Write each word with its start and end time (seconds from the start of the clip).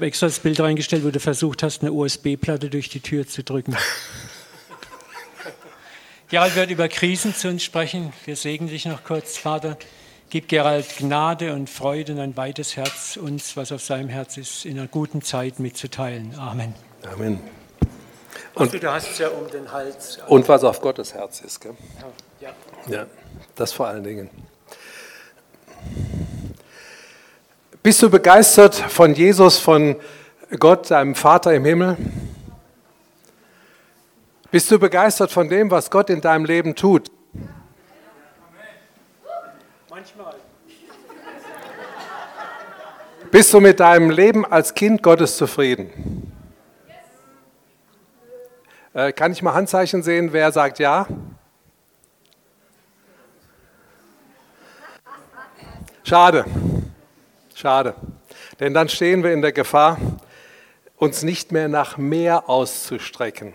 habe 0.00 0.06
extra 0.06 0.28
das 0.28 0.38
Bild 0.38 0.58
reingestellt, 0.58 1.04
wo 1.04 1.10
du 1.10 1.20
versucht 1.20 1.62
hast, 1.62 1.82
eine 1.82 1.92
USB-Platte 1.92 2.70
durch 2.70 2.88
die 2.88 3.00
Tür 3.00 3.26
zu 3.26 3.44
drücken. 3.44 3.76
Gerald 6.30 6.56
wird 6.56 6.70
über 6.70 6.88
Krisen 6.88 7.34
zu 7.34 7.48
uns 7.48 7.62
sprechen. 7.62 8.14
Wir 8.24 8.34
segnen 8.34 8.70
dich 8.70 8.86
noch 8.86 9.04
kurz, 9.04 9.36
Vater. 9.36 9.76
Gib 10.30 10.48
Gerald 10.48 10.86
Gnade 10.96 11.52
und 11.52 11.68
Freude 11.68 12.14
und 12.14 12.20
ein 12.20 12.34
weites 12.34 12.78
Herz, 12.78 13.18
uns, 13.18 13.58
was 13.58 13.72
auf 13.72 13.82
seinem 13.82 14.08
Herz 14.08 14.38
ist, 14.38 14.64
in 14.64 14.78
einer 14.78 14.88
guten 14.88 15.20
Zeit 15.20 15.58
mitzuteilen. 15.58 16.34
Amen. 16.38 16.74
Amen. 17.12 17.38
Und 18.54 18.72
du 18.72 18.90
hast 18.90 19.10
es 19.10 19.18
ja 19.18 19.28
um 19.28 19.50
den 19.50 19.70
Hals. 19.70 20.18
Und 20.28 20.48
was 20.48 20.64
auf 20.64 20.80
Gottes 20.80 21.12
Herz 21.12 21.42
ist. 21.42 21.60
Gell? 21.60 21.74
Ja. 22.40 22.54
Ja, 22.88 23.06
das 23.54 23.74
vor 23.74 23.88
allen 23.88 24.04
Dingen. 24.04 24.30
Bist 27.82 28.02
du 28.02 28.10
begeistert 28.10 28.74
von 28.74 29.14
Jesus, 29.14 29.58
von 29.58 29.96
Gott, 30.58 30.90
deinem 30.90 31.14
Vater 31.14 31.54
im 31.54 31.64
Himmel? 31.64 31.96
Bist 34.50 34.70
du 34.70 34.78
begeistert 34.78 35.32
von 35.32 35.48
dem, 35.48 35.70
was 35.70 35.90
Gott 35.90 36.10
in 36.10 36.20
deinem 36.20 36.44
Leben 36.44 36.74
tut? 36.74 37.10
Manchmal. 39.88 40.34
Bist 43.30 43.54
du 43.54 43.60
mit 43.60 43.80
deinem 43.80 44.10
Leben 44.10 44.44
als 44.44 44.74
Kind 44.74 45.02
Gottes 45.02 45.38
zufrieden? 45.38 46.30
Äh, 48.92 49.12
kann 49.12 49.32
ich 49.32 49.40
mal 49.40 49.54
Handzeichen 49.54 50.02
sehen, 50.02 50.34
wer 50.34 50.52
sagt 50.52 50.80
ja? 50.80 51.06
Schade. 56.02 56.44
Schade. 57.60 57.94
Denn 58.58 58.72
dann 58.72 58.88
stehen 58.88 59.22
wir 59.22 59.34
in 59.34 59.42
der 59.42 59.52
Gefahr, 59.52 59.98
uns 60.96 61.22
nicht 61.22 61.52
mehr 61.52 61.68
nach 61.68 61.98
mehr 61.98 62.48
auszustrecken. 62.48 63.54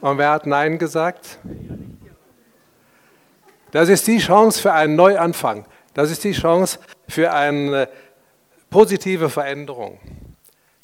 Und 0.00 0.18
wer 0.18 0.30
hat 0.30 0.46
Nein 0.46 0.78
gesagt? 0.78 1.40
Das 3.72 3.88
ist 3.88 4.06
die 4.06 4.18
Chance 4.18 4.62
für 4.62 4.72
einen 4.72 4.94
Neuanfang. 4.94 5.66
Das 5.94 6.12
ist 6.12 6.22
die 6.22 6.30
Chance 6.30 6.78
für 7.08 7.32
eine 7.32 7.88
positive 8.70 9.28
Veränderung. 9.28 9.98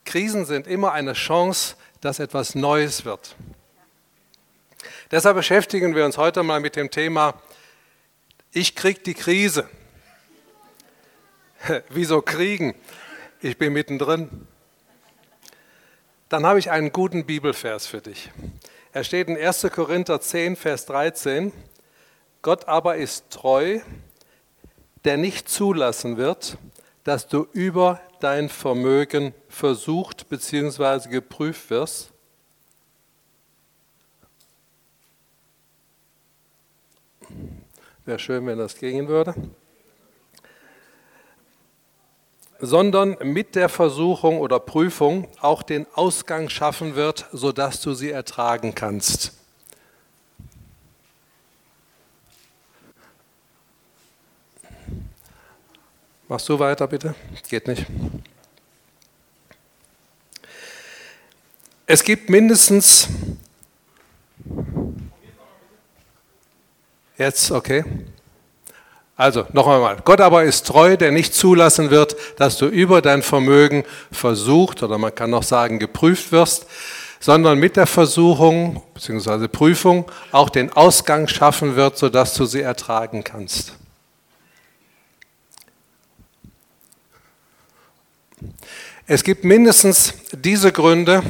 Krisen 0.05 0.45
sind 0.45 0.67
immer 0.67 0.91
eine 0.91 1.13
Chance, 1.13 1.77
dass 2.01 2.19
etwas 2.19 2.57
Neues 2.57 3.05
wird. 3.05 3.37
Deshalb 5.13 5.37
beschäftigen 5.37 5.95
wir 5.95 6.05
uns 6.05 6.19
heute 6.19 6.43
mal 6.43 6.59
mit 6.59 6.75
dem 6.75 6.91
Thema, 6.91 7.35
ich 8.51 8.75
krieg 8.75 9.05
die 9.05 9.15
Krise. 9.15 9.69
Wieso 11.89 12.23
kriegen? 12.23 12.75
Ich 13.41 13.59
bin 13.59 13.73
mittendrin. 13.73 14.47
Dann 16.29 16.45
habe 16.45 16.59
ich 16.59 16.71
einen 16.71 16.93
guten 16.93 17.25
Bibelvers 17.25 17.87
für 17.87 18.01
dich. 18.01 18.31
Er 18.93 19.05
steht 19.05 19.29
in 19.29 19.37
1. 19.37 19.69
Korinther 19.73 20.21
10, 20.21 20.57
Vers 20.57 20.87
13. 20.87 21.53
Gott 22.43 22.69
aber 22.69 22.97
ist 22.97 23.31
treu, 23.31 23.81
der 25.05 25.17
nicht 25.17 25.49
zulassen 25.49 26.17
wird, 26.17 26.59
dass 27.05 27.29
du 27.29 27.49
über 27.53 28.01
dein 28.21 28.49
Vermögen 28.49 29.33
versucht 29.49 30.29
bzw. 30.29 31.09
geprüft 31.09 31.71
wirst. 31.71 32.11
Wäre 38.05 38.19
schön, 38.19 38.47
wenn 38.47 38.59
das 38.59 38.77
gehen 38.77 39.09
würde 39.09 39.35
sondern 42.61 43.17
mit 43.23 43.55
der 43.55 43.69
Versuchung 43.69 44.39
oder 44.39 44.59
Prüfung 44.59 45.29
auch 45.41 45.63
den 45.63 45.87
Ausgang 45.95 46.49
schaffen 46.49 46.97
wird, 46.97 47.27
sodass 47.33 47.81
du 47.81 47.95
sie 47.95 48.11
ertragen 48.11 48.75
kannst. 48.75 49.33
Machst 56.27 56.49
du 56.49 56.59
weiter, 56.59 56.87
bitte? 56.87 57.15
Geht 57.49 57.69
nicht. 57.69 57.87
Es 61.87 62.05
gibt 62.05 62.29
mindestens. 62.29 63.09
Jetzt, 67.17 67.51
okay. 67.51 67.83
Also, 69.19 69.47
noch 69.53 69.67
einmal. 69.67 69.97
Gott 70.05 70.21
aber 70.21 70.45
ist 70.45 70.69
treu, 70.69 70.97
der 70.97 71.11
nicht 71.11 71.35
zulassen 71.35 71.91
wird, 71.91 72.15
dass 72.37 72.57
du 72.57 72.67
über 72.67 73.03
dein 73.03 73.23
Vermögen 73.23 73.83
versucht 74.13 74.85
oder 74.85 74.97
man 74.97 75.13
kann 75.13 75.31
noch 75.31 75.43
sagen 75.43 75.81
geprüft 75.81 76.31
wirst, 76.31 76.67
sondern 77.19 77.59
mit 77.59 77.75
der 77.75 77.89
Versuchung 77.89 78.81
bzw. 78.95 79.49
Prüfung 79.49 80.09
auch 80.31 80.51
den 80.51 80.73
Ausgang 80.73 81.27
schaffen 81.27 81.75
wird, 81.75 81.99
sodass 81.99 82.35
du 82.35 82.47
sie 82.47 82.61
ertragen 82.61 83.25
kannst. 83.25 83.73
Es 89.09 89.25
gibt 89.25 89.43
mindestens 89.43 90.15
diese 90.31 90.71
Gründe, 90.71 91.25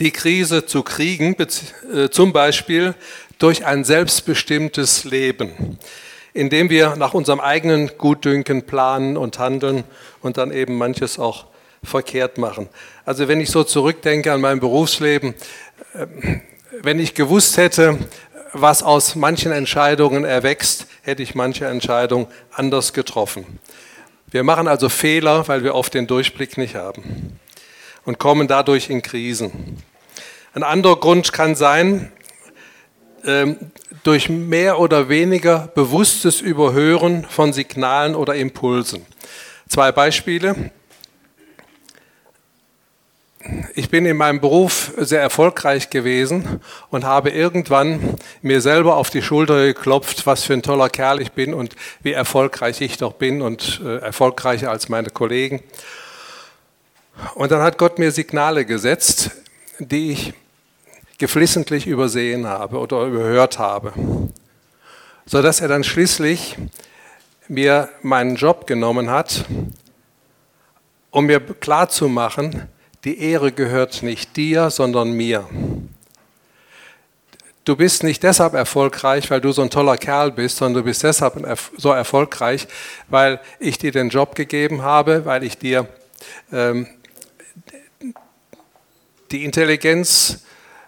die 0.00 0.10
Krise 0.10 0.66
zu 0.66 0.82
kriegen, 0.82 1.36
äh, 1.38 2.08
zum 2.10 2.32
Beispiel 2.32 2.96
durch 3.38 3.64
ein 3.64 3.84
selbstbestimmtes 3.84 5.04
Leben 5.04 5.78
indem 6.36 6.68
wir 6.68 6.96
nach 6.96 7.14
unserem 7.14 7.40
eigenen 7.40 7.90
Gutdünken 7.96 8.62
planen 8.62 9.16
und 9.16 9.38
handeln 9.38 9.84
und 10.20 10.36
dann 10.36 10.52
eben 10.52 10.76
manches 10.76 11.18
auch 11.18 11.46
verkehrt 11.82 12.36
machen. 12.36 12.68
Also 13.06 13.26
wenn 13.26 13.40
ich 13.40 13.50
so 13.50 13.64
zurückdenke 13.64 14.32
an 14.32 14.42
mein 14.42 14.60
Berufsleben, 14.60 15.34
äh, 15.94 16.06
wenn 16.82 16.98
ich 16.98 17.14
gewusst 17.14 17.56
hätte, 17.56 17.98
was 18.52 18.82
aus 18.82 19.14
manchen 19.14 19.50
Entscheidungen 19.50 20.24
erwächst, 20.24 20.86
hätte 21.02 21.22
ich 21.22 21.34
manche 21.34 21.66
Entscheidung 21.66 22.26
anders 22.52 22.92
getroffen. 22.92 23.58
Wir 24.30 24.42
machen 24.42 24.68
also 24.68 24.88
Fehler, 24.88 25.48
weil 25.48 25.64
wir 25.64 25.74
oft 25.74 25.94
den 25.94 26.06
Durchblick 26.06 26.58
nicht 26.58 26.74
haben 26.74 27.38
und 28.04 28.18
kommen 28.18 28.46
dadurch 28.46 28.90
in 28.90 29.00
Krisen. 29.00 29.82
Ein 30.52 30.62
anderer 30.62 30.96
Grund 30.96 31.32
kann 31.32 31.54
sein, 31.54 32.12
ähm, 33.26 33.56
durch 34.02 34.28
mehr 34.28 34.78
oder 34.78 35.08
weniger 35.08 35.68
bewusstes 35.74 36.40
Überhören 36.40 37.24
von 37.28 37.52
Signalen 37.52 38.14
oder 38.14 38.34
Impulsen. 38.34 39.04
Zwei 39.68 39.92
Beispiele. 39.92 40.70
Ich 43.74 43.90
bin 43.90 44.06
in 44.06 44.16
meinem 44.16 44.40
Beruf 44.40 44.92
sehr 44.96 45.20
erfolgreich 45.20 45.90
gewesen 45.90 46.60
und 46.90 47.04
habe 47.04 47.30
irgendwann 47.30 48.16
mir 48.42 48.60
selber 48.60 48.96
auf 48.96 49.10
die 49.10 49.22
Schulter 49.22 49.66
geklopft, 49.66 50.26
was 50.26 50.44
für 50.44 50.54
ein 50.54 50.62
toller 50.62 50.88
Kerl 50.88 51.20
ich 51.20 51.32
bin 51.32 51.54
und 51.54 51.76
wie 52.02 52.12
erfolgreich 52.12 52.80
ich 52.80 52.96
doch 52.96 53.12
bin 53.12 53.42
und 53.42 53.80
äh, 53.84 53.98
erfolgreicher 53.98 54.70
als 54.70 54.88
meine 54.88 55.10
Kollegen. 55.10 55.62
Und 57.34 57.52
dann 57.52 57.62
hat 57.62 57.78
Gott 57.78 57.98
mir 57.98 58.10
Signale 58.10 58.64
gesetzt, 58.64 59.30
die 59.78 60.10
ich 60.12 60.34
geflissentlich 61.18 61.86
übersehen 61.86 62.46
habe 62.46 62.78
oder 62.78 63.04
überhört 63.04 63.58
habe, 63.58 63.92
sodass 65.24 65.60
er 65.60 65.68
dann 65.68 65.84
schließlich 65.84 66.56
mir 67.48 67.88
meinen 68.02 68.36
Job 68.36 68.66
genommen 68.66 69.10
hat, 69.10 69.44
um 71.10 71.26
mir 71.26 71.40
klarzumachen, 71.40 72.68
die 73.04 73.20
Ehre 73.20 73.52
gehört 73.52 74.02
nicht 74.02 74.36
dir, 74.36 74.70
sondern 74.70 75.12
mir. 75.12 75.48
Du 77.64 77.74
bist 77.74 78.04
nicht 78.04 78.22
deshalb 78.22 78.54
erfolgreich, 78.54 79.30
weil 79.30 79.40
du 79.40 79.50
so 79.50 79.62
ein 79.62 79.70
toller 79.70 79.96
Kerl 79.96 80.30
bist, 80.30 80.58
sondern 80.58 80.82
du 80.82 80.88
bist 80.88 81.02
deshalb 81.02 81.34
so 81.76 81.90
erfolgreich, 81.90 82.68
weil 83.08 83.40
ich 83.58 83.78
dir 83.78 83.90
den 83.90 84.08
Job 84.08 84.34
gegeben 84.34 84.82
habe, 84.82 85.24
weil 85.24 85.42
ich 85.42 85.58
dir 85.58 85.88
ähm, 86.52 86.86
die 89.32 89.44
Intelligenz 89.44 90.45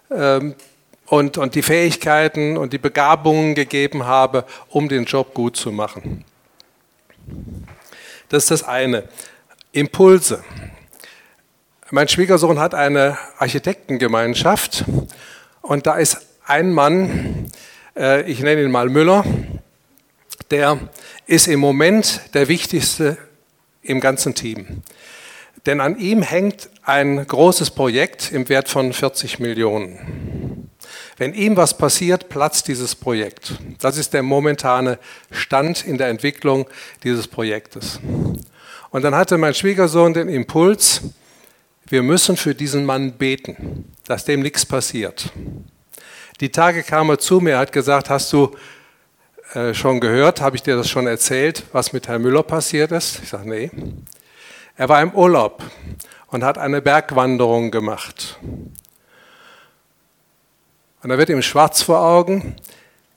und, 0.08 1.38
und 1.38 1.54
die 1.54 1.62
Fähigkeiten 1.62 2.56
und 2.56 2.72
die 2.72 2.78
Begabungen 2.78 3.54
gegeben 3.54 4.06
habe, 4.06 4.44
um 4.68 4.88
den 4.88 5.04
Job 5.04 5.34
gut 5.34 5.56
zu 5.56 5.72
machen. 5.72 6.24
Das 8.28 8.44
ist 8.44 8.50
das 8.50 8.62
eine. 8.64 9.08
Impulse. 9.72 10.42
Mein 11.90 12.08
Schwiegersohn 12.08 12.58
hat 12.58 12.74
eine 12.74 13.16
Architektengemeinschaft 13.38 14.84
und 15.62 15.86
da 15.86 15.96
ist 15.96 16.18
ein 16.44 16.72
Mann, 16.72 17.50
äh, 17.96 18.22
ich 18.30 18.40
nenne 18.40 18.62
ihn 18.62 18.70
mal 18.70 18.88
Müller, 18.88 19.24
der 20.50 20.78
ist 21.26 21.48
im 21.48 21.60
Moment 21.60 22.22
der 22.34 22.48
wichtigste 22.48 23.16
im 23.82 24.00
ganzen 24.00 24.34
Team. 24.34 24.82
Denn 25.66 25.80
an 25.80 25.98
ihm 25.98 26.22
hängt 26.22 26.70
ein 26.82 27.26
großes 27.26 27.70
Projekt 27.72 28.32
im 28.32 28.48
Wert 28.48 28.68
von 28.68 28.92
40 28.92 29.38
Millionen. 29.38 30.70
Wenn 31.16 31.34
ihm 31.34 31.56
was 31.56 31.76
passiert, 31.76 32.28
platzt 32.28 32.68
dieses 32.68 32.94
Projekt. 32.94 33.54
Das 33.80 33.98
ist 33.98 34.14
der 34.14 34.22
momentane 34.22 34.98
Stand 35.30 35.84
in 35.84 35.98
der 35.98 36.08
Entwicklung 36.08 36.66
dieses 37.02 37.26
Projektes. 37.26 37.98
Und 38.90 39.02
dann 39.02 39.14
hatte 39.14 39.36
mein 39.36 39.54
Schwiegersohn 39.54 40.14
den 40.14 40.28
Impuls, 40.28 41.02
wir 41.88 42.02
müssen 42.02 42.36
für 42.36 42.54
diesen 42.54 42.84
Mann 42.84 43.12
beten, 43.12 43.92
dass 44.06 44.24
dem 44.24 44.40
nichts 44.40 44.64
passiert. 44.64 45.32
Die 46.40 46.50
Tage 46.50 46.82
kam 46.82 47.10
er 47.10 47.18
zu 47.18 47.40
mir, 47.40 47.58
hat 47.58 47.72
gesagt, 47.72 48.10
hast 48.10 48.32
du 48.32 48.54
äh, 49.54 49.74
schon 49.74 49.98
gehört, 49.98 50.40
habe 50.40 50.56
ich 50.56 50.62
dir 50.62 50.76
das 50.76 50.88
schon 50.88 51.06
erzählt, 51.06 51.64
was 51.72 51.92
mit 51.92 52.06
Herrn 52.06 52.22
Müller 52.22 52.42
passiert 52.42 52.92
ist? 52.92 53.20
Ich 53.22 53.30
sage, 53.30 53.48
nee. 53.48 53.70
Er 54.78 54.88
war 54.88 55.02
im 55.02 55.10
Urlaub 55.10 55.64
und 56.28 56.44
hat 56.44 56.56
eine 56.56 56.80
Bergwanderung 56.80 57.72
gemacht. 57.72 58.38
Und 61.02 61.10
da 61.10 61.18
wird 61.18 61.30
ihm 61.30 61.42
schwarz 61.42 61.82
vor 61.82 62.00
Augen, 62.00 62.54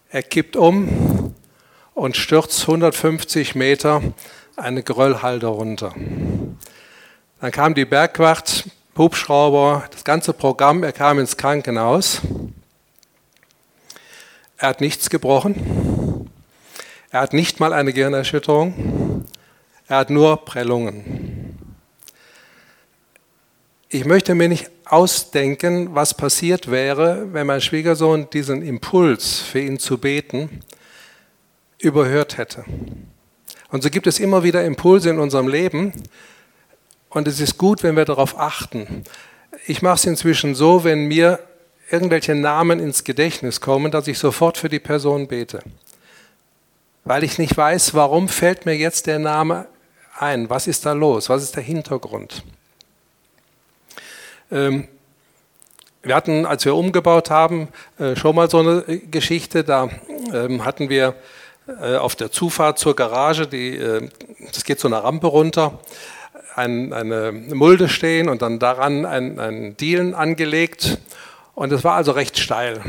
er 0.10 0.24
kippt 0.24 0.56
um 0.56 1.36
und 1.94 2.18
stürzt 2.18 2.62
150 2.62 3.54
Meter 3.54 4.02
eine 4.58 4.82
Geröllhalde 4.82 5.46
runter. 5.46 5.94
Dann 7.40 7.52
kam 7.52 7.76
die 7.76 7.86
Bergwacht, 7.86 8.68
Hubschrauber, 8.98 9.84
das 9.92 10.04
ganze 10.04 10.34
Programm, 10.34 10.82
er 10.84 10.94
kam 10.94 11.20
ins 11.20 11.38
Krankenhaus. 11.38 12.22
Er 14.58 14.70
hat 14.70 14.82
nichts 14.82 15.12
gebrochen. 15.12 16.28
Er 17.12 17.22
hat 17.22 17.34
nicht 17.34 17.60
mal 17.60 17.72
eine 17.72 17.94
Gehirnerschütterung. 17.94 19.26
Er 19.88 19.98
hat 19.98 20.10
nur 20.10 20.44
Prellungen. 20.44 21.41
Ich 23.94 24.06
möchte 24.06 24.36
mir 24.36 24.48
nicht 24.48 24.72
ausdenken, 24.86 25.94
was 25.94 26.14
passiert 26.14 26.72
wäre, 26.72 27.28
wenn 27.34 27.46
mein 27.46 27.60
Schwiegersohn 27.60 28.30
diesen 28.30 28.62
Impuls 28.62 29.40
für 29.40 29.60
ihn 29.60 29.80
zu 29.80 29.98
beten 29.98 30.62
überhört 31.78 32.38
hätte. 32.38 32.64
Und 33.70 33.84
so 33.84 33.90
gibt 33.90 34.08
es 34.08 34.22
immer 34.22 34.44
wieder 34.44 34.64
Impulse 34.64 35.10
in 35.10 35.20
unserem 35.20 35.50
Leben 35.50 35.92
und 37.10 37.28
es 37.28 37.42
ist 37.42 37.58
gut, 37.58 37.84
wenn 37.84 37.98
wir 37.98 38.06
darauf 38.06 38.40
achten. 38.40 39.04
Ich 39.68 39.82
mache 39.82 39.96
es 39.96 40.06
inzwischen 40.06 40.56
so, 40.56 40.86
wenn 40.86 41.08
mir 41.08 41.40
irgendwelche 41.90 42.34
Namen 42.34 42.80
ins 42.80 43.04
Gedächtnis 43.04 43.60
kommen, 43.60 43.92
dass 43.92 44.08
ich 44.08 44.20
sofort 44.20 44.58
für 44.58 44.70
die 44.70 44.80
Person 44.80 45.28
bete. 45.28 45.64
Weil 47.04 47.26
ich 47.26 47.38
nicht 47.38 47.58
weiß, 47.58 47.94
warum 47.94 48.30
fällt 48.30 48.66
mir 48.66 48.78
jetzt 48.78 49.08
der 49.08 49.20
Name 49.20 49.68
ein? 50.18 50.50
Was 50.50 50.68
ist 50.68 50.86
da 50.86 50.94
los? 50.94 51.28
Was 51.28 51.44
ist 51.44 51.58
der 51.58 51.64
Hintergrund? 51.64 52.42
Ähm, 54.52 54.88
wir 56.04 56.16
hatten, 56.16 56.46
als 56.46 56.66
wir 56.66 56.76
umgebaut 56.76 57.30
haben, 57.30 57.70
äh, 58.00 58.16
schon 58.16 58.36
mal 58.36 58.50
so 58.50 58.60
eine 58.60 58.82
Geschichte. 58.82 59.64
Da 59.64 59.90
ähm, 60.34 60.66
hatten 60.66 60.90
wir 60.90 61.16
äh, 61.68 61.96
auf 61.96 62.16
der 62.16 62.32
Zufahrt 62.32 62.80
zur 62.80 62.96
Garage, 62.96 63.48
die, 63.48 63.78
äh, 63.78 64.10
das 64.52 64.64
geht 64.64 64.80
so 64.80 64.88
eine 64.88 65.04
Rampe 65.04 65.28
runter, 65.28 65.80
eine 66.56 67.32
Mulde 67.54 67.88
stehen 67.88 68.28
und 68.28 68.42
dann 68.42 68.60
daran 68.60 69.06
ein, 69.06 69.40
ein 69.40 69.78
Dielen 69.78 70.14
angelegt. 70.14 70.98
Und 71.56 71.72
es 71.72 71.86
war 71.86 71.94
also 71.94 72.12
recht 72.12 72.38
steil. 72.38 72.82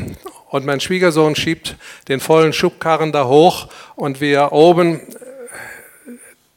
Und 0.49 0.67
mein 0.67 0.81
Schwiegersohn 0.81 1.37
schiebt 1.37 1.77
den 2.09 2.19
vollen 2.19 2.53
Schubkarren 2.53 3.13
da 3.13 3.27
hoch 3.27 3.69
und 3.95 4.21
wir 4.21 4.51
oben 4.51 5.01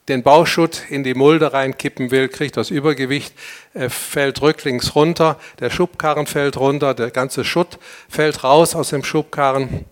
den 0.08 0.22
Bauschutt 0.22 0.84
in 0.90 1.04
die 1.04 1.16
Mulde 1.16 1.54
reinkippen 1.54 2.12
will, 2.12 2.28
kriegt 2.28 2.58
das 2.58 2.70
Übergewicht, 2.70 3.34
er 3.74 3.90
fällt 3.90 4.42
rücklings 4.42 4.96
runter, 4.96 5.40
der 5.60 5.70
Schubkarren 5.70 6.28
fällt 6.28 6.58
runter, 6.58 6.94
der 6.94 7.12
ganze 7.12 7.44
Schutt 7.44 7.80
fällt 8.08 8.44
raus 8.44 8.76
aus 8.76 8.90
dem 8.90 9.04
Schubkarren. 9.04 9.86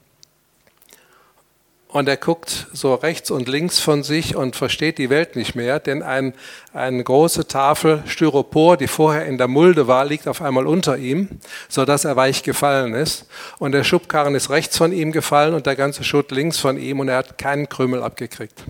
Und 1.87 2.09
er 2.09 2.17
guckt 2.17 2.67
so 2.73 2.95
rechts 2.95 3.29
und 3.29 3.47
links 3.47 3.79
von 3.79 4.01
sich 4.01 4.35
und 4.35 4.55
versteht 4.55 4.97
die 4.97 5.11
Welt 5.11 5.35
nicht 5.35 5.53
mehr, 5.53 5.79
denn 5.79 6.01
ein, 6.01 6.33
eine 6.73 7.03
große 7.03 7.47
Tafel 7.47 8.01
Styropor, 8.07 8.77
die 8.77 8.87
vorher 8.87 9.27
in 9.27 9.37
der 9.37 9.47
Mulde 9.47 9.87
war, 9.87 10.03
liegt 10.03 10.27
auf 10.27 10.41
einmal 10.41 10.65
unter 10.65 10.97
ihm, 10.97 11.29
sodass 11.69 12.03
er 12.03 12.15
weich 12.15 12.41
gefallen 12.41 12.95
ist. 12.95 13.27
Und 13.59 13.73
der 13.73 13.83
Schubkarren 13.83 14.33
ist 14.33 14.49
rechts 14.49 14.75
von 14.75 14.91
ihm 14.91 15.11
gefallen 15.11 15.53
und 15.53 15.67
der 15.67 15.75
ganze 15.75 16.03
Schutt 16.03 16.31
links 16.31 16.57
von 16.57 16.79
ihm 16.79 16.99
und 16.99 17.09
er 17.09 17.17
hat 17.17 17.37
keinen 17.37 17.69
Krümel 17.69 18.01
abgekriegt. 18.01 18.63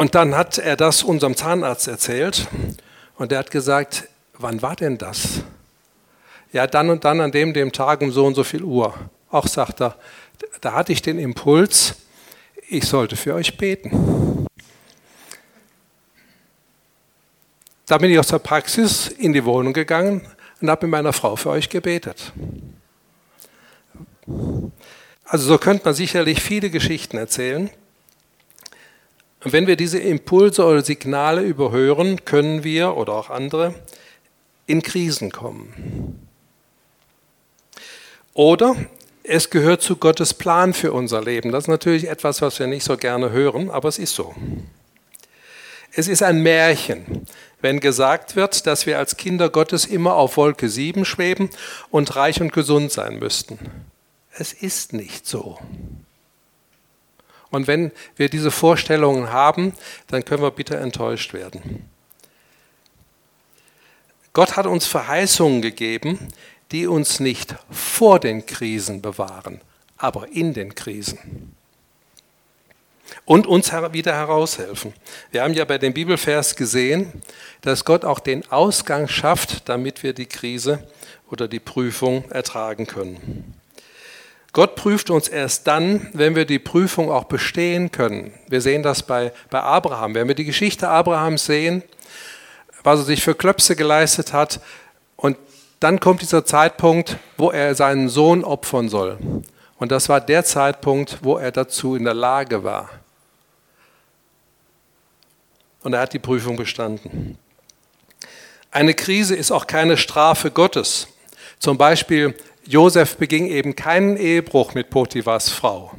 Und 0.00 0.14
dann 0.14 0.34
hat 0.34 0.56
er 0.56 0.76
das 0.76 1.02
unserem 1.02 1.36
Zahnarzt 1.36 1.86
erzählt 1.86 2.48
und 3.18 3.32
der 3.32 3.40
hat 3.40 3.50
gesagt, 3.50 4.08
wann 4.38 4.62
war 4.62 4.74
denn 4.74 4.96
das? 4.96 5.42
Ja, 6.52 6.66
dann 6.66 6.88
und 6.88 7.04
dann 7.04 7.20
an 7.20 7.32
dem, 7.32 7.52
dem 7.52 7.70
Tag 7.70 8.00
um 8.00 8.10
so 8.10 8.24
und 8.24 8.34
so 8.34 8.42
viel 8.42 8.62
Uhr. 8.62 8.94
Auch 9.28 9.46
sagt 9.46 9.82
er, 9.82 9.96
da 10.62 10.72
hatte 10.72 10.94
ich 10.94 11.02
den 11.02 11.18
Impuls, 11.18 11.96
ich 12.66 12.86
sollte 12.86 13.14
für 13.14 13.34
euch 13.34 13.58
beten. 13.58 14.46
Da 17.84 17.98
bin 17.98 18.10
ich 18.10 18.18
aus 18.18 18.28
der 18.28 18.38
Praxis 18.38 19.06
in 19.06 19.34
die 19.34 19.44
Wohnung 19.44 19.74
gegangen 19.74 20.26
und 20.62 20.70
habe 20.70 20.86
mit 20.86 20.92
meiner 20.92 21.12
Frau 21.12 21.36
für 21.36 21.50
euch 21.50 21.68
gebetet. 21.68 22.32
Also 25.26 25.46
so 25.46 25.58
könnte 25.58 25.84
man 25.84 25.92
sicherlich 25.92 26.40
viele 26.40 26.70
Geschichten 26.70 27.18
erzählen. 27.18 27.68
Und 29.42 29.52
wenn 29.52 29.66
wir 29.66 29.76
diese 29.76 29.98
Impulse 29.98 30.64
oder 30.64 30.82
Signale 30.82 31.42
überhören, 31.42 32.24
können 32.24 32.62
wir 32.62 32.96
oder 32.96 33.14
auch 33.14 33.30
andere 33.30 33.74
in 34.66 34.82
Krisen 34.82 35.30
kommen. 35.32 36.28
Oder 38.34 38.76
es 39.22 39.50
gehört 39.50 39.82
zu 39.82 39.96
Gottes 39.96 40.34
Plan 40.34 40.74
für 40.74 40.92
unser 40.92 41.22
Leben. 41.22 41.52
Das 41.52 41.64
ist 41.64 41.68
natürlich 41.68 42.08
etwas, 42.08 42.42
was 42.42 42.58
wir 42.58 42.66
nicht 42.66 42.84
so 42.84 42.96
gerne 42.96 43.30
hören, 43.30 43.70
aber 43.70 43.88
es 43.88 43.98
ist 43.98 44.14
so. 44.14 44.34
Es 45.92 46.06
ist 46.06 46.22
ein 46.22 46.42
Märchen, 46.42 47.26
wenn 47.60 47.80
gesagt 47.80 48.36
wird, 48.36 48.66
dass 48.66 48.86
wir 48.86 48.98
als 48.98 49.16
Kinder 49.16 49.48
Gottes 49.48 49.86
immer 49.86 50.14
auf 50.14 50.36
Wolke 50.36 50.68
7 50.68 51.04
schweben 51.04 51.50
und 51.90 52.14
reich 52.14 52.40
und 52.40 52.52
gesund 52.52 52.92
sein 52.92 53.18
müssten. 53.18 53.58
Es 54.32 54.52
ist 54.52 54.92
nicht 54.92 55.26
so. 55.26 55.58
Und 57.50 57.66
wenn 57.66 57.90
wir 58.16 58.28
diese 58.28 58.50
Vorstellungen 58.50 59.32
haben, 59.32 59.74
dann 60.06 60.24
können 60.24 60.42
wir 60.42 60.50
bitte 60.50 60.76
enttäuscht 60.76 61.32
werden. 61.32 61.88
Gott 64.32 64.56
hat 64.56 64.66
uns 64.66 64.86
Verheißungen 64.86 65.60
gegeben, 65.60 66.28
die 66.70 66.86
uns 66.86 67.18
nicht 67.18 67.56
vor 67.70 68.20
den 68.20 68.46
Krisen 68.46 69.02
bewahren, 69.02 69.60
aber 69.96 70.28
in 70.28 70.54
den 70.54 70.74
Krisen. 70.74 71.56
Und 73.24 73.48
uns 73.48 73.72
wieder 73.72 74.14
heraushelfen. 74.14 74.92
Wir 75.32 75.42
haben 75.42 75.54
ja 75.54 75.64
bei 75.64 75.78
dem 75.78 75.92
Bibelvers 75.92 76.54
gesehen, 76.54 77.22
dass 77.60 77.84
Gott 77.84 78.04
auch 78.04 78.20
den 78.20 78.48
Ausgang 78.52 79.08
schafft, 79.08 79.68
damit 79.68 80.04
wir 80.04 80.12
die 80.12 80.26
Krise 80.26 80.86
oder 81.28 81.48
die 81.48 81.58
Prüfung 81.58 82.30
ertragen 82.30 82.86
können. 82.86 83.59
Gott 84.52 84.74
prüft 84.74 85.10
uns 85.10 85.28
erst 85.28 85.66
dann, 85.66 86.08
wenn 86.12 86.34
wir 86.34 86.44
die 86.44 86.58
Prüfung 86.58 87.10
auch 87.10 87.24
bestehen 87.24 87.92
können. 87.92 88.32
Wir 88.48 88.60
sehen 88.60 88.82
das 88.82 89.02
bei, 89.02 89.32
bei 89.48 89.60
Abraham. 89.60 90.14
Wenn 90.14 90.26
wir 90.26 90.34
die 90.34 90.44
Geschichte 90.44 90.88
Abrahams 90.88 91.46
sehen, 91.46 91.82
was 92.82 93.00
er 93.00 93.04
sich 93.04 93.22
für 93.22 93.34
Klöpse 93.34 93.76
geleistet 93.76 94.32
hat, 94.32 94.60
und 95.16 95.36
dann 95.80 96.00
kommt 96.00 96.22
dieser 96.22 96.44
Zeitpunkt, 96.44 97.16
wo 97.36 97.50
er 97.50 97.74
seinen 97.74 98.08
Sohn 98.08 98.44
opfern 98.44 98.88
soll. 98.88 99.18
Und 99.78 99.92
das 99.92 100.08
war 100.08 100.20
der 100.20 100.44
Zeitpunkt, 100.44 101.18
wo 101.22 101.38
er 101.38 101.52
dazu 101.52 101.94
in 101.94 102.04
der 102.04 102.14
Lage 102.14 102.64
war. 102.64 102.90
Und 105.82 105.94
er 105.94 106.00
hat 106.00 106.12
die 106.12 106.18
Prüfung 106.18 106.56
bestanden. 106.56 107.38
Eine 108.70 108.94
Krise 108.94 109.34
ist 109.34 109.50
auch 109.50 109.66
keine 109.66 109.96
Strafe 109.96 110.50
Gottes. 110.50 111.08
Zum 111.58 111.78
Beispiel 111.78 112.34
Josef 112.70 113.16
beging 113.16 113.48
eben 113.48 113.74
keinen 113.74 114.16
Ehebruch 114.16 114.74
mit 114.74 114.90
Potiphas 114.90 115.48
Frau. 115.48 115.90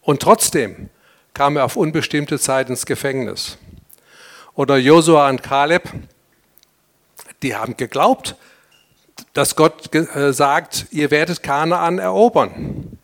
Und 0.00 0.22
trotzdem 0.22 0.88
kam 1.34 1.58
er 1.58 1.66
auf 1.66 1.76
unbestimmte 1.76 2.38
Zeit 2.38 2.70
ins 2.70 2.86
Gefängnis. 2.86 3.58
Oder 4.54 4.78
Josua 4.78 5.28
und 5.28 5.42
Kaleb, 5.42 5.82
die 7.42 7.54
haben 7.54 7.76
geglaubt, 7.76 8.36
dass 9.34 9.54
Gott 9.54 9.94
äh, 9.94 10.32
sagt, 10.32 10.86
ihr 10.92 11.10
werdet 11.10 11.42
Kanaan 11.42 11.98
erobern. 11.98 12.98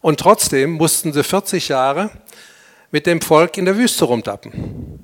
Und 0.00 0.18
trotzdem 0.18 0.72
mussten 0.72 1.12
sie 1.12 1.22
40 1.22 1.68
Jahre 1.68 2.10
mit 2.90 3.06
dem 3.06 3.20
Volk 3.20 3.56
in 3.56 3.66
der 3.66 3.76
Wüste 3.76 4.04
rumtappen. 4.04 4.98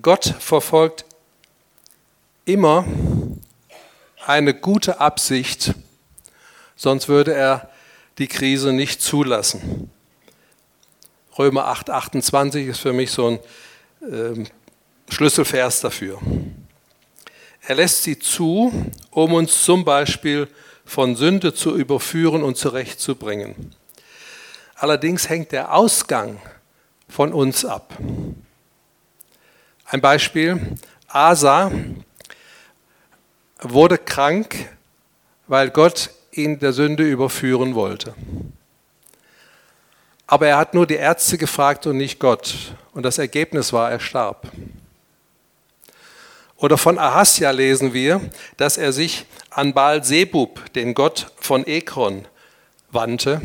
Gott 0.00 0.34
verfolgt 0.38 1.04
immer 2.48 2.86
eine 4.26 4.54
gute 4.54 5.00
Absicht, 5.00 5.74
sonst 6.76 7.08
würde 7.08 7.34
er 7.34 7.70
die 8.16 8.26
Krise 8.26 8.72
nicht 8.72 9.02
zulassen. 9.02 9.90
Römer 11.38 11.66
8, 11.66 11.90
28 11.90 12.66
ist 12.66 12.80
für 12.80 12.94
mich 12.94 13.10
so 13.10 13.28
ein 13.28 13.38
äh, 14.10 14.44
Schlüsselvers 15.10 15.80
dafür. 15.80 16.18
Er 17.66 17.74
lässt 17.74 18.02
sie 18.02 18.18
zu, 18.18 18.72
um 19.10 19.34
uns 19.34 19.62
zum 19.62 19.84
Beispiel 19.84 20.48
von 20.86 21.16
Sünde 21.16 21.52
zu 21.52 21.76
überführen 21.76 22.42
und 22.42 22.56
zurechtzubringen. 22.56 23.74
Allerdings 24.74 25.28
hängt 25.28 25.52
der 25.52 25.74
Ausgang 25.74 26.40
von 27.08 27.34
uns 27.34 27.66
ab. 27.66 27.96
Ein 29.84 30.00
Beispiel, 30.00 30.78
Asa 31.08 31.70
wurde 33.60 33.98
krank, 33.98 34.68
weil 35.46 35.70
Gott 35.70 36.10
ihn 36.32 36.58
der 36.58 36.72
Sünde 36.72 37.08
überführen 37.08 37.74
wollte. 37.74 38.14
Aber 40.26 40.46
er 40.46 40.58
hat 40.58 40.74
nur 40.74 40.86
die 40.86 40.94
Ärzte 40.94 41.38
gefragt 41.38 41.86
und 41.86 41.96
nicht 41.96 42.18
Gott. 42.18 42.74
Und 42.92 43.02
das 43.04 43.18
Ergebnis 43.18 43.72
war, 43.72 43.90
er 43.90 44.00
starb. 44.00 44.50
Oder 46.56 46.76
von 46.76 46.98
Ahasja 46.98 47.50
lesen 47.50 47.94
wir, 47.94 48.20
dass 48.56 48.76
er 48.76 48.92
sich 48.92 49.24
an 49.50 49.72
Baal 49.72 50.04
Sebub, 50.04 50.72
den 50.74 50.92
Gott 50.92 51.32
von 51.36 51.66
Ekron, 51.66 52.26
wandte, 52.90 53.40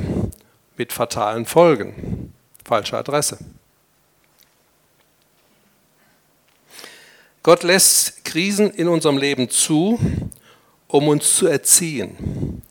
mit 0.77 0.91
fatalen 0.91 1.45
Folgen. 1.45 2.33
Falsche 2.65 2.97
Adresse. 2.97 3.37
Gott 7.43 7.63
lässt 7.63 8.23
Krisen 8.23 8.71
in 8.71 8.87
unserem 8.87 9.17
Leben 9.17 9.49
zu, 9.49 9.99
um 10.87 11.09
uns 11.09 11.35
zu 11.35 11.45
erziehen, 11.45 12.61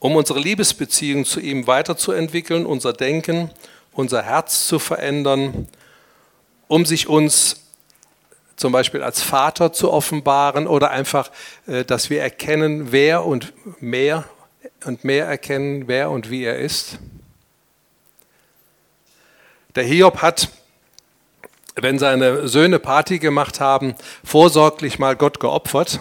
um 0.00 0.16
unsere 0.16 0.40
Liebesbeziehung 0.40 1.24
zu 1.24 1.38
ihm 1.38 1.68
weiterzuentwickeln, 1.68 2.66
unser 2.66 2.92
Denken, 2.92 3.52
unser 3.92 4.22
Herz 4.22 4.66
zu 4.66 4.80
verändern, 4.80 5.68
um 6.66 6.84
sich 6.84 7.06
uns 7.06 7.60
zum 8.56 8.72
Beispiel 8.72 9.04
als 9.04 9.22
Vater 9.22 9.72
zu 9.72 9.92
offenbaren 9.92 10.66
oder 10.66 10.90
einfach, 10.90 11.30
äh, 11.68 11.84
dass 11.84 12.10
wir 12.10 12.22
erkennen, 12.22 12.90
wer 12.90 13.24
und 13.24 13.52
mehr 13.80 14.24
und 14.84 15.04
mehr 15.04 15.26
erkennen, 15.26 15.86
wer 15.86 16.10
und 16.10 16.28
wie 16.28 16.42
er 16.42 16.58
ist. 16.58 16.98
Der 19.76 19.84
Hiob 19.84 20.22
hat 20.22 20.48
wenn 21.76 21.98
seine 21.98 22.48
Söhne 22.48 22.78
Party 22.78 23.18
gemacht 23.18 23.60
haben, 23.60 23.94
vorsorglich 24.24 24.98
mal 24.98 25.16
Gott 25.16 25.40
geopfert. 25.40 26.00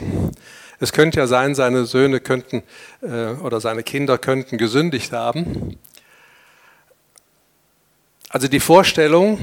Es 0.80 0.92
könnte 0.94 1.20
ja 1.20 1.28
sein, 1.28 1.56
seine 1.56 1.86
Söhne 1.86 2.20
könnten 2.20 2.64
äh, 3.02 3.34
oder 3.42 3.62
seine 3.62 3.84
Kinder 3.84 4.18
könnten 4.18 4.58
gesündigt 4.58 5.12
haben. 5.12 5.78
Also 8.30 8.48
die 8.48 8.60
Vorstellung, 8.60 9.40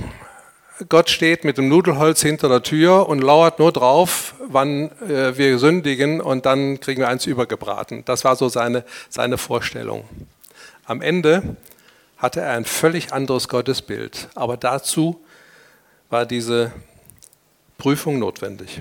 Gott 0.88 1.11
steht 1.11 1.44
mit 1.44 1.58
dem 1.58 1.68
Nudelholz 1.68 2.23
hinter 2.23 2.49
der 2.49 2.62
Tür 2.62 3.08
und 3.08 3.20
lauert 3.20 3.58
nur 3.58 3.73
drauf, 3.73 4.35
wann 4.49 4.90
äh, 5.08 5.37
wir 5.37 5.58
sündigen 5.58 6.20
und 6.20 6.47
dann 6.47 6.80
kriegen 6.80 7.00
wir 7.00 7.08
eins 7.08 7.26
übergebraten. 7.26 8.04
Das 8.04 8.25
war 8.25 8.35
so 8.37 8.49
seine, 8.49 8.85
seine 9.08 9.38
Vorstellung. 9.38 10.04
Am 10.85 11.02
Ende 11.02 11.56
hatte 12.16 12.40
er 12.40 12.52
ein 12.52 12.64
völlig 12.64 13.12
anderes 13.12 13.49
Gottesbild, 13.49 14.28
aber 14.35 14.56
dazu 14.56 15.20
war 16.11 16.27
diese 16.27 16.73
Prüfung 17.77 18.19
notwendig. 18.19 18.79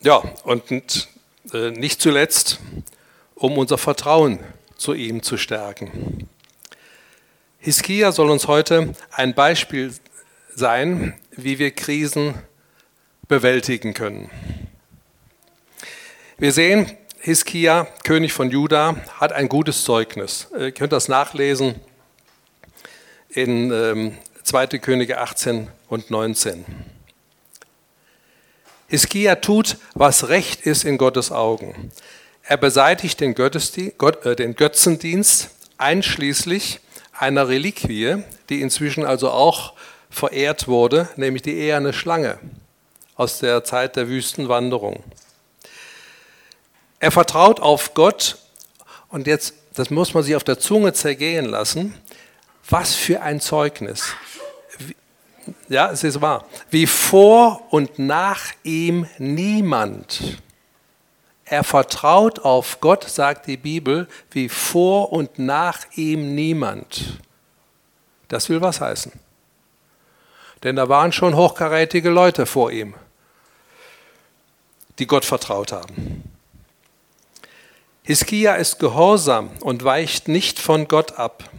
Ja, 0.00 0.18
und 0.44 1.08
äh, 1.52 1.70
nicht 1.70 2.00
zuletzt, 2.00 2.60
um 3.34 3.58
unser 3.58 3.76
Vertrauen 3.76 4.38
zu 4.76 4.94
ihm 4.94 5.22
zu 5.22 5.36
stärken. 5.36 6.28
Hiskia 7.58 8.12
soll 8.12 8.30
uns 8.30 8.46
heute 8.46 8.94
ein 9.10 9.34
Beispiel 9.34 9.92
sein, 10.54 11.18
wie 11.32 11.58
wir 11.58 11.72
Krisen 11.72 12.34
bewältigen 13.26 13.94
können. 13.94 14.30
Wir 16.38 16.52
sehen, 16.52 16.96
Hiskia, 17.26 17.88
König 18.04 18.32
von 18.32 18.52
Juda, 18.52 18.94
hat 19.18 19.32
ein 19.32 19.48
gutes 19.48 19.82
Zeugnis. 19.82 20.46
Ihr 20.56 20.70
könnt 20.70 20.92
das 20.92 21.08
nachlesen 21.08 21.74
in 23.28 23.72
ähm, 23.72 24.16
2. 24.44 24.78
Könige 24.78 25.18
18 25.18 25.66
und 25.88 26.12
19. 26.12 26.64
Hiskia 28.86 29.34
tut, 29.34 29.76
was 29.94 30.28
recht 30.28 30.60
ist 30.60 30.84
in 30.84 30.98
Gottes 30.98 31.32
Augen. 31.32 31.90
Er 32.44 32.58
beseitigt 32.58 33.20
äh, 33.20 34.36
den 34.36 34.54
Götzendienst 34.54 35.50
einschließlich 35.78 36.78
einer 37.10 37.48
Reliquie, 37.48 38.22
die 38.50 38.60
inzwischen 38.60 39.04
also 39.04 39.32
auch 39.32 39.72
verehrt 40.10 40.68
wurde, 40.68 41.08
nämlich 41.16 41.42
die 41.42 41.56
eherne 41.56 41.92
Schlange 41.92 42.38
aus 43.16 43.40
der 43.40 43.64
Zeit 43.64 43.96
der 43.96 44.06
Wüstenwanderung. 44.06 45.02
Er 46.98 47.10
vertraut 47.10 47.60
auf 47.60 47.94
Gott 47.94 48.38
und 49.08 49.26
jetzt, 49.26 49.54
das 49.74 49.90
muss 49.90 50.14
man 50.14 50.22
sich 50.22 50.34
auf 50.36 50.44
der 50.44 50.58
Zunge 50.58 50.92
zergehen 50.92 51.46
lassen. 51.46 51.94
Was 52.68 52.94
für 52.94 53.22
ein 53.22 53.40
Zeugnis. 53.40 54.14
Ja, 55.68 55.90
es 55.90 56.02
ist 56.02 56.20
wahr. 56.20 56.46
Wie 56.70 56.86
vor 56.86 57.62
und 57.70 57.98
nach 57.98 58.52
ihm 58.64 59.06
niemand. 59.18 60.38
Er 61.44 61.62
vertraut 61.62 62.40
auf 62.40 62.80
Gott, 62.80 63.08
sagt 63.08 63.46
die 63.46 63.56
Bibel, 63.56 64.08
wie 64.32 64.48
vor 64.48 65.12
und 65.12 65.38
nach 65.38 65.78
ihm 65.94 66.34
niemand. 66.34 67.20
Das 68.26 68.48
will 68.48 68.60
was 68.60 68.80
heißen. 68.80 69.12
Denn 70.64 70.74
da 70.74 70.88
waren 70.88 71.12
schon 71.12 71.36
hochkarätige 71.36 72.10
Leute 72.10 72.46
vor 72.46 72.72
ihm, 72.72 72.94
die 74.98 75.06
Gott 75.06 75.24
vertraut 75.24 75.70
haben. 75.70 76.35
Hiskia 78.06 78.54
ist 78.54 78.78
gehorsam 78.78 79.50
und 79.58 79.82
weicht 79.82 80.28
nicht 80.28 80.60
von 80.60 80.86
Gott 80.86 81.18
ab. 81.18 81.50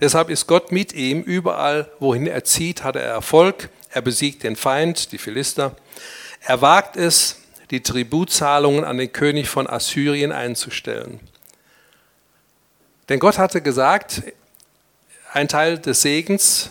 Deshalb 0.00 0.30
ist 0.30 0.46
Gott 0.46 0.72
mit 0.72 0.94
ihm. 0.94 1.20
Überall, 1.20 1.90
wohin 1.98 2.26
er 2.26 2.42
zieht, 2.42 2.82
hat 2.82 2.96
er 2.96 3.02
Erfolg. 3.02 3.68
Er 3.90 4.00
besiegt 4.00 4.42
den 4.42 4.56
Feind, 4.56 5.12
die 5.12 5.18
Philister. 5.18 5.76
Er 6.40 6.62
wagt 6.62 6.96
es, 6.96 7.42
die 7.70 7.82
Tributzahlungen 7.82 8.82
an 8.82 8.96
den 8.96 9.12
König 9.12 9.50
von 9.50 9.68
Assyrien 9.68 10.32
einzustellen. 10.32 11.20
Denn 13.10 13.18
Gott 13.18 13.36
hatte 13.36 13.60
gesagt, 13.60 14.22
ein 15.34 15.48
Teil 15.48 15.78
des 15.78 16.00
Segens, 16.00 16.70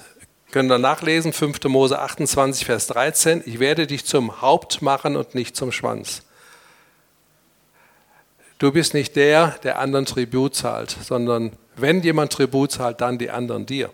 können 0.50 0.70
wir 0.70 0.80
nachlesen, 0.80 1.34
5. 1.34 1.66
Mose 1.66 2.00
28, 2.00 2.66
Vers 2.66 2.88
13, 2.88 3.44
ich 3.46 3.60
werde 3.60 3.86
dich 3.86 4.06
zum 4.06 4.42
Haupt 4.42 4.82
machen 4.82 5.16
und 5.16 5.36
nicht 5.36 5.56
zum 5.56 5.72
Schwanz. 5.72 6.24
Du 8.60 8.74
bist 8.74 8.94
nicht 8.94 9.16
der, 9.16 9.58
der 9.64 9.80
anderen 9.80 10.06
Tribut 10.06 10.54
zahlt, 10.54 10.96
sondern 11.02 11.54
wenn 11.78 12.04
jemand 12.04 12.34
Tribut 12.34 12.74
zahlt, 12.74 13.00
dann 13.00 13.18
die 13.18 13.30
anderen 13.30 13.66
dir. 13.66 13.90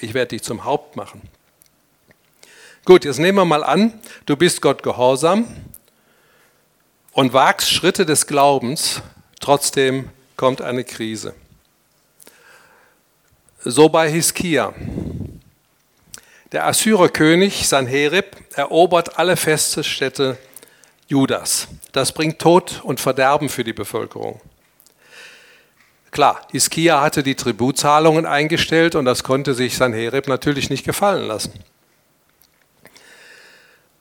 Ich 0.00 0.12
werde 0.12 0.30
dich 0.30 0.42
zum 0.42 0.64
Haupt 0.64 0.96
machen. 0.96 1.22
Gut, 2.84 3.04
jetzt 3.04 3.20
nehmen 3.20 3.38
wir 3.38 3.44
mal 3.44 3.62
an, 3.62 3.94
du 4.26 4.36
bist 4.36 4.60
Gott 4.60 4.82
gehorsam 4.82 5.46
und 7.12 7.32
wagst 7.32 7.70
Schritte 7.70 8.04
des 8.04 8.26
Glaubens, 8.26 9.00
trotzdem 9.40 10.10
kommt 10.36 10.60
eine 10.60 10.82
Krise. 10.82 11.32
So 13.60 13.88
bei 13.88 14.10
Hiskia. 14.10 14.74
Der 16.50 16.66
Assyrerkönig 16.66 17.68
Sanherib 17.68 18.36
erobert 18.56 19.16
alle 19.16 19.36
Feststädte 19.36 20.38
Judas. 21.06 21.68
Das 21.92 22.12
bringt 22.12 22.38
Tod 22.38 22.80
und 22.82 23.00
Verderben 23.00 23.48
für 23.48 23.64
die 23.64 23.72
Bevölkerung. 23.72 24.40
Klar, 26.10 26.46
Hiskia 26.52 27.00
hatte 27.00 27.22
die 27.22 27.34
Tributzahlungen 27.34 28.24
eingestellt 28.24 28.94
und 28.94 29.04
das 29.04 29.24
konnte 29.24 29.52
sich 29.52 29.76
Sanherib 29.76 30.28
natürlich 30.28 30.70
nicht 30.70 30.84
gefallen 30.84 31.26
lassen. 31.26 31.52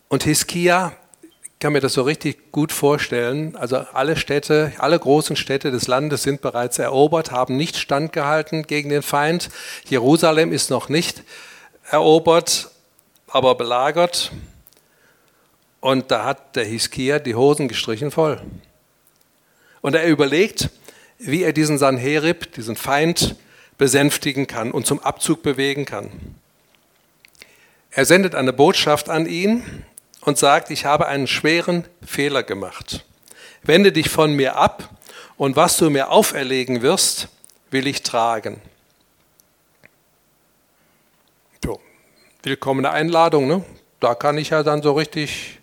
Und 0.10 0.24
Hiskia 0.24 0.94
kann 1.60 1.74
mir 1.74 1.80
das 1.80 1.94
so 1.94 2.04
richtig 2.04 2.52
gut 2.52 2.72
vorstellen. 2.72 3.56
Also 3.56 3.78
alle 3.78 4.16
Städte, 4.16 4.74
alle 4.78 5.00
großen 5.00 5.36
Städte 5.36 5.72
des 5.72 5.88
Landes 5.88 6.22
sind 6.22 6.42
bereits 6.42 6.78
erobert, 6.78 7.32
haben 7.32 7.58
nicht 7.58 7.78
standgehalten 7.78 8.68
gegen 8.68 8.90
den 8.90 9.02
Feind. 9.02 9.50
Jerusalem 9.86 10.52
ist 10.52 10.70
noch 10.70 10.90
nicht 10.90 11.24
erobert, 11.90 12.70
aber 13.28 13.56
belagert. 13.56 14.32
Und 15.84 16.12
da 16.12 16.24
hat 16.24 16.56
der 16.56 16.64
Hiskia 16.64 17.20
die 17.20 17.36
Hosen 17.36 17.68
gestrichen 17.68 18.10
voll. 18.10 18.40
Und 19.82 19.96
er 19.96 20.06
überlegt, 20.08 20.70
wie 21.18 21.44
er 21.44 21.52
diesen 21.52 21.78
Sanherib, 21.78 22.54
diesen 22.54 22.78
Feind, 22.78 23.36
besänftigen 23.78 24.48
kann 24.48 24.72
und 24.72 24.88
zum 24.88 25.02
Abzug 25.02 25.44
bewegen 25.44 25.84
kann. 25.84 26.10
Er 27.92 28.06
sendet 28.06 28.34
eine 28.34 28.54
Botschaft 28.54 29.10
an 29.10 29.26
ihn 29.26 29.84
und 30.22 30.38
sagt, 30.38 30.70
ich 30.70 30.86
habe 30.86 31.10
einen 31.10 31.28
schweren 31.28 31.84
Fehler 32.02 32.44
gemacht. 32.44 33.04
Wende 33.62 33.92
dich 33.92 34.08
von 34.08 34.34
mir 34.34 34.56
ab 34.56 34.90
und 35.36 35.58
was 35.58 35.76
du 35.76 35.90
mir 35.90 36.12
auferlegen 36.12 36.82
wirst, 36.82 37.28
will 37.72 37.88
ich 37.88 38.04
tragen. 38.04 38.62
willkommene 42.44 42.92
Einladung. 42.92 43.48
Ne? 43.48 43.64
Da 44.00 44.16
kann 44.16 44.38
ich 44.38 44.50
ja 44.50 44.64
dann 44.64 44.82
so 44.82 44.94
richtig 44.94 45.60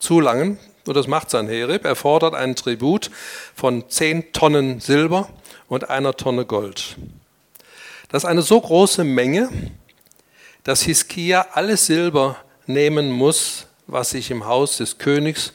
zulangen. 0.00 0.58
Und 0.86 0.96
das 0.96 1.06
macht 1.06 1.30
Sanherib. 1.30 1.84
Er 1.84 1.94
fordert 1.94 2.34
einen 2.34 2.56
Tribut 2.56 3.10
von 3.54 3.88
10 3.88 4.32
Tonnen 4.32 4.80
Silber 4.80 5.28
und 5.68 5.88
einer 5.88 6.16
Tonne 6.16 6.44
Gold. 6.44 6.96
Das 8.08 8.24
ist 8.24 8.28
eine 8.28 8.42
so 8.42 8.60
große 8.60 9.04
Menge, 9.04 9.48
dass 10.64 10.82
Hiskia 10.82 11.46
alles 11.52 11.86
Silber 11.86 12.36
nehmen 12.66 13.10
muss, 13.10 13.66
was 13.86 14.10
sich 14.10 14.30
im 14.30 14.46
Haus 14.46 14.78
des 14.78 14.98
Königs 14.98 15.52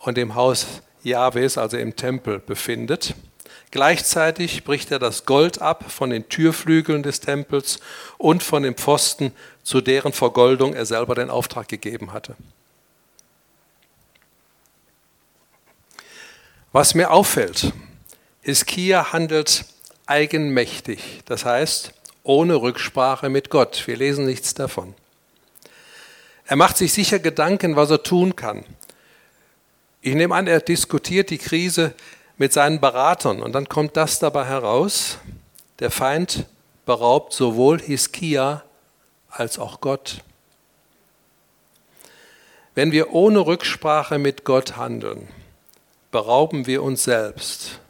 und 0.00 0.18
im 0.18 0.34
Haus 0.34 0.66
Jahwes, 1.02 1.58
also 1.58 1.76
im 1.76 1.94
Tempel, 1.94 2.40
befindet. 2.40 3.14
Gleichzeitig 3.70 4.64
bricht 4.64 4.90
er 4.90 4.98
das 4.98 5.26
Gold 5.26 5.60
ab 5.60 5.90
von 5.90 6.10
den 6.10 6.28
Türflügeln 6.28 7.02
des 7.02 7.20
Tempels 7.20 7.80
und 8.18 8.42
von 8.42 8.62
den 8.62 8.74
Pfosten, 8.74 9.32
zu 9.62 9.80
deren 9.80 10.12
Vergoldung 10.12 10.74
er 10.74 10.86
selber 10.86 11.14
den 11.14 11.30
Auftrag 11.30 11.68
gegeben 11.68 12.12
hatte. 12.12 12.36
Was 16.74 16.96
mir 16.96 17.12
auffällt, 17.12 17.72
Hiskia 18.40 19.12
handelt 19.12 19.64
eigenmächtig, 20.06 21.22
das 21.24 21.44
heißt 21.44 21.92
ohne 22.24 22.56
Rücksprache 22.56 23.28
mit 23.28 23.48
Gott. 23.48 23.86
Wir 23.86 23.96
lesen 23.96 24.26
nichts 24.26 24.54
davon. 24.54 24.92
Er 26.46 26.56
macht 26.56 26.76
sich 26.76 26.92
sicher 26.92 27.20
Gedanken, 27.20 27.76
was 27.76 27.92
er 27.92 28.02
tun 28.02 28.34
kann. 28.34 28.64
Ich 30.00 30.16
nehme 30.16 30.34
an, 30.34 30.48
er 30.48 30.58
diskutiert 30.58 31.30
die 31.30 31.38
Krise 31.38 31.94
mit 32.38 32.52
seinen 32.52 32.80
Beratern 32.80 33.40
und 33.40 33.52
dann 33.52 33.68
kommt 33.68 33.96
das 33.96 34.18
dabei 34.18 34.44
heraus. 34.44 35.18
Der 35.78 35.92
Feind 35.92 36.44
beraubt 36.86 37.34
sowohl 37.34 37.80
Hiskia 37.80 38.64
als 39.30 39.60
auch 39.60 39.80
Gott. 39.80 40.24
Wenn 42.74 42.90
wir 42.90 43.12
ohne 43.12 43.46
Rücksprache 43.46 44.18
mit 44.18 44.42
Gott 44.42 44.76
handeln, 44.76 45.28
berauben 46.14 46.68
wir 46.68 46.84
uns 46.84 47.02
selbst 47.02 47.80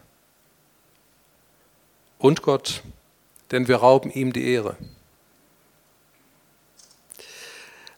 und 2.16 2.40
Gott, 2.40 2.82
denn 3.50 3.68
wir 3.68 3.76
rauben 3.76 4.10
ihm 4.10 4.32
die 4.32 4.48
Ehre. 4.48 4.78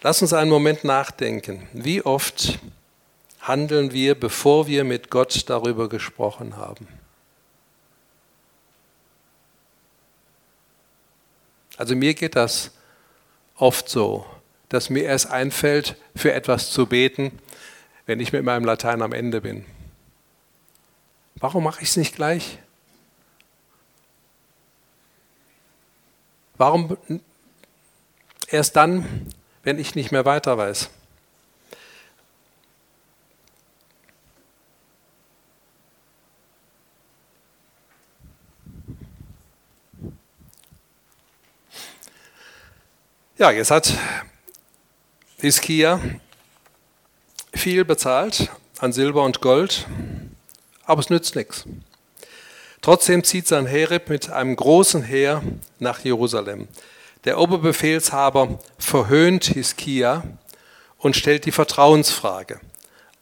Lass 0.03 0.23
uns 0.23 0.33
einen 0.33 0.51
Moment 0.51 0.83
nachdenken. 0.83 1.69
Wie 1.73 2.03
oft 2.03 2.59
handeln 3.39 3.93
wir, 3.93 4.19
bevor 4.19 4.67
wir 4.67 4.83
mit 4.83 5.11
Gott 5.11 5.49
darüber 5.49 5.89
gesprochen 5.89 6.57
haben? 6.57 6.89
Also 11.77 11.95
mir 11.95 12.15
geht 12.15 12.35
das 12.35 12.73
oft 13.55 13.89
so, 13.89 14.27
dass 14.71 14.91
mir 14.91 15.05
erst 15.05 15.31
einfällt, 15.31 15.95
für 16.17 16.33
etwas 16.33 16.73
zu 16.73 16.87
beten, 16.87 17.39
wenn 18.07 18.19
ich 18.19 18.33
mit 18.33 18.43
meinem 18.43 18.65
Latein 18.65 19.03
am 19.03 19.13
Ende 19.13 19.41
bin. 19.41 19.65
Warum 21.39 21.65
mache 21.65 21.83
ich 21.83 21.91
es 21.91 21.97
nicht 21.97 22.15
gleich? 22.15 22.59
Warum 26.57 26.97
erst 28.49 28.77
dann, 28.77 29.29
wenn 29.63 29.79
ich 29.79 29.95
nicht 29.95 30.13
mehr 30.13 30.25
weiter 30.25 30.57
weiß. 30.57 30.91
Ja, 43.39 43.51
jetzt 43.51 43.71
hat 43.71 43.93
Hiskia 45.39 46.01
viel 47.53 47.85
bezahlt 47.85 48.51
an 48.79 48.95
Silber 48.95 49.25
und 49.25 49.43
Gold, 49.43 49.87
aber 50.87 51.01
es 51.01 51.11
nützt 51.11 51.37
nichts. 51.37 51.65
Trotzdem 52.81 53.25
zieht 53.25 53.49
sein 53.49 53.67
Hereb 53.67 54.09
mit 54.09 54.31
einem 54.31 54.55
großen 54.55 55.03
Heer 55.03 55.43
nach 55.79 56.01
Jerusalem. 56.01 56.69
Der 57.25 57.39
Oberbefehlshaber 57.39 58.61
verhöhnt 58.79 59.45
Hiskia 59.45 60.23
und 60.99 61.17
stellt 61.17 61.45
die 61.45 61.53
Vertrauensfrage. 61.53 62.61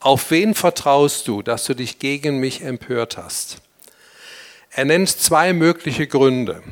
Auf 0.01 0.31
wen 0.31 0.55
vertraust 0.55 1.27
du, 1.27 1.41
dass 1.41 1.65
du 1.65 1.75
dich 1.75 1.99
gegen 1.99 2.39
mich 2.39 2.61
empört 2.61 3.17
hast? 3.17 3.63
Er 4.71 4.85
nennt 4.85 5.09
zwei 5.09 5.55
mögliche 5.55 6.07
Gründe. 6.07 6.63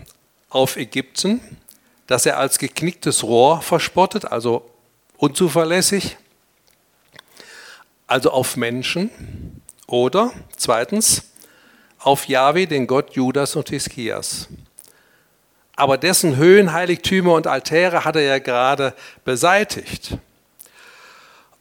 Auf 0.50 0.76
Ägypten, 0.76 1.40
dass 2.06 2.26
er 2.26 2.36
als 2.36 2.58
geknicktes 2.58 3.22
Rohr 3.22 3.62
verspottet, 3.62 4.26
also 4.26 4.68
unzuverlässig. 5.16 6.18
Also 8.06 8.32
auf 8.32 8.58
Menschen. 8.58 9.61
Oder 9.86 10.32
zweitens, 10.56 11.22
auf 11.98 12.28
Jahwe, 12.28 12.66
den 12.66 12.86
Gott 12.86 13.14
Judas 13.14 13.56
und 13.56 13.68
Hiskias. 13.68 14.48
Aber 15.76 15.98
dessen 15.98 16.36
Höhenheiligtümer 16.36 17.34
und 17.34 17.46
Altäre 17.46 18.04
hat 18.04 18.16
er 18.16 18.22
ja 18.22 18.38
gerade 18.38 18.94
beseitigt. 19.24 20.18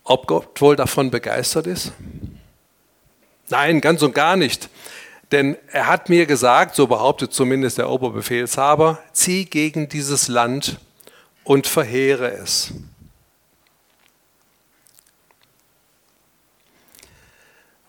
Ob 0.03 0.27
Gott 0.27 0.60
wohl 0.62 0.75
davon 0.75 1.12
begeistert 1.12 1.67
ist? 1.67 1.93
Nein, 3.49 3.81
ganz 3.81 4.01
und 4.01 4.15
gar 4.15 4.36
nicht. 4.36 4.69
Denn 5.31 5.57
er 5.71 5.88
hat 5.88 6.10
mir 6.10 6.25
gesagt, 6.25 6.75
so 6.75 6.88
behauptet 6.88 7.34
zumindest 7.34 7.77
der 7.77 7.89
Oberbefehlshaber, 7.89 8.99
zieh 9.13 9.45
gegen 9.45 9.88
dieses 9.88 10.27
Land 10.27 10.77
und 11.43 11.67
verheere 11.67 12.31
es. 12.31 12.73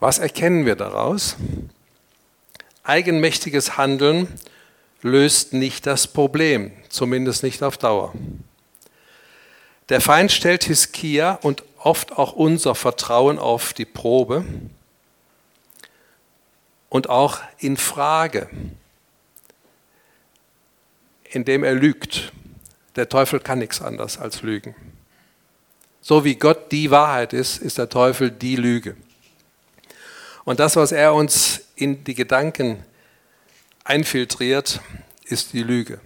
Was 0.03 0.19
erkennen 0.19 0.67
wir 0.67 0.75
daraus? 0.75 1.37
Eigenmächtiges 2.83 3.77
Handeln 3.77 4.27
löst 5.01 5.53
nicht 5.53 5.87
das 5.87 6.09
Problem, 6.09 6.73
zumindest 6.89 7.45
nicht 7.45 7.63
auf 7.63 7.79
Dauer. 7.79 8.13
Der 9.91 10.01
Feind 10.01 10.33
stellt 10.33 10.65
Hiskia 10.65 11.35
und 11.43 11.63
oft 11.79 12.19
auch 12.19 12.33
unser 12.33 12.75
Vertrauen 12.75 13.39
auf 13.39 13.75
die 13.75 13.85
Probe 13.85 14.45
und 16.89 17.09
auch 17.09 17.39
in 17.59 17.77
Frage, 17.77 18.51
indem 21.31 21.63
er 21.63 21.75
lügt. 21.75 22.33
Der 22.97 23.09
Teufel 23.09 23.39
kann 23.39 23.61
nichts 23.61 23.81
anderes 23.81 24.19
als 24.19 24.43
lügen. 24.43 24.75
So 26.01 26.25
wie 26.25 26.35
Gott 26.35 26.73
die 26.73 26.91
Wahrheit 26.91 27.33
ist, 27.33 27.59
ist 27.59 27.79
der 27.79 27.89
Teufel 27.89 28.33
die 28.33 28.57
Lüge. 28.57 28.97
Und 30.45 30.61
das, 30.61 30.77
was 30.77 30.93
er 30.93 31.15
uns 31.15 31.63
in 31.77 32.05
die 32.05 32.15
Gedanken 32.15 32.85
einfiltriert, 33.85 34.81
ist 35.25 35.53
die 35.53 35.63
Lüge. 35.63 36.01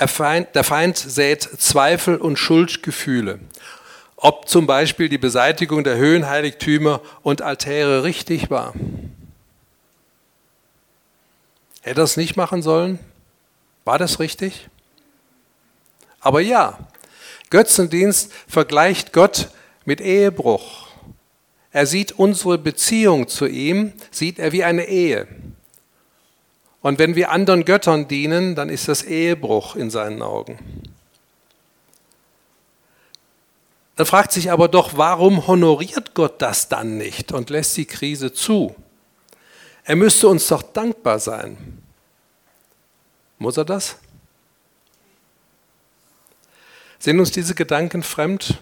Der 0.00 0.64
Feind 0.64 0.96
sät 0.96 1.42
Zweifel 1.42 2.16
und 2.16 2.36
Schuldgefühle, 2.36 3.38
ob 4.16 4.48
zum 4.48 4.66
Beispiel 4.66 5.08
die 5.08 5.18
Beseitigung 5.18 5.84
der 5.84 5.96
Höhenheiligtümer 5.96 7.00
und 7.22 7.42
Altäre 7.42 8.02
richtig 8.02 8.50
war. 8.50 8.74
Hätte 11.82 12.00
er 12.00 12.04
es 12.04 12.16
nicht 12.16 12.36
machen 12.36 12.62
sollen? 12.62 12.98
War 13.84 13.98
das 13.98 14.18
richtig? 14.18 14.68
Aber 16.20 16.40
ja, 16.40 16.78
Götzendienst 17.50 18.32
vergleicht 18.48 19.12
Gott 19.12 19.50
mit 19.84 20.00
Ehebruch. 20.00 20.88
Er 21.70 21.86
sieht 21.86 22.12
unsere 22.12 22.58
Beziehung 22.58 23.28
zu 23.28 23.46
ihm, 23.46 23.92
sieht 24.10 24.38
er 24.38 24.52
wie 24.52 24.64
eine 24.64 24.86
Ehe. 24.86 25.26
Und 26.82 26.98
wenn 26.98 27.14
wir 27.14 27.30
anderen 27.30 27.64
Göttern 27.64 28.08
dienen, 28.08 28.54
dann 28.54 28.68
ist 28.68 28.88
das 28.88 29.02
Ehebruch 29.02 29.76
in 29.76 29.88
seinen 29.88 30.20
Augen. 30.20 30.58
Dann 33.96 34.06
fragt 34.06 34.32
sich 34.32 34.50
aber 34.50 34.68
doch, 34.68 34.96
warum 34.96 35.46
honoriert 35.46 36.14
Gott 36.14 36.42
das 36.42 36.68
dann 36.68 36.98
nicht 36.98 37.32
und 37.32 37.50
lässt 37.50 37.76
die 37.76 37.84
Krise 37.84 38.32
zu? 38.32 38.74
Er 39.84 39.96
müsste 39.96 40.28
uns 40.28 40.46
doch 40.48 40.62
dankbar 40.62 41.18
sein. 41.18 41.82
Muss 43.38 43.56
er 43.56 43.64
das? 43.64 43.96
Sind 46.98 47.18
uns 47.18 47.32
diese 47.32 47.54
Gedanken 47.54 48.02
fremd? 48.02 48.58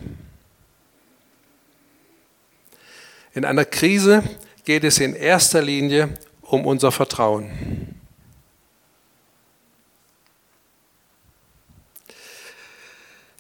In 3.32 3.44
einer 3.44 3.64
Krise 3.64 4.24
geht 4.64 4.82
es 4.82 4.98
in 4.98 5.14
erster 5.14 5.62
Linie 5.62 6.08
um 6.42 6.66
unser 6.66 6.90
Vertrauen. 6.90 8.00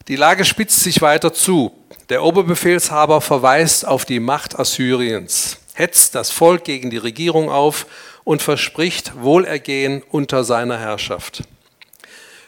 Die 0.06 0.16
Lage 0.16 0.44
spitzt 0.44 0.80
sich 0.80 1.02
weiter 1.02 1.32
zu. 1.32 1.72
Der 2.08 2.22
Oberbefehlshaber 2.22 3.20
verweist 3.20 3.86
auf 3.86 4.04
die 4.04 4.20
Macht 4.20 4.58
Assyriens, 4.58 5.58
hetzt 5.74 6.14
das 6.14 6.30
Volk 6.30 6.64
gegen 6.64 6.90
die 6.90 6.96
Regierung 6.96 7.50
auf 7.50 7.86
und 8.24 8.42
verspricht 8.42 9.20
Wohlergehen 9.20 10.02
unter 10.10 10.44
seiner 10.44 10.78
Herrschaft. 10.78 11.44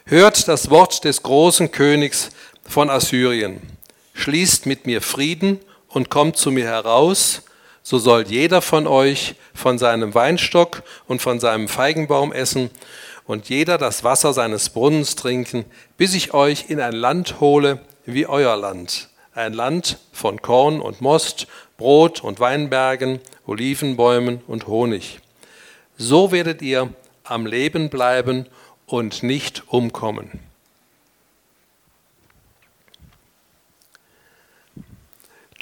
Hört 0.05 0.47
das 0.47 0.71
Wort 0.71 1.05
des 1.05 1.23
großen 1.23 1.71
Königs 1.73 2.31
von 2.65 2.91
Assyrien. 2.91 3.61
Schließt 4.15 4.67
mit 4.67 4.87
mir 4.87 5.01
Frieden 5.01 5.61
und 5.93 6.11
kommt 6.11 6.37
zu 6.37 6.51
mir 6.51 6.67
heraus, 6.67 7.43
so 7.83 7.99
soll 7.99 8.25
jeder 8.27 8.63
von 8.63 8.87
euch 8.87 9.35
von 9.55 9.79
seinem 9.79 10.15
Weinstock 10.15 10.83
und 11.07 11.21
von 11.21 11.41
seinem 11.41 11.69
Feigenbaum 11.69 12.33
essen 12.33 12.71
und 13.25 13.49
jeder 13.49 13.79
das 13.79 14.05
Wasser 14.05 14.33
seines 14.33 14.71
Brunnens 14.71 15.17
trinken, 15.17 15.65
bis 15.97 16.15
ich 16.15 16.35
euch 16.35 16.67
in 16.69 16.81
ein 16.81 16.95
Land 16.95 17.41
hole 17.41 17.81
wie 18.07 18.27
euer 18.27 18.57
Land, 18.57 19.09
ein 19.35 19.53
Land 19.53 19.99
von 20.13 20.41
Korn 20.41 20.81
und 20.81 21.01
Most, 21.01 21.47
Brot 21.77 22.23
und 22.23 22.41
Weinbergen, 22.41 23.21
Olivenbäumen 23.47 24.41
und 24.47 24.67
Honig. 24.67 25.21
So 25.99 26.33
werdet 26.33 26.63
ihr 26.63 26.89
am 27.25 27.47
Leben 27.47 27.91
bleiben 27.91 28.47
und 28.87 29.23
nicht 29.23 29.65
umkommen. 29.69 30.52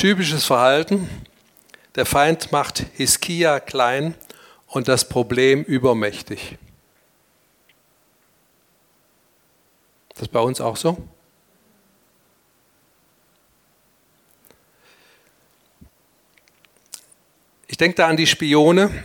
Typisches 0.00 0.46
Verhalten. 0.46 1.10
Der 1.94 2.06
Feind 2.06 2.52
macht 2.52 2.86
Hiskia 2.94 3.60
klein 3.60 4.14
und 4.66 4.88
das 4.88 5.06
Problem 5.06 5.62
übermächtig. 5.62 6.56
Das 10.14 10.22
ist 10.22 10.32
bei 10.32 10.40
uns 10.40 10.58
auch 10.62 10.78
so? 10.78 11.06
Ich 17.66 17.76
denke 17.76 17.96
da 17.96 18.08
an 18.08 18.16
die 18.16 18.26
Spione, 18.26 19.04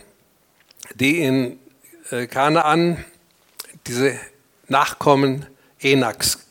die 0.93 1.19
in 1.19 1.59
äh, 2.09 2.25
Kanaan 2.25 3.03
diese 3.85 4.17
Nachkommen 4.69 5.45
Enaks 5.77 6.47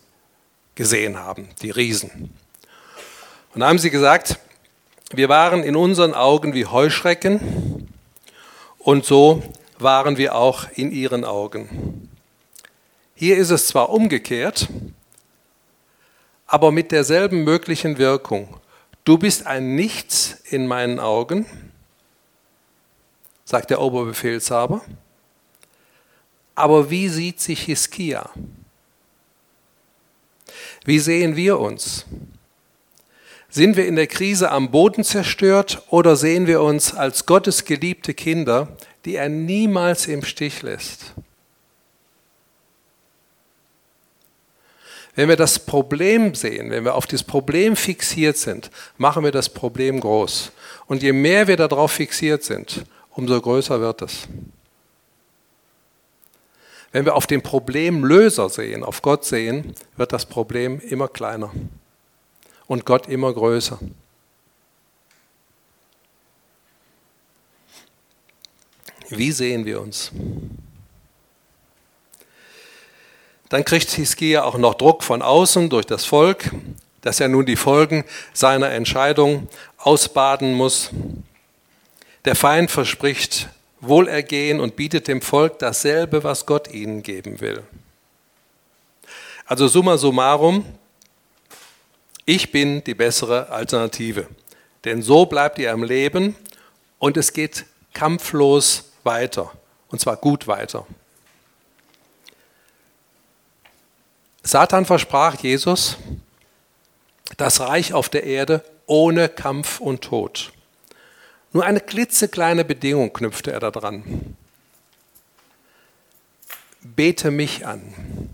gesehen 0.74 1.16
haben, 1.16 1.48
die 1.62 1.70
Riesen. 1.70 2.43
Und 3.54 3.60
da 3.60 3.68
haben 3.68 3.78
sie 3.78 3.90
gesagt, 3.90 4.40
wir 5.12 5.28
waren 5.28 5.62
in 5.62 5.76
unseren 5.76 6.12
Augen 6.12 6.54
wie 6.54 6.66
Heuschrecken 6.66 7.88
und 8.78 9.04
so 9.04 9.44
waren 9.78 10.16
wir 10.16 10.34
auch 10.34 10.66
in 10.74 10.90
ihren 10.90 11.24
Augen. 11.24 12.10
Hier 13.14 13.36
ist 13.36 13.50
es 13.50 13.68
zwar 13.68 13.90
umgekehrt, 13.90 14.68
aber 16.48 16.72
mit 16.72 16.90
derselben 16.90 17.44
möglichen 17.44 17.96
Wirkung. 17.96 18.60
Du 19.04 19.18
bist 19.18 19.46
ein 19.46 19.76
Nichts 19.76 20.42
in 20.46 20.66
meinen 20.66 20.98
Augen, 20.98 21.46
sagt 23.44 23.70
der 23.70 23.80
Oberbefehlshaber. 23.80 24.82
Aber 26.56 26.90
wie 26.90 27.08
sieht 27.08 27.40
sich 27.40 27.62
Hiskia? 27.62 28.30
Wie 30.84 30.98
sehen 30.98 31.36
wir 31.36 31.60
uns? 31.60 32.04
Sind 33.54 33.76
wir 33.76 33.86
in 33.86 33.94
der 33.94 34.08
Krise 34.08 34.50
am 34.50 34.72
Boden 34.72 35.04
zerstört 35.04 35.80
oder 35.88 36.16
sehen 36.16 36.48
wir 36.48 36.60
uns 36.60 36.92
als 36.92 37.24
Gottes 37.24 37.64
geliebte 37.64 38.12
Kinder, 38.12 38.76
die 39.04 39.14
er 39.14 39.28
niemals 39.28 40.08
im 40.08 40.24
Stich 40.24 40.62
lässt? 40.62 41.14
Wenn 45.14 45.28
wir 45.28 45.36
das 45.36 45.60
Problem 45.60 46.34
sehen, 46.34 46.72
wenn 46.72 46.84
wir 46.84 46.96
auf 46.96 47.06
das 47.06 47.22
Problem 47.22 47.76
fixiert 47.76 48.38
sind, 48.38 48.72
machen 48.98 49.22
wir 49.22 49.30
das 49.30 49.48
Problem 49.48 50.00
groß. 50.00 50.50
Und 50.86 51.04
je 51.04 51.12
mehr 51.12 51.46
wir 51.46 51.56
darauf 51.56 51.92
fixiert 51.92 52.42
sind, 52.42 52.84
umso 53.10 53.40
größer 53.40 53.80
wird 53.80 54.02
es. 54.02 54.26
Wenn 56.90 57.04
wir 57.04 57.14
auf 57.14 57.28
den 57.28 57.40
Problemlöser 57.40 58.48
sehen, 58.48 58.82
auf 58.82 59.00
Gott 59.00 59.24
sehen, 59.24 59.76
wird 59.96 60.12
das 60.12 60.26
Problem 60.26 60.80
immer 60.80 61.06
kleiner 61.06 61.52
und 62.66 62.85
Gott 62.85 63.09
immer 63.09 63.33
größer. 63.33 63.79
Wie 69.11 69.33
sehen 69.33 69.64
wir 69.64 69.81
uns? 69.81 70.11
Dann 73.48 73.64
kriegt 73.64 73.90
Hiskia 73.90 74.42
auch 74.42 74.57
noch 74.57 74.74
Druck 74.74 75.03
von 75.03 75.22
außen 75.22 75.68
durch 75.68 75.87
das 75.87 76.05
Volk, 76.05 76.50
dass 77.03 77.20
er 77.20 77.29
nun 77.29 77.46
die 77.46 77.57
Folgen 77.57 78.05
seiner 78.33 78.70
Entscheidung 78.70 79.48
ausbaden 79.77 80.55
muss. 80.55 80.90
Der 82.24 82.35
Feind 82.35 82.70
verspricht 82.70 83.48
Wohlergehen 83.81 84.61
und 84.61 84.77
bietet 84.77 85.09
dem 85.09 85.20
Volk 85.20 85.59
dasselbe, 85.59 86.24
was 86.24 86.46
Gott 86.46 86.72
ihnen 86.72 87.03
geben 87.03 87.40
will. 87.40 87.62
Also 89.44 89.68
summa 89.68 89.98
summarum, 89.98 90.64
ich 92.26 92.52
bin 92.52 92.82
die 92.84 92.94
bessere 92.94 93.50
Alternative. 93.50 94.28
Denn 94.84 95.02
so 95.02 95.26
bleibt 95.26 95.58
ihr 95.58 95.72
am 95.72 95.82
Leben 95.82 96.37
und 96.98 97.16
es 97.16 97.32
geht 97.32 97.64
kampflos 97.92 98.90
weiter. 99.02 99.52
Und 99.88 100.00
zwar 100.00 100.16
gut 100.16 100.46
weiter. 100.46 100.87
Satan 104.42 104.84
versprach 104.84 105.40
Jesus 105.40 105.96
das 107.37 107.60
Reich 107.60 107.94
auf 107.94 108.08
der 108.08 108.24
Erde 108.24 108.62
ohne 108.87 109.28
Kampf 109.28 109.80
und 109.80 110.02
Tod. 110.02 110.52
Nur 111.52 111.64
eine 111.64 111.80
klitzekleine 111.80 112.64
Bedingung 112.64 113.12
knüpfte 113.12 113.52
er 113.52 113.60
daran. 113.60 114.37
Bete 116.82 117.30
mich 117.30 117.66
an, 117.66 118.30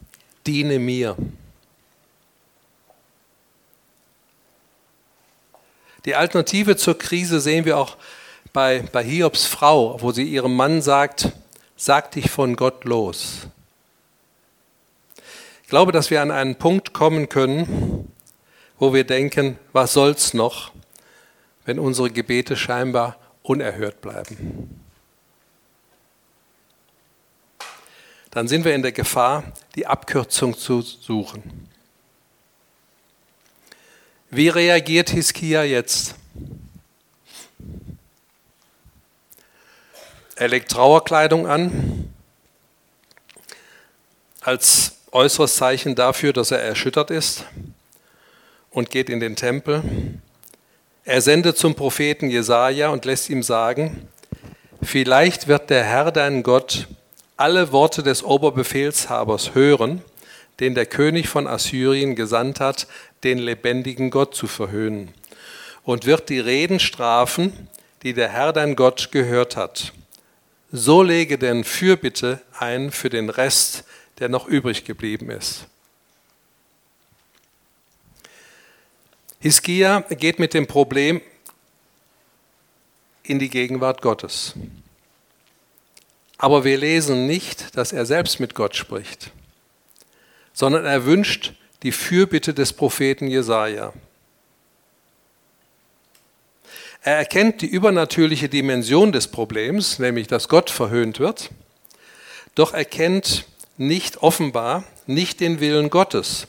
diene 0.46 0.78
mir. 0.78 1.16
Die 6.04 6.14
Alternative 6.14 6.76
zur 6.76 6.98
Krise 6.98 7.40
sehen 7.40 7.64
wir 7.64 7.76
auch 7.76 7.96
bei, 8.52 8.82
bei 8.92 9.04
Hiobs 9.04 9.46
Frau, 9.46 10.00
wo 10.00 10.12
sie 10.12 10.24
ihrem 10.24 10.56
Mann 10.56 10.82
sagt, 10.82 11.30
sag 11.76 12.12
dich 12.12 12.30
von 12.30 12.56
Gott 12.56 12.84
los. 12.84 13.48
Ich 15.62 15.68
glaube, 15.68 15.92
dass 15.92 16.10
wir 16.10 16.20
an 16.20 16.30
einen 16.30 16.56
Punkt 16.56 16.92
kommen 16.92 17.28
können, 17.28 18.10
wo 18.78 18.92
wir 18.92 19.04
denken, 19.04 19.58
was 19.72 19.92
soll's 19.92 20.34
noch, 20.34 20.72
wenn 21.64 21.78
unsere 21.78 22.10
Gebete 22.10 22.56
scheinbar 22.56 23.16
unerhört 23.42 24.00
bleiben. 24.00 24.80
Dann 28.30 28.48
sind 28.48 28.64
wir 28.64 28.74
in 28.74 28.82
der 28.82 28.92
Gefahr, 28.92 29.44
die 29.74 29.86
Abkürzung 29.86 30.56
zu 30.56 30.82
suchen. 30.82 31.69
Wie 34.32 34.48
reagiert 34.48 35.10
Hiskia 35.10 35.64
jetzt? 35.64 36.14
Er 40.36 40.46
legt 40.46 40.70
Trauerkleidung 40.70 41.48
an, 41.48 42.14
als 44.40 44.92
äußeres 45.10 45.56
Zeichen 45.56 45.96
dafür, 45.96 46.32
dass 46.32 46.52
er 46.52 46.60
erschüttert 46.60 47.10
ist 47.10 47.44
und 48.70 48.90
geht 48.90 49.10
in 49.10 49.18
den 49.18 49.34
Tempel. 49.34 49.82
Er 51.02 51.22
sendet 51.22 51.58
zum 51.58 51.74
Propheten 51.74 52.30
Jesaja 52.30 52.90
und 52.90 53.04
lässt 53.04 53.30
ihm 53.30 53.42
sagen: 53.42 54.06
Vielleicht 54.80 55.48
wird 55.48 55.70
der 55.70 55.82
Herr 55.82 56.12
dein 56.12 56.44
Gott 56.44 56.86
alle 57.36 57.72
Worte 57.72 58.04
des 58.04 58.22
Oberbefehlshabers 58.22 59.56
hören, 59.56 60.02
den 60.60 60.76
der 60.76 60.86
König 60.86 61.28
von 61.28 61.48
Assyrien 61.48 62.14
gesandt 62.14 62.60
hat, 62.60 62.86
den 63.24 63.38
lebendigen 63.38 64.10
Gott 64.10 64.34
zu 64.34 64.46
verhöhnen, 64.46 65.12
und 65.82 66.06
wird 66.06 66.28
die 66.28 66.40
Reden 66.40 66.78
strafen, 66.78 67.68
die 68.02 68.14
der 68.14 68.28
Herr 68.28 68.52
dein 68.52 68.76
Gott 68.76 69.10
gehört 69.12 69.56
hat. 69.56 69.92
So 70.72 71.02
lege 71.02 71.38
denn 71.38 71.64
Fürbitte 71.64 72.40
ein 72.58 72.92
für 72.92 73.10
den 73.10 73.28
Rest, 73.28 73.84
der 74.18 74.28
noch 74.28 74.46
übrig 74.46 74.84
geblieben 74.84 75.30
ist. 75.30 75.66
Hiskia 79.40 80.00
geht 80.10 80.38
mit 80.38 80.52
dem 80.52 80.66
Problem 80.66 81.22
in 83.22 83.38
die 83.38 83.48
Gegenwart 83.48 84.02
Gottes. 84.02 84.54
Aber 86.36 86.64
wir 86.64 86.76
lesen 86.76 87.26
nicht, 87.26 87.76
dass 87.76 87.92
er 87.92 88.06
selbst 88.06 88.38
mit 88.38 88.54
Gott 88.54 88.76
spricht, 88.76 89.30
sondern 90.52 90.84
er 90.84 91.04
wünscht 91.04 91.54
die 91.82 91.92
Fürbitte 91.92 92.54
des 92.54 92.72
Propheten 92.72 93.26
Jesaja. 93.26 93.92
Er 97.02 97.16
erkennt 97.16 97.62
die 97.62 97.66
übernatürliche 97.66 98.48
Dimension 98.48 99.12
des 99.12 99.28
Problems, 99.28 99.98
nämlich 99.98 100.26
dass 100.26 100.48
Gott 100.48 100.68
verhöhnt 100.68 101.18
wird, 101.18 101.50
doch 102.54 102.74
erkennt 102.74 103.46
nicht 103.78 104.18
offenbar 104.18 104.84
nicht 105.06 105.40
den 105.40 105.60
Willen 105.60 105.88
Gottes, 105.88 106.46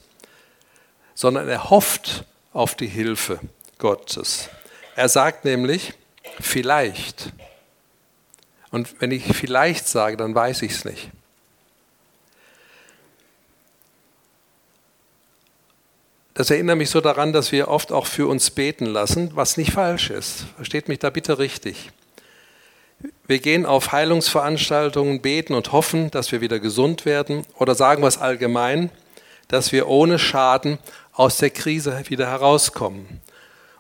sondern 1.16 1.48
er 1.48 1.70
hofft 1.70 2.26
auf 2.52 2.76
die 2.76 2.88
Hilfe 2.88 3.40
Gottes. 3.78 4.50
Er 4.96 5.08
sagt 5.08 5.46
nämlich, 5.46 5.94
vielleicht. 6.40 7.32
Und 8.72 9.00
wenn 9.00 9.12
ich 9.12 9.24
vielleicht 9.24 9.88
sage, 9.88 10.18
dann 10.18 10.36
weiß 10.36 10.62
ich 10.64 10.74
es 10.74 10.86
nicht. 10.86 11.10
Das 16.42 16.50
erinnert 16.50 16.80
mich 16.80 16.90
so 16.90 17.02
daran, 17.02 17.34
dass 17.34 17.52
wir 17.52 17.68
oft 17.68 17.92
auch 17.92 18.08
für 18.08 18.26
uns 18.26 18.50
beten 18.50 18.88
lassen, 18.88 19.30
was 19.36 19.58
nicht 19.58 19.74
falsch 19.74 20.10
ist. 20.10 20.46
Versteht 20.56 20.88
mich 20.88 20.98
da 20.98 21.12
bitte 21.12 21.38
richtig. 21.38 21.92
Wir 23.28 23.38
gehen 23.38 23.68
auf 23.68 23.92
Heilungsveranstaltungen, 23.92 25.22
beten 25.22 25.54
und 25.54 25.72
hoffen, 25.72 26.10
dass 26.10 26.32
wir 26.32 26.42
wieder 26.42 26.60
gesund 26.60 27.06
werden 27.06 27.46
oder 27.60 27.76
sagen 27.76 28.02
wir 28.02 28.08
es 28.08 28.18
allgemein, 28.18 28.90
dass 29.50 29.72
wir 29.72 29.88
ohne 29.88 30.18
Schaden 30.18 30.80
aus 31.14 31.38
der 31.38 31.52
Krise 31.52 32.06
wieder 32.08 32.26
herauskommen 32.26 33.22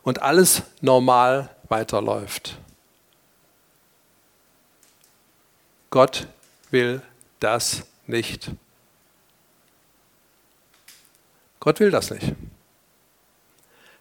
und 0.03 0.21
alles 0.21 0.61
normal 0.81 1.49
weiterläuft. 1.67 2.59
Gott 5.89 6.27
will 6.69 7.01
das 7.39 7.87
nicht. 8.05 8.51
Gott 11.61 11.79
will 11.79 11.91
das 11.91 12.09
nicht. 12.09 12.33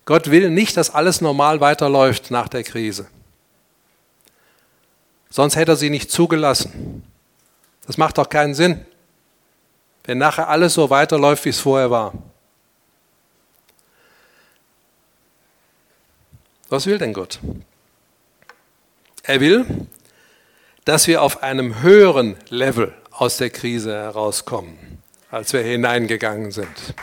Gott 0.07 0.31
will 0.31 0.51
nicht, 0.51 0.77
dass 0.77 0.91
alles 0.91 1.21
normal 1.21 1.61
weiterläuft 1.61 2.33
nach 2.33 2.49
der 2.49 2.65
Krise. 2.65 3.07
Sonst 5.29 5.55
hätte 5.55 5.73
er 5.73 5.77
sie 5.77 5.91
nicht 5.91 6.11
zugelassen. 6.11 7.05
Das 7.87 7.97
macht 7.97 8.19
doch 8.19 8.29
keinen 8.29 8.55
Sinn, 8.55 8.85
wenn 10.05 10.19
nachher 10.19 10.49
alles 10.49 10.75
so 10.75 10.91
weiterläuft, 10.91 11.45
wie 11.45 11.51
es 11.51 11.61
vorher 11.61 11.91
war. 11.91 12.15
Was 16.71 16.87
will 16.87 16.99
denn 16.99 17.13
Gott? 17.13 17.39
Er 19.23 19.41
will, 19.41 19.67
dass 20.85 21.07
wir 21.07 21.21
auf 21.23 21.43
einem 21.43 21.83
höheren 21.83 22.37
Level 22.49 22.95
aus 23.11 23.37
der 23.37 23.51
Krise 23.51 23.93
herauskommen, 23.93 25.03
als 25.31 25.53
wir 25.53 25.63
hineingegangen 25.63 26.53
sind. 26.53 26.95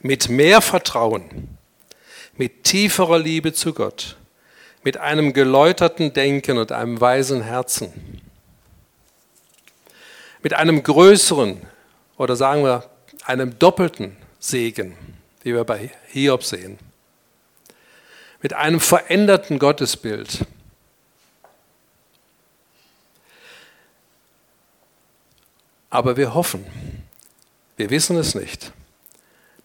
Mit 0.00 0.28
mehr 0.28 0.60
Vertrauen, 0.62 1.58
mit 2.34 2.64
tieferer 2.64 3.18
Liebe 3.18 3.52
zu 3.52 3.74
Gott, 3.74 4.16
mit 4.82 4.96
einem 4.96 5.32
geläuterten 5.32 6.12
Denken 6.12 6.56
und 6.56 6.72
einem 6.72 7.00
weisen 7.00 7.42
Herzen, 7.42 8.22
mit 10.42 10.54
einem 10.54 10.82
größeren 10.82 11.60
oder 12.16 12.34
sagen 12.34 12.64
wir 12.64 12.88
einem 13.24 13.58
doppelten 13.58 14.16
Segen, 14.38 14.96
wie 15.42 15.54
wir 15.54 15.64
bei 15.64 15.90
Hiob 16.08 16.44
sehen, 16.44 16.78
mit 18.40 18.54
einem 18.54 18.80
veränderten 18.80 19.58
Gottesbild. 19.58 20.46
Aber 25.90 26.16
wir 26.16 26.34
hoffen, 26.34 26.64
wir 27.76 27.90
wissen 27.90 28.16
es 28.16 28.34
nicht. 28.34 28.72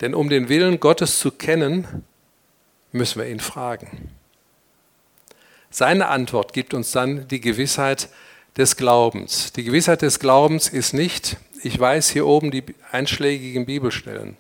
Denn 0.02 0.14
um 0.14 0.30
den 0.30 0.50
Willen 0.50 0.80
Gottes 0.80 1.20
zu 1.20 1.32
kennen, 1.32 2.04
müssen 2.92 3.22
wir 3.22 3.30
ihn 3.30 3.40
fragen. 3.40 4.12
Seine 5.70 6.08
Antwort 6.08 6.54
gibt 6.54 6.74
uns 6.74 6.92
dann 6.92 7.28
die 7.28 7.42
Gewissheit 7.42 8.10
des 8.58 8.78
Glaubens. 8.78 9.52
Die 9.54 9.64
Gewissheit 9.64 10.02
des 10.02 10.20
Glaubens 10.20 10.70
ist 10.70 10.94
nicht, 10.94 11.38
ich 11.62 11.78
weiß 11.80 12.10
hier 12.10 12.26
oben 12.26 12.52
die 12.52 12.64
einschlägigen 12.92 13.66
Bibelstellen, 13.66 14.38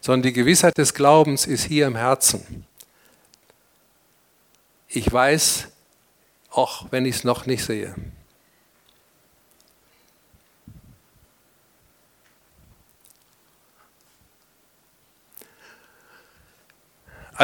sondern 0.00 0.22
die 0.22 0.32
Gewissheit 0.32 0.76
des 0.76 0.94
Glaubens 0.94 1.46
ist 1.46 1.64
hier 1.64 1.86
im 1.86 1.96
Herzen. 1.96 2.66
Ich 4.88 5.12
weiß, 5.12 5.68
auch 6.50 6.86
wenn 6.90 7.04
ich 7.04 7.16
es 7.16 7.24
noch 7.24 7.46
nicht 7.46 7.64
sehe. 7.64 7.94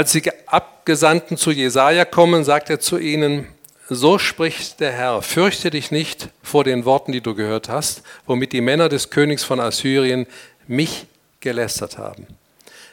Als 0.01 0.13
die 0.13 0.23
Abgesandten 0.47 1.37
zu 1.37 1.51
Jesaja 1.51 2.07
kommen, 2.07 2.43
sagt 2.43 2.71
er 2.71 2.81
zu 2.81 2.97
ihnen: 2.97 3.47
So 3.91 4.19
spricht 4.19 4.81
der 4.81 4.93
Herr: 4.93 5.21
Fürchte 5.21 5.69
dich 5.69 5.91
nicht 5.91 6.31
vor 6.43 6.65
den 6.65 6.87
Worten, 6.87 7.13
die 7.13 7.21
du 7.21 7.35
gehört 7.35 7.69
hast, 7.69 8.03
womit 8.25 8.55
die 8.55 8.63
Männer 8.63 8.89
des 8.89 9.11
Königs 9.11 9.45
von 9.45 9.61
Assyrien 9.61 10.27
mich 10.67 11.05
gelästert 11.41 11.99
haben. 11.99 12.27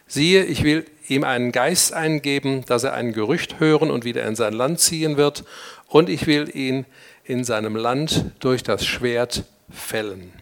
Siehe, 0.06 0.44
ich 0.44 0.64
will 0.64 0.86
ihm 1.08 1.24
einen 1.24 1.54
Geist 1.54 1.94
eingeben, 1.94 2.66
dass 2.66 2.84
er 2.84 2.94
ein 2.94 3.14
Gerücht 3.14 3.62
hören 3.62 3.90
und 3.90 4.04
wieder 4.04 4.26
in 4.26 4.36
sein 4.36 4.52
Land 4.52 4.82
ziehen 4.82 5.16
wird, 5.16 5.46
und 5.88 6.10
ich 6.10 6.28
will 6.28 6.54
ihn 6.54 6.86
in 7.24 7.46
seinem 7.46 7.78
Land 7.78 8.26
durch 8.42 8.64
das 8.64 8.86
Schwert 8.86 9.46
fällen. 9.72 10.34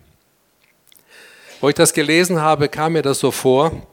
Wo 1.62 1.70
ich 1.70 1.76
das 1.76 1.94
gelesen 1.94 2.42
habe, 2.42 2.70
kam 2.70 2.94
mir 2.94 3.04
das 3.04 3.20
so 3.20 3.30
vor, 3.30 3.86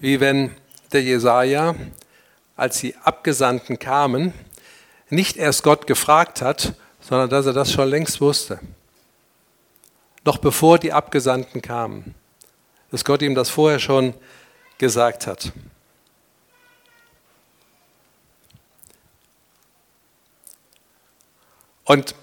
wie 0.00 0.18
wenn 0.18 0.50
der 0.92 1.02
Jesaja, 1.02 1.74
als 2.56 2.80
die 2.80 2.96
Abgesandten 2.96 3.78
kamen, 3.78 4.32
nicht 5.10 5.36
erst 5.36 5.62
Gott 5.62 5.86
gefragt 5.86 6.42
hat, 6.42 6.74
sondern 7.00 7.30
dass 7.30 7.46
er 7.46 7.52
das 7.52 7.72
schon 7.72 7.88
längst 7.88 8.20
wusste. 8.20 8.60
Noch 10.24 10.38
bevor 10.38 10.78
die 10.78 10.92
Abgesandten 10.92 11.62
kamen. 11.62 12.14
Dass 12.90 13.04
Gott 13.04 13.22
ihm 13.22 13.34
das 13.34 13.50
vorher 13.50 13.78
schon 13.78 14.14
gesagt 14.78 15.26
hat. 15.26 15.52
Und 21.84 22.14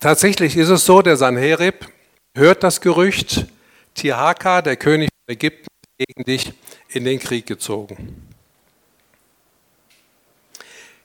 tatsächlich 0.00 0.56
ist 0.56 0.70
es 0.70 0.86
so, 0.86 1.02
der 1.02 1.18
Sanherib 1.18 1.86
hört 2.34 2.62
das 2.62 2.80
Gerücht, 2.80 3.46
Tirhaka, 3.94 4.62
der 4.62 4.76
König 4.76 5.10
von 5.10 5.34
Ägypten, 5.34 5.71
gegen 6.06 6.24
dich 6.24 6.52
in 6.88 7.04
den 7.04 7.18
Krieg 7.18 7.46
gezogen. 7.46 8.28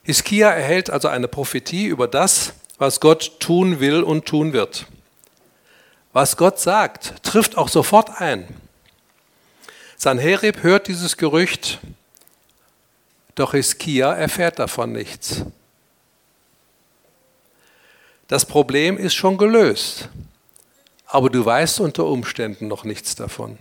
Hiskia 0.03 0.49
erhält 0.49 0.89
also 0.89 1.07
eine 1.07 1.27
Prophetie 1.27 1.87
über 1.87 2.07
das, 2.07 2.53
was 2.77 2.99
Gott 2.99 3.39
tun 3.39 3.79
will 3.79 4.03
und 4.03 4.25
tun 4.25 4.53
wird. 4.53 4.85
Was 6.13 6.37
Gott 6.37 6.59
sagt, 6.59 7.23
trifft 7.23 7.57
auch 7.57 7.67
sofort 7.67 8.21
ein. 8.21 8.47
Sanherib 9.97 10.63
hört 10.63 10.87
dieses 10.87 11.17
Gerücht, 11.17 11.79
doch 13.35 13.51
Hiskia 13.51 14.13
erfährt 14.13 14.59
davon 14.59 14.93
nichts. 14.93 15.43
Das 18.27 18.45
Problem 18.45 18.97
ist 18.97 19.13
schon 19.13 19.37
gelöst, 19.37 20.09
aber 21.05 21.29
du 21.29 21.45
weißt 21.45 21.79
unter 21.79 22.05
Umständen 22.05 22.67
noch 22.67 22.83
nichts 22.83 23.15
davon. 23.15 23.57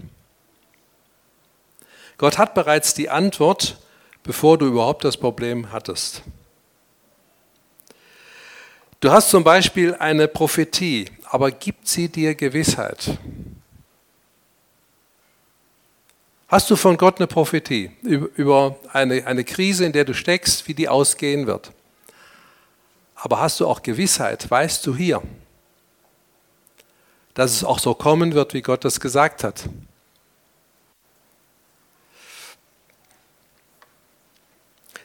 Gott 2.19 2.39
hat 2.39 2.55
bereits 2.55 2.95
die 2.95 3.11
Antwort, 3.11 3.77
bevor 4.23 4.59
du 4.59 4.67
überhaupt 4.67 5.05
das 5.05 5.17
Problem 5.17 5.73
hattest. 5.73 6.23
Du 9.01 9.11
hast 9.11 9.31
zum 9.31 9.45
Beispiel 9.45 9.95
eine 9.95 10.27
Prophetie, 10.27 11.07
aber 11.25 11.51
gibt 11.51 11.87
sie 11.87 12.09
dir 12.09 12.35
Gewissheit? 12.35 13.19
Hast 16.49 16.71
du 16.71 16.77
von 16.77 16.97
Gott 16.97 17.19
eine 17.19 17.27
Prophetie 17.27 17.91
über 18.03 18.77
eine, 18.93 19.27
eine 19.27 19.45
Krise, 19.45 19.85
in 19.85 19.93
der 19.93 20.05
du 20.05 20.15
steckst, 20.15 20.67
wie 20.69 20.75
die 20.75 20.89
ausgehen 20.89 21.47
wird? 21.47 21.73
Aber 23.17 23.41
hast 23.41 23.61
du 23.61 23.67
auch 23.67 23.83
Gewissheit? 23.83 24.51
Weißt 24.51 24.87
du 24.87 24.95
hier, 24.95 25.23
dass 27.35 27.53
es 27.53 27.65
auch 27.65 27.81
so 27.81 27.95
kommen 27.95 28.33
wird, 28.33 28.55
wie 28.55 28.63
Gott 28.63 28.85
das 28.85 29.01
gesagt 29.01 29.45
hat? 29.45 29.69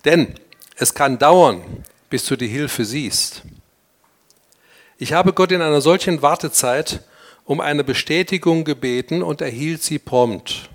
Denn 0.05 0.35
es 0.75 0.93
kann 0.93 1.19
dauern, 1.19 1.61
bis 2.09 2.25
du 2.25 2.35
die 2.35 2.47
Hilfe 2.47 2.85
siehst. 2.85 3.43
Ich 4.97 5.13
habe 5.13 5.33
Gott 5.33 5.51
in 5.51 5.61
einer 5.61 5.81
solchen 5.81 6.21
Wartezeit 6.21 7.01
um 7.45 7.59
eine 7.59 7.83
Bestätigung 7.83 8.63
gebeten 8.63 9.23
und 9.23 9.41
erhielt 9.41 9.81
sie 9.81 9.99
prompt. 9.99 10.69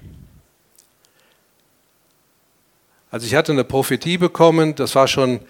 Also 3.10 3.26
ich 3.26 3.34
hatte 3.34 3.52
eine 3.52 3.64
Prophetie 3.64 4.18
bekommen, 4.18 4.74
das 4.74 4.94
war 4.94 5.08
schon 5.08 5.40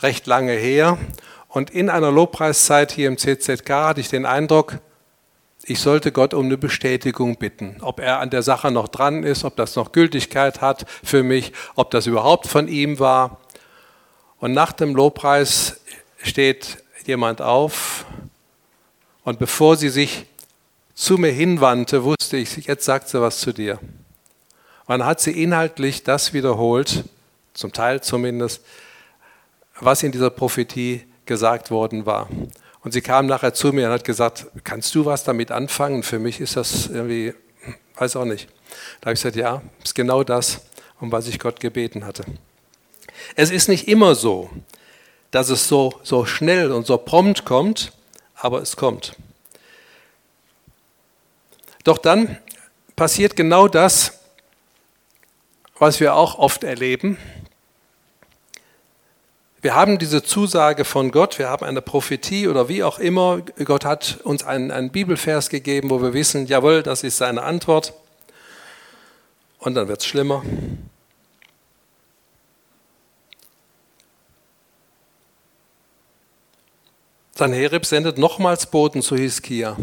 recht 0.00 0.26
lange 0.26 0.52
her. 0.52 0.98
Und 1.48 1.70
in 1.70 1.88
einer 1.88 2.10
Lobpreiszeit 2.10 2.90
hier 2.92 3.08
im 3.08 3.16
CZK 3.16 3.70
hatte 3.70 4.00
ich 4.00 4.08
den 4.08 4.26
Eindruck, 4.26 4.80
ich 5.66 5.80
sollte 5.80 6.12
Gott 6.12 6.34
um 6.34 6.46
eine 6.46 6.58
Bestätigung 6.58 7.36
bitten, 7.36 7.78
ob 7.80 8.00
er 8.00 8.20
an 8.20 8.30
der 8.30 8.42
Sache 8.42 8.70
noch 8.70 8.88
dran 8.88 9.22
ist, 9.22 9.44
ob 9.44 9.56
das 9.56 9.76
noch 9.76 9.92
Gültigkeit 9.92 10.60
hat 10.60 10.84
für 11.02 11.22
mich, 11.22 11.52
ob 11.74 11.90
das 11.90 12.06
überhaupt 12.06 12.46
von 12.46 12.68
ihm 12.68 12.98
war. 12.98 13.40
Und 14.38 14.52
nach 14.52 14.72
dem 14.72 14.94
Lobpreis 14.94 15.80
steht 16.22 16.78
jemand 17.06 17.40
auf 17.40 18.04
und 19.24 19.38
bevor 19.38 19.76
sie 19.76 19.88
sich 19.88 20.26
zu 20.94 21.16
mir 21.18 21.32
hinwandte, 21.32 22.04
wusste 22.04 22.36
ich, 22.36 22.56
jetzt 22.66 22.84
sagt 22.84 23.08
sie 23.08 23.20
was 23.20 23.40
zu 23.40 23.52
dir. 23.52 23.78
Und 24.86 24.98
dann 24.98 25.06
hat 25.06 25.20
sie 25.20 25.42
inhaltlich 25.42 26.02
das 26.02 26.32
wiederholt, 26.34 27.04
zum 27.54 27.72
Teil 27.72 28.02
zumindest, 28.02 28.62
was 29.80 30.02
in 30.02 30.12
dieser 30.12 30.30
Prophetie 30.30 31.04
gesagt 31.26 31.70
worden 31.70 32.06
war. 32.06 32.28
Und 32.84 32.92
sie 32.92 33.00
kam 33.00 33.26
nachher 33.26 33.54
zu 33.54 33.72
mir 33.72 33.86
und 33.86 33.92
hat 33.92 34.04
gesagt, 34.04 34.46
kannst 34.62 34.94
du 34.94 35.06
was 35.06 35.24
damit 35.24 35.50
anfangen? 35.50 36.02
Für 36.02 36.18
mich 36.18 36.40
ist 36.40 36.56
das 36.56 36.86
irgendwie, 36.86 37.34
weiß 37.96 38.16
auch 38.16 38.26
nicht. 38.26 38.48
Da 39.00 39.06
habe 39.06 39.14
ich 39.14 39.20
gesagt, 39.20 39.36
ja, 39.36 39.62
ist 39.82 39.94
genau 39.94 40.22
das, 40.22 40.60
um 41.00 41.10
was 41.10 41.26
ich 41.26 41.38
Gott 41.38 41.60
gebeten 41.60 42.04
hatte. 42.04 42.24
Es 43.36 43.50
ist 43.50 43.68
nicht 43.68 43.88
immer 43.88 44.14
so, 44.14 44.50
dass 45.30 45.48
es 45.48 45.66
so, 45.66 45.98
so 46.02 46.26
schnell 46.26 46.72
und 46.72 46.86
so 46.86 46.98
prompt 46.98 47.46
kommt, 47.46 47.92
aber 48.36 48.60
es 48.60 48.76
kommt. 48.76 49.16
Doch 51.84 51.98
dann 51.98 52.36
passiert 52.96 53.34
genau 53.34 53.66
das, 53.66 54.20
was 55.78 56.00
wir 56.00 56.14
auch 56.14 56.38
oft 56.38 56.64
erleben. 56.64 57.16
Wir 59.64 59.74
haben 59.74 59.98
diese 59.98 60.22
Zusage 60.22 60.84
von 60.84 61.10
Gott, 61.10 61.38
wir 61.38 61.48
haben 61.48 61.64
eine 61.64 61.80
Prophetie 61.80 62.48
oder 62.48 62.68
wie 62.68 62.84
auch 62.84 62.98
immer. 62.98 63.40
Gott 63.64 63.86
hat 63.86 64.18
uns 64.22 64.44
einen, 64.44 64.70
einen 64.70 64.90
Bibelvers 64.90 65.48
gegeben, 65.48 65.88
wo 65.88 66.02
wir 66.02 66.12
wissen, 66.12 66.46
jawohl, 66.46 66.82
das 66.82 67.02
ist 67.02 67.16
seine 67.16 67.44
Antwort. 67.44 67.94
Und 69.58 69.74
dann 69.74 69.88
wird 69.88 70.00
es 70.00 70.06
schlimmer. 70.06 70.42
Sanherib 77.34 77.86
sendet 77.86 78.18
nochmals 78.18 78.66
Boten 78.66 79.00
zu 79.00 79.16
Hiskia. 79.16 79.78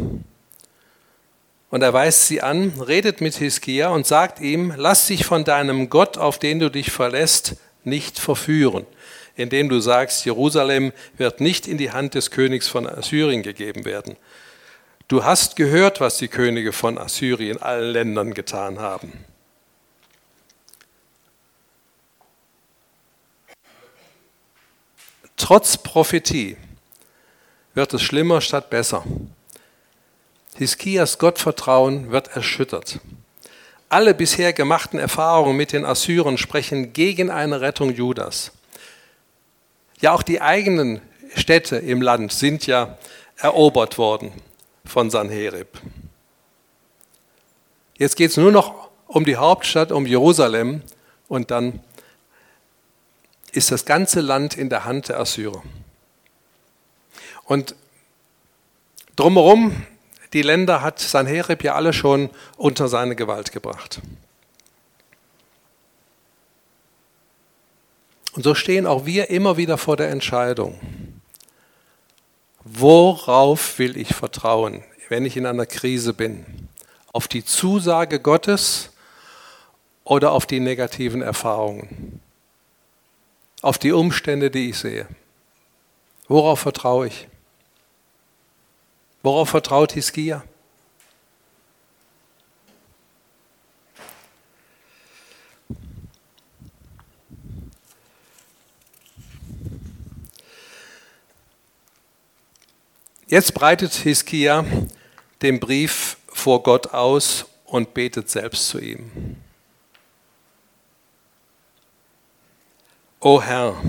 Und 1.71 1.81
er 1.81 1.91
weist 1.91 2.27
sie 2.27 2.43
an, 2.43 2.79
redet 2.79 3.19
mit 3.19 3.33
Hiskia 3.33 3.89
und 3.89 4.05
sagt 4.05 4.41
ihm, 4.41 4.75
lass 4.77 5.07
dich 5.07 5.25
von 5.25 5.43
deinem 5.43 5.89
Gott, 5.89 6.19
auf 6.19 6.37
den 6.37 6.59
du 6.59 6.69
dich 6.69 6.91
verlässt, 6.91 7.55
nicht 7.83 8.19
verführen 8.19 8.85
indem 9.41 9.69
du 9.69 9.79
sagst, 9.79 10.25
Jerusalem 10.25 10.93
wird 11.17 11.41
nicht 11.41 11.67
in 11.67 11.77
die 11.77 11.91
Hand 11.91 12.15
des 12.15 12.31
Königs 12.31 12.67
von 12.67 12.87
Assyrien 12.87 13.43
gegeben 13.43 13.85
werden. 13.85 14.15
Du 15.07 15.25
hast 15.25 15.57
gehört, 15.57 15.99
was 15.99 16.17
die 16.17 16.29
Könige 16.29 16.71
von 16.71 16.97
Assyrien 16.97 17.61
allen 17.61 17.91
Ländern 17.91 18.33
getan 18.33 18.79
haben. 18.79 19.25
Trotz 25.35 25.75
Prophetie 25.75 26.55
wird 27.73 27.93
es 27.93 28.01
schlimmer 28.03 28.41
statt 28.41 28.69
besser. 28.69 29.03
Hiskias 30.55 31.17
Gottvertrauen 31.17 32.11
wird 32.11 32.35
erschüttert. 32.35 32.99
Alle 33.89 34.13
bisher 34.13 34.53
gemachten 34.53 34.99
Erfahrungen 34.99 35.57
mit 35.57 35.73
den 35.73 35.83
Assyrern 35.83 36.37
sprechen 36.37 36.93
gegen 36.93 37.29
eine 37.29 37.59
Rettung 37.59 37.91
Judas. 37.91 38.51
Ja, 40.01 40.13
auch 40.13 40.23
die 40.23 40.41
eigenen 40.41 40.99
Städte 41.35 41.77
im 41.77 42.01
Land 42.01 42.31
sind 42.31 42.65
ja 42.65 42.97
erobert 43.37 43.97
worden 43.99 44.31
von 44.83 45.11
Sanherib. 45.11 45.79
Jetzt 47.97 48.15
geht 48.15 48.31
es 48.31 48.37
nur 48.37 48.51
noch 48.51 48.89
um 49.05 49.25
die 49.25 49.37
Hauptstadt, 49.37 49.91
um 49.91 50.07
Jerusalem 50.07 50.81
und 51.27 51.51
dann 51.51 51.81
ist 53.51 53.71
das 53.71 53.85
ganze 53.85 54.21
Land 54.21 54.57
in 54.57 54.69
der 54.69 54.85
Hand 54.85 55.09
der 55.09 55.19
Assyrer. 55.19 55.61
Und 57.43 57.75
drumherum, 59.15 59.85
die 60.33 60.41
Länder 60.41 60.81
hat 60.81 60.99
Sanherib 60.99 61.63
ja 61.63 61.75
alle 61.75 61.93
schon 61.93 62.31
unter 62.57 62.87
seine 62.87 63.15
Gewalt 63.15 63.51
gebracht. 63.51 64.01
Und 68.33 68.43
so 68.43 68.55
stehen 68.55 68.85
auch 68.85 69.05
wir 69.05 69.29
immer 69.29 69.57
wieder 69.57 69.77
vor 69.77 69.97
der 69.97 70.09
Entscheidung, 70.09 70.79
worauf 72.63 73.77
will 73.79 73.97
ich 73.97 74.15
vertrauen, 74.15 74.83
wenn 75.09 75.25
ich 75.25 75.35
in 75.35 75.45
einer 75.45 75.65
Krise 75.65 76.13
bin? 76.13 76.69
Auf 77.11 77.27
die 77.27 77.43
Zusage 77.43 78.19
Gottes 78.19 78.91
oder 80.05 80.31
auf 80.31 80.45
die 80.45 80.61
negativen 80.61 81.21
Erfahrungen? 81.21 82.21
Auf 83.61 83.77
die 83.77 83.91
Umstände, 83.91 84.49
die 84.49 84.69
ich 84.69 84.79
sehe? 84.79 85.07
Worauf 86.27 86.61
vertraue 86.61 87.07
ich? 87.07 87.27
Worauf 89.23 89.49
vertraut 89.49 89.91
Hiskia? 89.91 90.43
Jetzt 103.31 103.53
breitet 103.53 103.93
Hiskia 103.93 104.65
den 105.41 105.61
Brief 105.61 106.17
vor 106.27 106.63
Gott 106.63 106.93
aus 106.93 107.45
und 107.63 107.93
betet 107.93 108.29
selbst 108.29 108.67
zu 108.67 108.77
ihm. 108.77 109.37
O 113.21 113.41
Herr, 113.41 113.81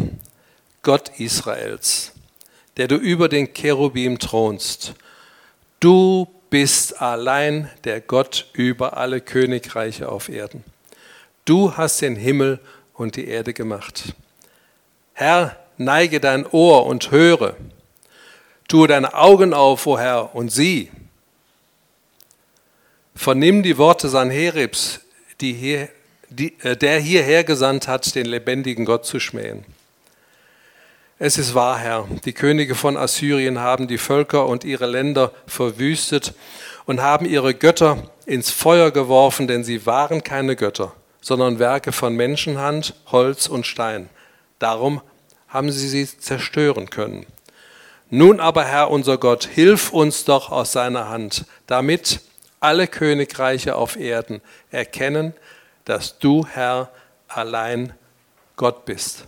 Gott 0.82 1.18
Israels, 1.18 2.12
der 2.76 2.86
du 2.86 2.94
über 2.94 3.28
den 3.28 3.52
Cherubim 3.52 4.20
thronst, 4.20 4.94
du 5.80 6.28
bist 6.48 7.02
allein 7.02 7.68
der 7.82 8.00
Gott 8.00 8.46
über 8.52 8.96
alle 8.96 9.20
Königreiche 9.20 10.08
auf 10.08 10.28
Erden. 10.28 10.62
Du 11.46 11.76
hast 11.76 12.00
den 12.00 12.14
Himmel 12.14 12.60
und 12.94 13.16
die 13.16 13.26
Erde 13.26 13.52
gemacht. 13.52 14.14
Herr, 15.14 15.56
neige 15.78 16.20
dein 16.20 16.46
Ohr 16.46 16.86
und 16.86 17.10
höre. 17.10 17.56
Tue 18.72 18.88
deine 18.88 19.12
Augen 19.12 19.52
auf, 19.52 19.86
o 19.86 19.98
Herr, 19.98 20.34
und 20.34 20.50
sieh. 20.50 20.90
Vernimm 23.14 23.62
die 23.62 23.76
Worte 23.76 24.08
Sanheribs, 24.08 25.00
die 25.42 25.52
hier, 25.52 25.90
die, 26.30 26.58
äh, 26.60 26.74
der 26.74 26.98
hierher 26.98 27.44
gesandt 27.44 27.86
hat, 27.86 28.14
den 28.14 28.24
lebendigen 28.24 28.86
Gott 28.86 29.04
zu 29.04 29.20
schmähen. 29.20 29.66
Es 31.18 31.36
ist 31.36 31.54
wahr, 31.54 31.76
Herr, 31.76 32.08
die 32.24 32.32
Könige 32.32 32.74
von 32.74 32.96
Assyrien 32.96 33.58
haben 33.58 33.88
die 33.88 33.98
Völker 33.98 34.46
und 34.46 34.64
ihre 34.64 34.86
Länder 34.86 35.32
verwüstet 35.46 36.32
und 36.86 37.02
haben 37.02 37.26
ihre 37.26 37.52
Götter 37.52 38.10
ins 38.24 38.50
Feuer 38.50 38.90
geworfen, 38.90 39.48
denn 39.48 39.64
sie 39.64 39.84
waren 39.84 40.24
keine 40.24 40.56
Götter, 40.56 40.94
sondern 41.20 41.58
Werke 41.58 41.92
von 41.92 42.16
Menschenhand, 42.16 42.94
Holz 43.08 43.48
und 43.48 43.66
Stein. 43.66 44.08
Darum 44.58 45.02
haben 45.48 45.70
sie 45.70 45.88
sie 45.90 46.06
zerstören 46.06 46.88
können. 46.88 47.26
Nun 48.14 48.40
aber, 48.40 48.66
Herr 48.66 48.90
unser 48.90 49.16
Gott, 49.16 49.46
hilf 49.46 49.90
uns 49.90 50.26
doch 50.26 50.52
aus 50.52 50.72
seiner 50.72 51.08
Hand, 51.08 51.46
damit 51.66 52.20
alle 52.60 52.86
Königreiche 52.86 53.74
auf 53.74 53.96
Erden 53.96 54.42
erkennen, 54.70 55.32
dass 55.86 56.18
du, 56.18 56.46
Herr, 56.46 56.90
allein 57.26 57.94
Gott 58.56 58.84
bist. 58.84 59.24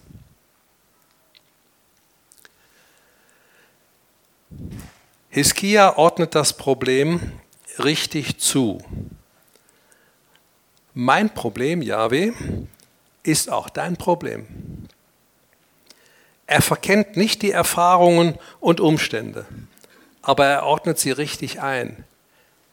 Hiskia 5.31 5.97
ordnet 5.97 6.35
das 6.35 6.53
Problem 6.53 7.33
richtig 7.79 8.39
zu. 8.39 8.85
Mein 10.93 11.33
Problem, 11.33 11.81
Yahweh, 11.81 12.33
ist 13.23 13.51
auch 13.51 13.71
dein 13.71 13.97
Problem. 13.97 14.84
Er 16.47 16.63
verkennt 16.63 17.17
nicht 17.17 17.43
die 17.43 17.53
Erfahrungen 17.53 18.39
und 18.61 18.81
Umstände, 18.81 19.47
aber 20.23 20.47
er 20.47 20.65
ordnet 20.65 20.99
sie 20.99 21.11
richtig 21.11 21.63
ein. 21.63 22.05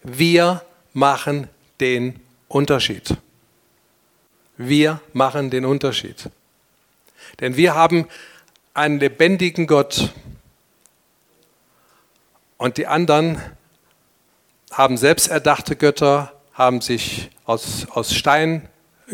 Wir 0.03 0.63
machen 0.93 1.47
den 1.79 2.19
Unterschied. 2.47 3.15
Wir 4.57 4.99
machen 5.13 5.49
den 5.49 5.65
Unterschied. 5.65 6.29
Denn 7.39 7.55
wir 7.55 7.75
haben 7.75 8.07
einen 8.73 8.99
lebendigen 8.99 9.67
Gott 9.67 10.13
und 12.57 12.77
die 12.77 12.87
anderen 12.87 13.41
haben 14.71 14.97
selbsterdachte 14.97 15.75
Götter, 15.75 16.33
haben 16.53 16.81
sich 16.81 17.29
aus, 17.45 17.87
aus 17.89 18.13
Stein 18.13 18.67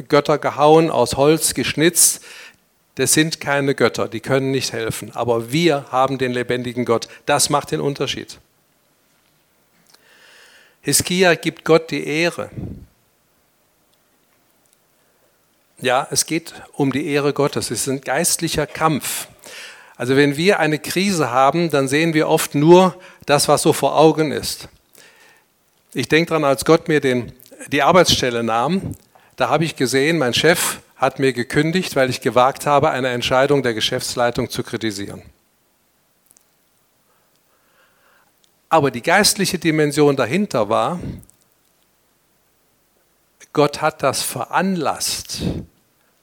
Götter 0.08 0.38
gehauen, 0.38 0.91
aus 0.91 1.16
Holz 1.16 1.53
geschnitzt, 1.53 2.24
das 2.98 3.14
sind 3.14 3.39
keine 3.39 3.76
Götter, 3.76 4.08
die 4.08 4.22
können 4.22 4.50
nicht 4.50 4.74
helfen. 4.74 5.12
Aber 5.14 5.52
wir 5.52 5.86
haben 5.91 6.18
den 6.18 6.32
lebendigen 6.32 6.84
Gott. 6.84 7.08
Das 7.28 7.52
macht 7.52 7.70
den 7.70 7.80
Unterschied. 7.80 8.39
Hiskia 10.82 11.36
gibt 11.36 11.64
Gott 11.64 11.91
die 11.91 12.08
Ehre. 12.08 12.50
Ja, 15.80 16.08
es 16.10 16.26
geht 16.26 16.56
um 16.74 16.91
die 16.91 17.06
Ehre 17.06 17.34
Gottes. 17.34 17.70
Es 17.70 17.82
ist 17.82 17.88
ein 17.88 18.02
geistlicher 18.02 18.66
Kampf. 18.66 19.28
Also 19.95 20.16
wenn 20.16 20.36
wir 20.36 20.60
eine 20.60 20.80
Krise 20.80 21.30
haben, 21.30 21.70
dann 21.70 21.88
sehen 21.88 22.16
wir 22.16 22.28
oft 22.28 22.56
nur 22.56 23.00
das, 23.28 23.48
was 23.48 23.62
so 23.62 23.74
vor 23.74 23.95
Augen 23.95 24.32
ist. 24.32 24.70
Ich 25.93 26.08
denke 26.08 26.30
daran, 26.30 26.45
als 26.45 26.66
Gott 26.66 26.88
mir 26.88 27.00
den, 27.00 27.32
die 27.72 27.84
Arbeitsstelle 27.84 28.41
nahm, 28.41 28.95
da 29.36 29.50
habe 29.50 29.66
ich 29.66 29.76
gesehen, 29.76 30.18
mein 30.18 30.34
Chef 30.34 30.80
hat 30.98 31.20
mir 31.20 31.32
gekündigt, 31.32 31.95
weil 31.95 32.10
ich 32.10 32.22
gewagt 32.22 32.66
habe, 32.66 32.89
eine 32.89 33.10
Entscheidung 33.10 33.64
der 33.64 33.74
Geschäftsleitung 33.74 34.50
zu 34.50 34.64
kritisieren. 34.64 35.22
Aber 38.70 38.91
die 38.91 39.02
geistliche 39.02 39.60
Dimension 39.60 40.16
dahinter 40.16 40.70
war, 40.70 41.00
Gott 43.54 43.82
hat 43.82 44.04
das 44.04 44.22
veranlasst, 44.24 45.41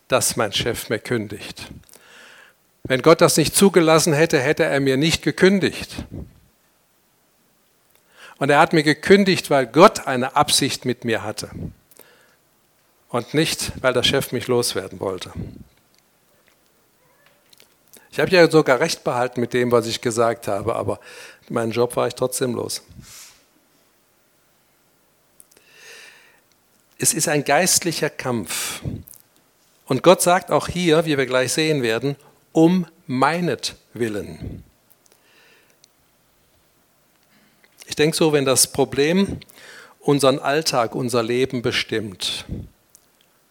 dass 0.08 0.36
mein 0.36 0.52
Chef 0.52 0.90
mir 0.90 0.98
kündigt. 0.98 1.68
Wenn 2.84 3.00
Gott 3.00 3.20
das 3.22 3.36
nicht 3.36 3.56
zugelassen 3.56 4.12
hätte, 4.12 4.38
hätte 4.38 4.64
er 4.64 4.78
mir 4.80 4.96
nicht 4.96 5.22
gekündigt. 5.22 6.04
Und 8.36 8.50
er 8.50 8.58
hat 8.58 8.72
mir 8.72 8.82
gekündigt, 8.82 9.48
weil 9.48 9.66
Gott 9.66 10.06
eine 10.06 10.36
Absicht 10.36 10.84
mit 10.84 11.04
mir 11.04 11.22
hatte. 11.22 11.50
Und 13.14 13.32
nicht, 13.32 13.70
weil 13.80 13.92
der 13.92 14.02
Chef 14.02 14.32
mich 14.32 14.48
loswerden 14.48 14.98
wollte. 14.98 15.32
Ich 18.10 18.18
habe 18.18 18.28
ja 18.32 18.50
sogar 18.50 18.80
recht 18.80 19.04
behalten 19.04 19.40
mit 19.40 19.52
dem, 19.52 19.70
was 19.70 19.86
ich 19.86 20.00
gesagt 20.00 20.48
habe, 20.48 20.74
aber 20.74 20.98
meinen 21.48 21.70
Job 21.70 21.94
war 21.94 22.08
ich 22.08 22.16
trotzdem 22.16 22.56
los. 22.56 22.82
Es 26.98 27.14
ist 27.14 27.28
ein 27.28 27.44
geistlicher 27.44 28.10
Kampf. 28.10 28.82
Und 29.86 30.02
Gott 30.02 30.20
sagt 30.20 30.50
auch 30.50 30.66
hier, 30.66 31.04
wie 31.04 31.16
wir 31.16 31.26
gleich 31.26 31.52
sehen 31.52 31.84
werden, 31.84 32.16
um 32.50 32.84
meinetwillen. 33.06 34.64
Ich 37.86 37.94
denke 37.94 38.16
so, 38.16 38.32
wenn 38.32 38.44
das 38.44 38.72
Problem 38.72 39.38
unseren 40.00 40.40
Alltag, 40.40 40.96
unser 40.96 41.22
Leben 41.22 41.62
bestimmt, 41.62 42.44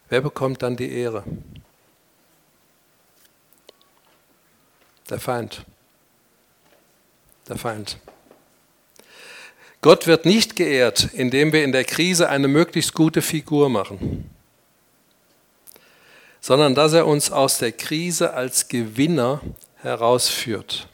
wer 0.08 0.20
bekommt 0.20 0.62
dann 0.62 0.76
die 0.76 0.90
Ehre? 0.90 1.24
Der 5.10 5.20
Feind. 5.20 5.64
Der 7.48 7.56
Feind. 7.56 7.98
Gott 9.82 10.06
wird 10.06 10.24
nicht 10.24 10.56
geehrt, 10.56 11.10
indem 11.12 11.52
wir 11.52 11.62
in 11.62 11.72
der 11.72 11.84
Krise 11.84 12.30
eine 12.30 12.48
möglichst 12.48 12.94
gute 12.94 13.20
Figur 13.20 13.68
machen, 13.68 14.30
sondern 16.40 16.74
dass 16.74 16.94
er 16.94 17.06
uns 17.06 17.30
aus 17.30 17.58
der 17.58 17.72
Krise 17.72 18.32
als 18.32 18.68
Gewinner 18.68 19.42
herausführt. 19.82 20.88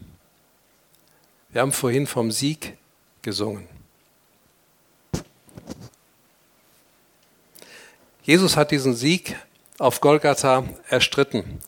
Wir 1.50 1.62
haben 1.62 1.72
vorhin 1.72 2.08
vom 2.08 2.32
Sieg 2.32 2.76
gesungen. 3.22 3.70
Jesus 8.31 8.57
hat 8.57 8.70
diesen 8.70 8.95
Sieg 8.95 9.35
auf 9.81 10.01
Golgatha 10.01 10.62
erstritten 10.89 11.59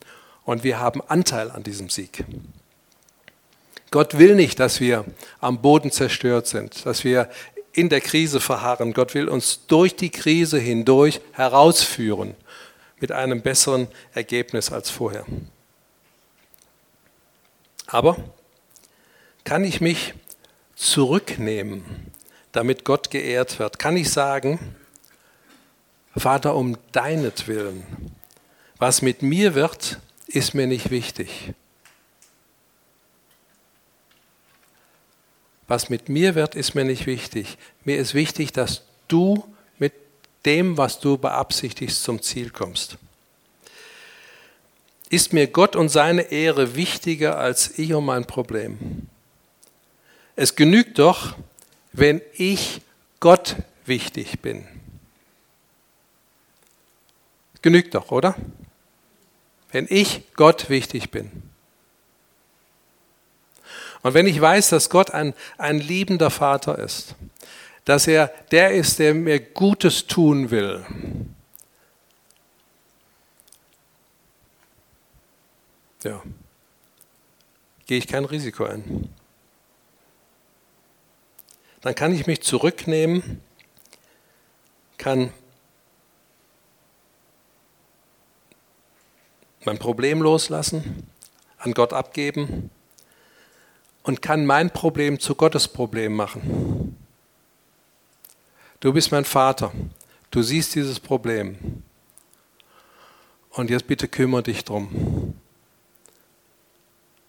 und 0.45 0.63
wir 0.63 0.79
haben 0.79 1.01
Anteil 1.01 1.51
an 1.51 1.61
diesem 1.61 1.89
Sieg. 1.89 2.23
Gott 3.91 4.17
will 4.17 4.35
nicht, 4.35 4.61
dass 4.61 4.79
wir 4.79 5.03
am 5.41 5.61
Boden 5.61 5.91
zerstört 5.91 6.47
sind, 6.47 6.85
dass 6.85 7.03
wir 7.03 7.29
in 7.73 7.89
der 7.89 7.99
Krise 7.99 8.39
verharren. 8.39 8.93
Gott 8.93 9.13
will 9.13 9.27
uns 9.27 9.67
durch 9.67 9.97
die 9.97 10.09
Krise 10.09 10.57
hindurch 10.57 11.19
herausführen 11.33 12.33
mit 13.01 13.11
einem 13.11 13.41
besseren 13.41 13.89
Ergebnis 14.13 14.71
als 14.71 14.89
vorher. 14.89 15.25
Aber 17.87 18.15
kann 19.43 19.65
ich 19.65 19.81
mich 19.81 20.13
zurücknehmen, 20.75 21.83
damit 22.53 22.85
Gott 22.85 23.11
geehrt 23.11 23.59
wird? 23.59 23.79
Kann 23.79 23.97
ich 23.97 24.09
sagen, 24.09 24.77
Vater, 26.15 26.55
um 26.55 26.77
deinetwillen, 26.91 27.83
was 28.77 29.01
mit 29.01 29.21
mir 29.21 29.55
wird, 29.55 29.99
ist 30.27 30.53
mir 30.53 30.67
nicht 30.67 30.91
wichtig. 30.91 31.53
Was 35.67 35.89
mit 35.89 36.09
mir 36.09 36.35
wird, 36.35 36.55
ist 36.55 36.75
mir 36.75 36.83
nicht 36.83 37.05
wichtig. 37.07 37.57
Mir 37.83 37.97
ist 37.97 38.13
wichtig, 38.13 38.51
dass 38.51 38.83
du 39.07 39.43
mit 39.79 39.93
dem, 40.45 40.77
was 40.77 40.99
du 40.99 41.17
beabsichtigst, 41.17 42.03
zum 42.03 42.21
Ziel 42.21 42.49
kommst. 42.49 42.97
Ist 45.09 45.31
mir 45.31 45.47
Gott 45.47 45.75
und 45.75 45.89
seine 45.89 46.31
Ehre 46.31 46.75
wichtiger 46.75 47.37
als 47.37 47.77
ich 47.79 47.93
und 47.93 48.05
mein 48.05 48.25
Problem? 48.25 49.07
Es 50.35 50.55
genügt 50.55 50.99
doch, 50.99 51.35
wenn 51.91 52.21
ich 52.33 52.81
Gott 53.19 53.55
wichtig 53.85 54.41
bin. 54.41 54.67
Genügt 57.63 57.95
doch, 57.95 58.11
oder? 58.11 58.35
wenn 59.73 59.87
ich 59.89 60.21
Gott 60.35 60.69
wichtig 60.69 61.09
bin. 61.09 61.31
Und 64.03 64.13
wenn 64.13 64.27
ich 64.27 64.39
weiß, 64.39 64.69
dass 64.69 64.89
Gott 64.89 65.11
ein, 65.11 65.33
ein 65.57 65.79
liebender 65.79 66.29
Vater 66.29 66.77
ist, 66.77 67.15
dass 67.83 68.07
er 68.07 68.27
der 68.51 68.71
ist, 68.71 68.99
der 68.99 69.13
mir 69.15 69.39
Gutes 69.39 70.05
tun 70.05 70.51
will, 70.51 70.85
ja, 76.03 76.21
gehe 77.87 77.97
ich 77.97 78.07
kein 78.07 78.25
Risiko 78.25 78.65
ein. 78.65 79.09
Dann 81.81 81.95
kann 81.95 82.13
ich 82.13 82.27
mich 82.27 82.41
zurücknehmen, 82.43 83.41
kann 84.97 85.33
mein 89.65 89.77
Problem 89.77 90.21
loslassen, 90.21 91.07
an 91.57 91.73
Gott 91.73 91.93
abgeben 91.93 92.69
und 94.03 94.21
kann 94.21 94.45
mein 94.45 94.69
Problem 94.69 95.19
zu 95.19 95.35
Gottes 95.35 95.67
Problem 95.67 96.13
machen. 96.15 96.97
Du 98.79 98.91
bist 98.91 99.11
mein 99.11 99.25
Vater, 99.25 99.71
du 100.31 100.41
siehst 100.41 100.75
dieses 100.75 100.99
Problem 100.99 101.83
und 103.51 103.69
jetzt 103.69 103.87
bitte 103.87 104.07
kümmere 104.07 104.43
dich 104.43 104.65
drum. 104.65 105.35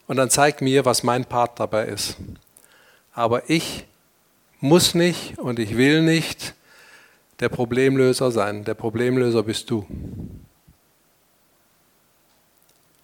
Und 0.07 0.17
dann 0.17 0.31
zeig 0.31 0.61
mir, 0.61 0.85
was 0.85 1.03
mein 1.03 1.25
Part 1.25 1.61
dabei 1.61 1.87
ist. 1.87 2.17
Aber 3.13 3.49
ich 3.49 3.87
muss 4.61 4.95
nicht 4.95 5.39
und 5.39 5.59
ich 5.59 5.77
will 5.77 6.03
nicht 6.03 6.55
der 7.41 7.49
Problemlöser 7.49 8.31
sein. 8.31 8.65
Der 8.65 8.75
Problemlöser 8.75 9.43
bist 9.45 9.71
du 9.71 9.87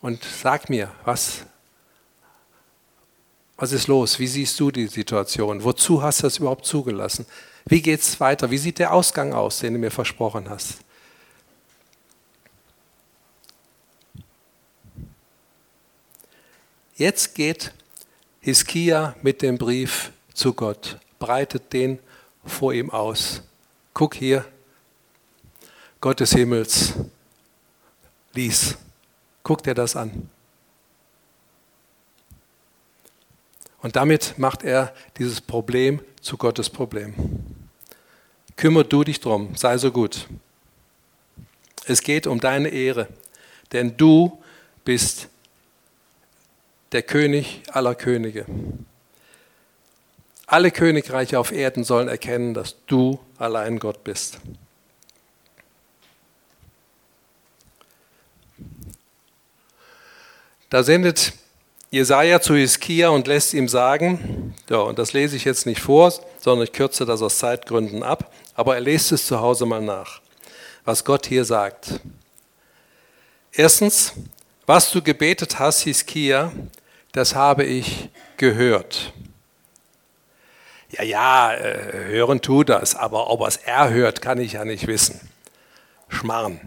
und 0.00 0.22
sag 0.24 0.70
mir, 0.70 0.90
was, 1.04 1.44
was 3.56 3.72
ist 3.72 3.88
los? 3.88 4.18
Wie 4.18 4.26
siehst 4.26 4.58
du 4.58 4.70
die 4.70 4.86
Situation? 4.86 5.62
Wozu 5.62 6.02
hast 6.02 6.20
du 6.20 6.22
das 6.24 6.38
überhaupt 6.38 6.64
zugelassen? 6.64 7.26
Wie 7.66 7.82
geht 7.82 8.00
es 8.00 8.18
weiter? 8.18 8.50
Wie 8.50 8.58
sieht 8.58 8.78
der 8.78 8.92
Ausgang 8.92 9.34
aus, 9.34 9.58
den 9.58 9.74
du 9.74 9.78
mir 9.78 9.90
versprochen 9.90 10.48
hast? 10.48 10.78
Jetzt 16.94 17.34
geht 17.34 17.72
Hiskia 18.40 19.14
mit 19.22 19.42
dem 19.42 19.56
Brief 19.56 20.12
zu 20.34 20.52
Gott, 20.52 20.98
breitet 21.18 21.72
den 21.72 21.98
vor 22.44 22.72
ihm 22.72 22.90
aus. 22.90 23.42
Guck 23.94 24.14
hier, 24.14 24.44
Gott 26.00 26.20
des 26.20 26.32
Himmels, 26.32 26.94
lies. 28.32 28.76
Guck 29.50 29.64
dir 29.64 29.74
das 29.74 29.96
an. 29.96 30.30
Und 33.82 33.96
damit 33.96 34.38
macht 34.38 34.62
er 34.62 34.94
dieses 35.18 35.40
Problem 35.40 36.00
zu 36.20 36.36
Gottes 36.36 36.70
Problem. 36.70 37.14
Kümmer 38.54 38.84
du 38.84 39.02
dich 39.02 39.18
drum, 39.18 39.56
sei 39.56 39.76
so 39.76 39.90
gut. 39.90 40.28
Es 41.84 42.00
geht 42.00 42.28
um 42.28 42.38
deine 42.38 42.68
Ehre, 42.68 43.08
denn 43.72 43.96
du 43.96 44.40
bist 44.84 45.26
der 46.92 47.02
König 47.02 47.64
aller 47.72 47.96
Könige. 47.96 48.46
Alle 50.46 50.70
Königreiche 50.70 51.40
auf 51.40 51.50
Erden 51.50 51.82
sollen 51.82 52.06
erkennen, 52.06 52.54
dass 52.54 52.76
du 52.86 53.18
allein 53.36 53.80
Gott 53.80 54.04
bist. 54.04 54.38
Da 60.70 60.84
sendet 60.84 61.32
Jesaja 61.90 62.40
zu 62.40 62.54
Hiskia 62.54 63.08
und 63.08 63.26
lässt 63.26 63.54
ihm 63.54 63.66
sagen, 63.66 64.54
ja, 64.68 64.76
und 64.76 65.00
das 65.00 65.12
lese 65.12 65.34
ich 65.34 65.44
jetzt 65.44 65.66
nicht 65.66 65.80
vor, 65.80 66.12
sondern 66.38 66.62
ich 66.62 66.72
kürze 66.72 67.04
das 67.04 67.22
aus 67.22 67.38
Zeitgründen 67.38 68.04
ab, 68.04 68.32
aber 68.54 68.76
er 68.76 68.80
lest 68.80 69.10
es 69.10 69.26
zu 69.26 69.40
Hause 69.40 69.66
mal 69.66 69.82
nach, 69.82 70.20
was 70.84 71.04
Gott 71.04 71.26
hier 71.26 71.44
sagt. 71.44 71.98
Erstens, 73.50 74.12
was 74.64 74.92
du 74.92 75.02
gebetet 75.02 75.58
hast, 75.58 75.80
Hiskia, 75.80 76.52
das 77.10 77.34
habe 77.34 77.64
ich 77.64 78.08
gehört. 78.36 79.12
Ja, 80.90 81.02
ja, 81.02 81.52
äh, 81.52 82.10
hören 82.10 82.40
tut 82.40 82.68
das, 82.68 82.94
aber 82.94 83.28
ob 83.28 83.40
er 83.40 83.48
es 83.48 83.56
erhört, 83.56 84.22
kann 84.22 84.38
ich 84.38 84.52
ja 84.52 84.64
nicht 84.64 84.86
wissen. 84.86 85.20
Schmarrn. 86.08 86.60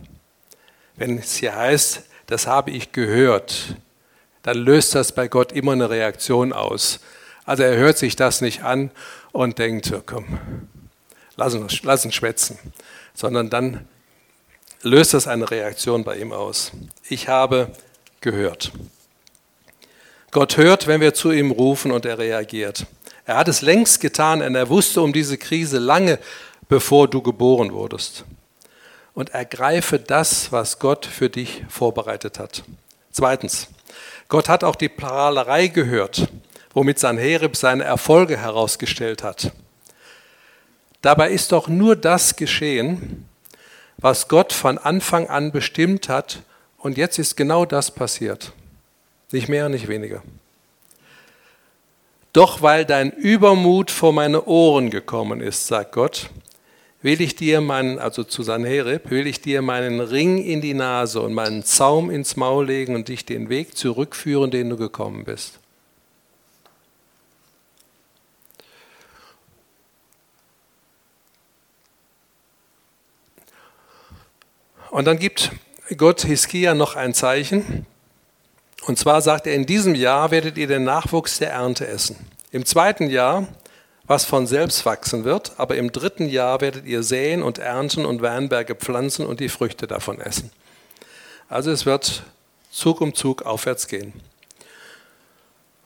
Wenn 0.97 1.17
es 1.17 1.37
hier 1.37 1.55
heißt, 1.55 2.03
das 2.27 2.47
habe 2.47 2.71
ich 2.71 2.91
gehört, 2.91 3.77
dann 4.43 4.57
löst 4.57 4.93
das 4.93 5.13
bei 5.13 5.27
Gott 5.27 5.51
immer 5.51 5.71
eine 5.71 5.89
Reaktion 5.89 6.53
aus. 6.53 6.99
Also 7.45 7.63
er 7.63 7.75
hört 7.75 7.97
sich 7.97 8.15
das 8.15 8.41
nicht 8.41 8.63
an 8.63 8.91
und 9.31 9.57
denkt, 9.57 9.91
komm, 10.05 10.39
lass 11.35 11.55
uns, 11.55 11.81
lass 11.83 12.05
uns 12.05 12.15
schwätzen, 12.15 12.57
sondern 13.13 13.49
dann 13.49 13.87
löst 14.81 15.13
das 15.13 15.27
eine 15.27 15.49
Reaktion 15.49 16.03
bei 16.03 16.17
ihm 16.17 16.31
aus. 16.31 16.71
Ich 17.09 17.27
habe 17.27 17.71
gehört. 18.21 18.71
Gott 20.31 20.57
hört, 20.57 20.87
wenn 20.87 21.01
wir 21.01 21.13
zu 21.13 21.31
ihm 21.31 21.51
rufen 21.51 21.91
und 21.91 22.05
er 22.05 22.17
reagiert. 22.17 22.85
Er 23.25 23.37
hat 23.37 23.47
es 23.47 23.61
längst 23.61 24.01
getan 24.01 24.41
und 24.41 24.55
er 24.55 24.69
wusste 24.69 25.01
um 25.01 25.13
diese 25.13 25.37
Krise 25.37 25.79
lange, 25.79 26.19
bevor 26.67 27.07
du 27.07 27.21
geboren 27.21 27.71
wurdest. 27.71 28.25
Und 29.13 29.29
ergreife 29.29 29.99
das, 29.99 30.51
was 30.51 30.79
Gott 30.79 31.05
für 31.05 31.29
dich 31.29 31.63
vorbereitet 31.69 32.39
hat. 32.39 32.63
Zweitens, 33.11 33.67
Gott 34.33 34.49
hat 34.49 34.63
auch 34.63 34.75
die 34.75 34.89
Prahlerei 34.89 35.67
gehört, 35.67 36.27
womit 36.73 36.97
Sanherib 36.97 37.55
seine 37.55 37.83
Erfolge 37.83 38.35
herausgestellt 38.35 39.21
hat. 39.21 39.51
Dabei 41.03 41.29
ist 41.29 41.51
doch 41.51 41.67
nur 41.67 41.95
das 41.95 42.35
geschehen, 42.35 43.29
was 43.97 44.27
Gott 44.27 44.51
von 44.51 44.79
Anfang 44.79 45.29
an 45.29 45.51
bestimmt 45.51 46.09
hat, 46.09 46.41
und 46.79 46.97
jetzt 46.97 47.19
ist 47.19 47.37
genau 47.37 47.63
das 47.65 47.91
passiert. 47.91 48.53
Nicht 49.31 49.49
mehr, 49.49 49.69
nicht 49.69 49.87
weniger. 49.87 50.23
Doch 52.33 52.63
weil 52.63 52.85
dein 52.85 53.11
Übermut 53.11 53.91
vor 53.91 54.13
meine 54.13 54.45
Ohren 54.45 54.89
gekommen 54.89 55.41
ist, 55.41 55.67
sagt 55.67 55.91
Gott, 55.91 56.31
will 57.03 57.21
ich 57.21 57.35
dir 57.35 57.61
meinen, 57.61 57.99
also 57.99 58.23
zu 58.23 58.41
Sanherib, 58.41 59.11
will 59.11 59.27
ich 59.27 59.41
dir 59.41 59.61
meinen 59.61 59.99
Ring 59.99 60.43
in 60.43 60.61
die 60.61 60.73
Nase 60.73 61.21
und 61.21 61.33
meinen 61.33 61.63
Zaum 61.63 62.09
ins 62.09 62.37
Maul 62.37 62.65
legen 62.65 62.95
und 62.95 63.09
dich 63.09 63.25
den 63.25 63.49
Weg 63.49 63.77
zurückführen, 63.77 64.49
den 64.49 64.69
du 64.69 64.77
gekommen 64.77 65.25
bist. 65.25 65.59
Und 74.89 75.05
dann 75.05 75.19
gibt 75.19 75.51
Gott 75.97 76.21
Hiskia 76.21 76.73
noch 76.73 76.95
ein 76.95 77.13
Zeichen. 77.13 77.85
Und 78.85 78.99
zwar 78.99 79.21
sagt 79.21 79.47
er, 79.47 79.55
in 79.55 79.65
diesem 79.65 79.95
Jahr 79.95 80.31
werdet 80.31 80.57
ihr 80.57 80.67
den 80.67 80.83
Nachwuchs 80.83 81.39
der 81.39 81.51
Ernte 81.51 81.87
essen. 81.87 82.15
Im 82.51 82.65
zweiten 82.65 83.09
Jahr, 83.09 83.47
was 84.05 84.25
von 84.25 84.47
selbst 84.47 84.85
wachsen 84.85 85.23
wird, 85.23 85.53
aber 85.57 85.75
im 85.77 85.91
dritten 85.91 86.27
Jahr 86.27 86.61
werdet 86.61 86.85
ihr 86.85 87.03
säen 87.03 87.41
und 87.41 87.57
ernten 87.57 88.05
und 88.05 88.21
Weinberge 88.21 88.75
pflanzen 88.75 89.25
und 89.25 89.39
die 89.39 89.49
Früchte 89.49 89.87
davon 89.87 90.19
essen. 90.19 90.51
Also 91.47 91.71
es 91.71 91.85
wird 91.85 92.23
Zug 92.71 93.01
um 93.01 93.13
Zug 93.13 93.43
aufwärts 93.43 93.87
gehen. 93.87 94.13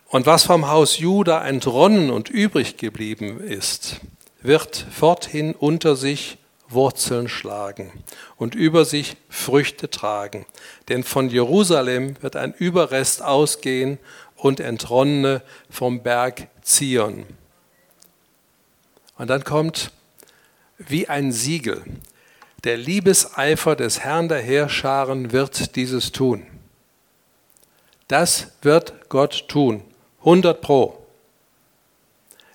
Und 0.09 0.25
was 0.25 0.45
vom 0.45 0.67
Haus 0.69 0.99
Juda 0.99 1.45
entronnen 1.45 2.09
und 2.09 2.29
übrig 2.29 2.77
geblieben 2.77 3.41
ist, 3.41 3.97
wird 4.41 4.85
forthin 4.91 5.53
unter 5.53 5.95
sich 5.95 6.37
Wurzeln 6.69 7.27
schlagen 7.27 7.91
und 8.37 8.55
über 8.55 8.85
sich 8.85 9.17
Früchte 9.29 9.89
tragen. 9.89 10.45
Denn 10.89 11.03
von 11.03 11.29
Jerusalem 11.29 12.15
wird 12.21 12.35
ein 12.35 12.53
Überrest 12.53 13.21
ausgehen 13.21 13.99
und 14.35 14.59
Entronnene 14.59 15.41
vom 15.69 16.03
Berg 16.03 16.47
Zion. 16.61 17.25
Und 19.17 19.29
dann 19.29 19.43
kommt 19.43 19.91
wie 20.77 21.07
ein 21.07 21.31
Siegel. 21.31 21.83
Der 22.63 22.77
Liebeseifer 22.77 23.75
des 23.75 24.01
Herrn 24.01 24.29
der 24.29 24.41
Heerscharen 24.41 25.31
wird 25.31 25.75
dieses 25.75 26.11
tun. 26.11 26.45
Das 28.07 28.51
wird 28.61 29.09
Gott 29.09 29.47
tun. 29.47 29.83
100 30.19 30.61
Pro. 30.61 31.05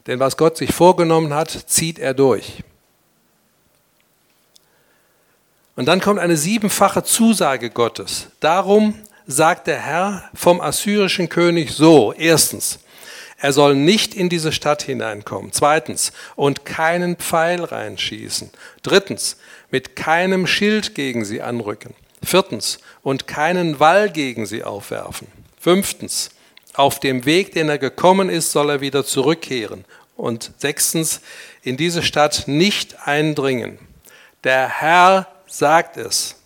Denn 0.06 0.18
was 0.18 0.36
Gott 0.36 0.56
sich 0.56 0.72
vorgenommen 0.72 1.32
hat, 1.32 1.50
zieht 1.50 1.98
er 1.98 2.14
durch. 2.14 2.62
Und 5.76 5.86
dann 5.86 6.00
kommt 6.00 6.20
eine 6.20 6.36
siebenfache 6.36 7.02
Zusage 7.02 7.70
Gottes. 7.70 8.28
Darum 8.40 8.94
sagt 9.26 9.68
der 9.68 9.78
Herr 9.78 10.28
vom 10.34 10.60
assyrischen 10.60 11.28
König 11.28 11.72
so, 11.72 12.12
erstens, 12.12 12.80
er 13.42 13.52
soll 13.52 13.74
nicht 13.74 14.14
in 14.14 14.28
diese 14.28 14.52
Stadt 14.52 14.84
hineinkommen. 14.84 15.50
Zweitens, 15.50 16.12
und 16.36 16.64
keinen 16.64 17.16
Pfeil 17.16 17.64
reinschießen. 17.64 18.50
Drittens, 18.84 19.36
mit 19.72 19.96
keinem 19.96 20.46
Schild 20.46 20.94
gegen 20.94 21.24
sie 21.24 21.42
anrücken. 21.42 21.94
Viertens, 22.22 22.78
und 23.02 23.26
keinen 23.26 23.80
Wall 23.80 24.10
gegen 24.10 24.46
sie 24.46 24.62
aufwerfen. 24.62 25.26
Fünftens, 25.58 26.30
auf 26.74 27.00
dem 27.00 27.24
Weg, 27.24 27.52
den 27.52 27.68
er 27.68 27.78
gekommen 27.78 28.30
ist, 28.30 28.52
soll 28.52 28.70
er 28.70 28.80
wieder 28.80 29.04
zurückkehren. 29.04 29.86
Und 30.16 30.52
sechstens, 30.58 31.20
in 31.64 31.76
diese 31.76 32.04
Stadt 32.04 32.44
nicht 32.46 33.08
eindringen. 33.08 33.80
Der 34.44 34.68
Herr 34.68 35.26
sagt 35.48 35.96
es. 35.96 36.36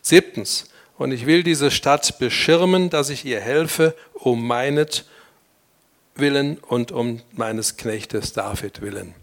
Siebtens, 0.00 0.66
und 0.96 1.10
ich 1.10 1.26
will 1.26 1.42
diese 1.42 1.72
Stadt 1.72 2.20
beschirmen, 2.20 2.88
dass 2.88 3.10
ich 3.10 3.24
ihr 3.24 3.40
helfe, 3.40 3.96
um 4.14 4.46
meinet 4.46 5.06
Willen 6.14 6.58
und 6.58 6.92
um 6.92 7.20
meines 7.32 7.76
Knechtes 7.76 8.32
David 8.32 8.80
willen. 8.80 9.14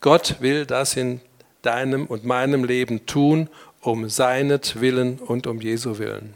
Gott 0.00 0.36
will 0.40 0.66
das 0.66 0.96
in 0.96 1.20
deinem 1.62 2.06
und 2.06 2.24
meinem 2.24 2.64
Leben 2.64 3.06
tun, 3.06 3.48
um 3.80 4.08
seinet 4.08 4.80
Willen 4.80 5.18
und 5.18 5.46
um 5.46 5.60
Jesu 5.60 5.98
Willen. 5.98 6.34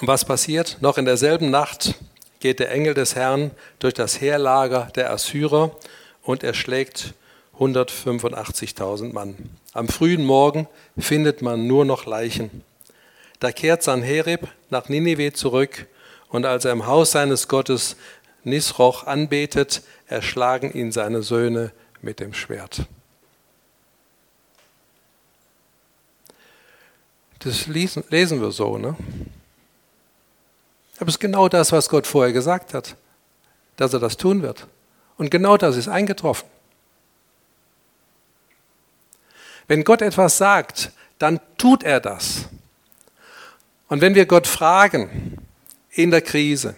Und 0.00 0.08
was 0.08 0.24
passiert? 0.24 0.78
Noch 0.80 0.98
in 0.98 1.04
derselben 1.04 1.50
Nacht 1.50 1.94
geht 2.40 2.58
der 2.58 2.70
Engel 2.70 2.94
des 2.94 3.14
Herrn 3.14 3.52
durch 3.78 3.94
das 3.94 4.20
Heerlager 4.20 4.90
der 4.96 5.10
Assyrer 5.10 5.74
und 6.22 6.42
erschlägt 6.42 7.14
185.000 7.58 9.12
Mann. 9.12 9.36
Am 9.72 9.88
frühen 9.88 10.24
Morgen 10.24 10.66
findet 10.98 11.40
man 11.40 11.66
nur 11.66 11.84
noch 11.84 12.06
Leichen. 12.06 12.62
Da 13.40 13.52
kehrt 13.52 13.82
Sanherib 13.82 14.48
nach 14.70 14.88
Ninive 14.88 15.32
zurück 15.32 15.86
und 16.28 16.46
als 16.46 16.64
er 16.64 16.72
im 16.72 16.86
Haus 16.86 17.12
seines 17.12 17.48
Gottes 17.48 17.96
Nisroch 18.42 19.06
anbetet, 19.06 19.82
erschlagen 20.06 20.72
ihn 20.72 20.92
seine 20.92 21.22
Söhne 21.22 21.72
mit 22.02 22.20
dem 22.20 22.34
Schwert. 22.34 22.86
Das 27.40 27.66
lesen 27.66 28.40
wir 28.40 28.50
so, 28.50 28.78
ne? 28.78 28.96
Aber 30.96 31.08
es 31.08 31.16
ist 31.16 31.20
genau 31.20 31.48
das, 31.48 31.72
was 31.72 31.88
Gott 31.88 32.06
vorher 32.06 32.32
gesagt 32.32 32.72
hat, 32.72 32.96
dass 33.76 33.92
er 33.92 34.00
das 34.00 34.16
tun 34.16 34.42
wird. 34.42 34.66
Und 35.16 35.30
genau 35.30 35.56
das 35.56 35.76
ist 35.76 35.88
eingetroffen. 35.88 36.48
Wenn 39.66 39.84
Gott 39.84 40.02
etwas 40.02 40.38
sagt, 40.38 40.92
dann 41.18 41.40
tut 41.58 41.82
er 41.82 42.00
das. 42.00 42.46
Und 43.88 44.00
wenn 44.00 44.14
wir 44.14 44.26
Gott 44.26 44.46
fragen 44.46 45.38
in 45.90 46.10
der 46.10 46.22
Krise, 46.22 46.74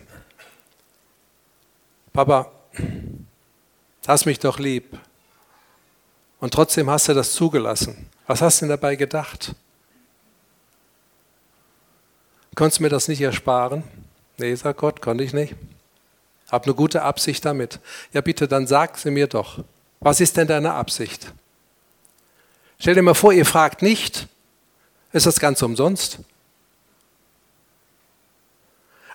Papa, 2.13 2.51
hast 4.07 4.27
mich 4.27 4.39
doch 4.39 4.59
lieb. 4.59 4.99
Und 6.41 6.53
trotzdem 6.53 6.91
hast 6.91 7.09
du 7.09 7.15
das 7.15 7.33
zugelassen. 7.33 8.11
Was 8.27 8.43
hast 8.43 8.61
du 8.61 8.65
denn 8.65 8.71
dabei 8.71 8.97
gedacht? 8.97 9.55
Konntest 12.55 12.79
du 12.79 12.85
mir 12.85 12.89
das 12.89 13.09
nicht 13.09 13.21
ersparen? 13.21 13.85
Nee, 14.39 14.55
sagt 14.55 14.81
Gott, 14.81 15.01
konnte 15.03 15.25
ich 15.25 15.33
nicht. 15.33 15.55
Hab 16.51 16.65
eine 16.65 16.75
gute 16.75 17.03
Absicht 17.03 17.45
damit. 17.45 17.81
Ja, 18.13 18.21
bitte, 18.21 18.49
dann 18.49 18.67
sag 18.67 18.99
sie 18.99 19.11
mir 19.11 19.27
doch. 19.27 19.65
Was 20.01 20.21
ist 20.21 20.37
denn 20.37 20.47
deine 20.47 20.73
Absicht? 20.73 21.33
Stell 22.79 22.95
dir 22.95 23.03
mal 23.03 23.15
vor, 23.15 23.33
ihr 23.33 23.47
fragt 23.47 23.83
nicht, 23.83 24.29
ist 25.13 25.27
das 25.27 25.41
ganz 25.41 25.63
umsonst? 25.63 26.19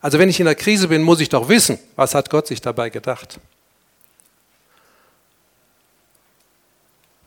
Also 0.01 0.17
wenn 0.17 0.29
ich 0.29 0.39
in 0.39 0.45
der 0.45 0.55
Krise 0.55 0.87
bin, 0.87 1.03
muss 1.03 1.19
ich 1.19 1.29
doch 1.29 1.47
wissen, 1.47 1.79
was 1.95 2.15
hat 2.15 2.29
Gott 2.29 2.47
sich 2.47 2.59
dabei 2.59 2.89
gedacht. 2.89 3.39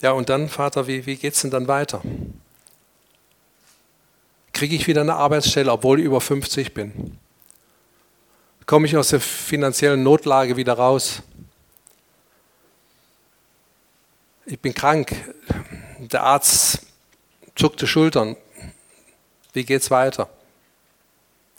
Ja, 0.01 0.11
und 0.13 0.29
dann, 0.29 0.49
Vater, 0.49 0.87
wie, 0.87 1.07
wie 1.07 1.17
geht 1.17 1.35
es 1.35 1.41
denn 1.41 1.51
dann 1.51 1.69
weiter? 1.69 2.03
Kriege 4.53 4.75
ich 4.77 4.87
wieder 4.87 5.01
eine 5.01 5.15
Arbeitsstelle, 5.15 5.73
obwohl 5.73 6.01
ich 6.01 6.05
über 6.05 6.21
50 6.21 6.75
bin? 6.75 7.19
komme 8.67 8.87
ich 8.87 8.97
aus 8.97 9.09
der 9.09 9.21
finanziellen 9.21 10.03
Notlage 10.03 10.57
wieder 10.57 10.75
raus. 10.75 11.23
Ich 14.47 14.59
bin 14.61 14.75
krank. 14.75 15.35
Der 15.99 16.23
Arzt 16.23 16.87
zuckte 17.55 17.87
Schultern. 17.87 18.37
Wie 19.53 19.65
geht's 19.65 19.91
weiter? 19.91 20.29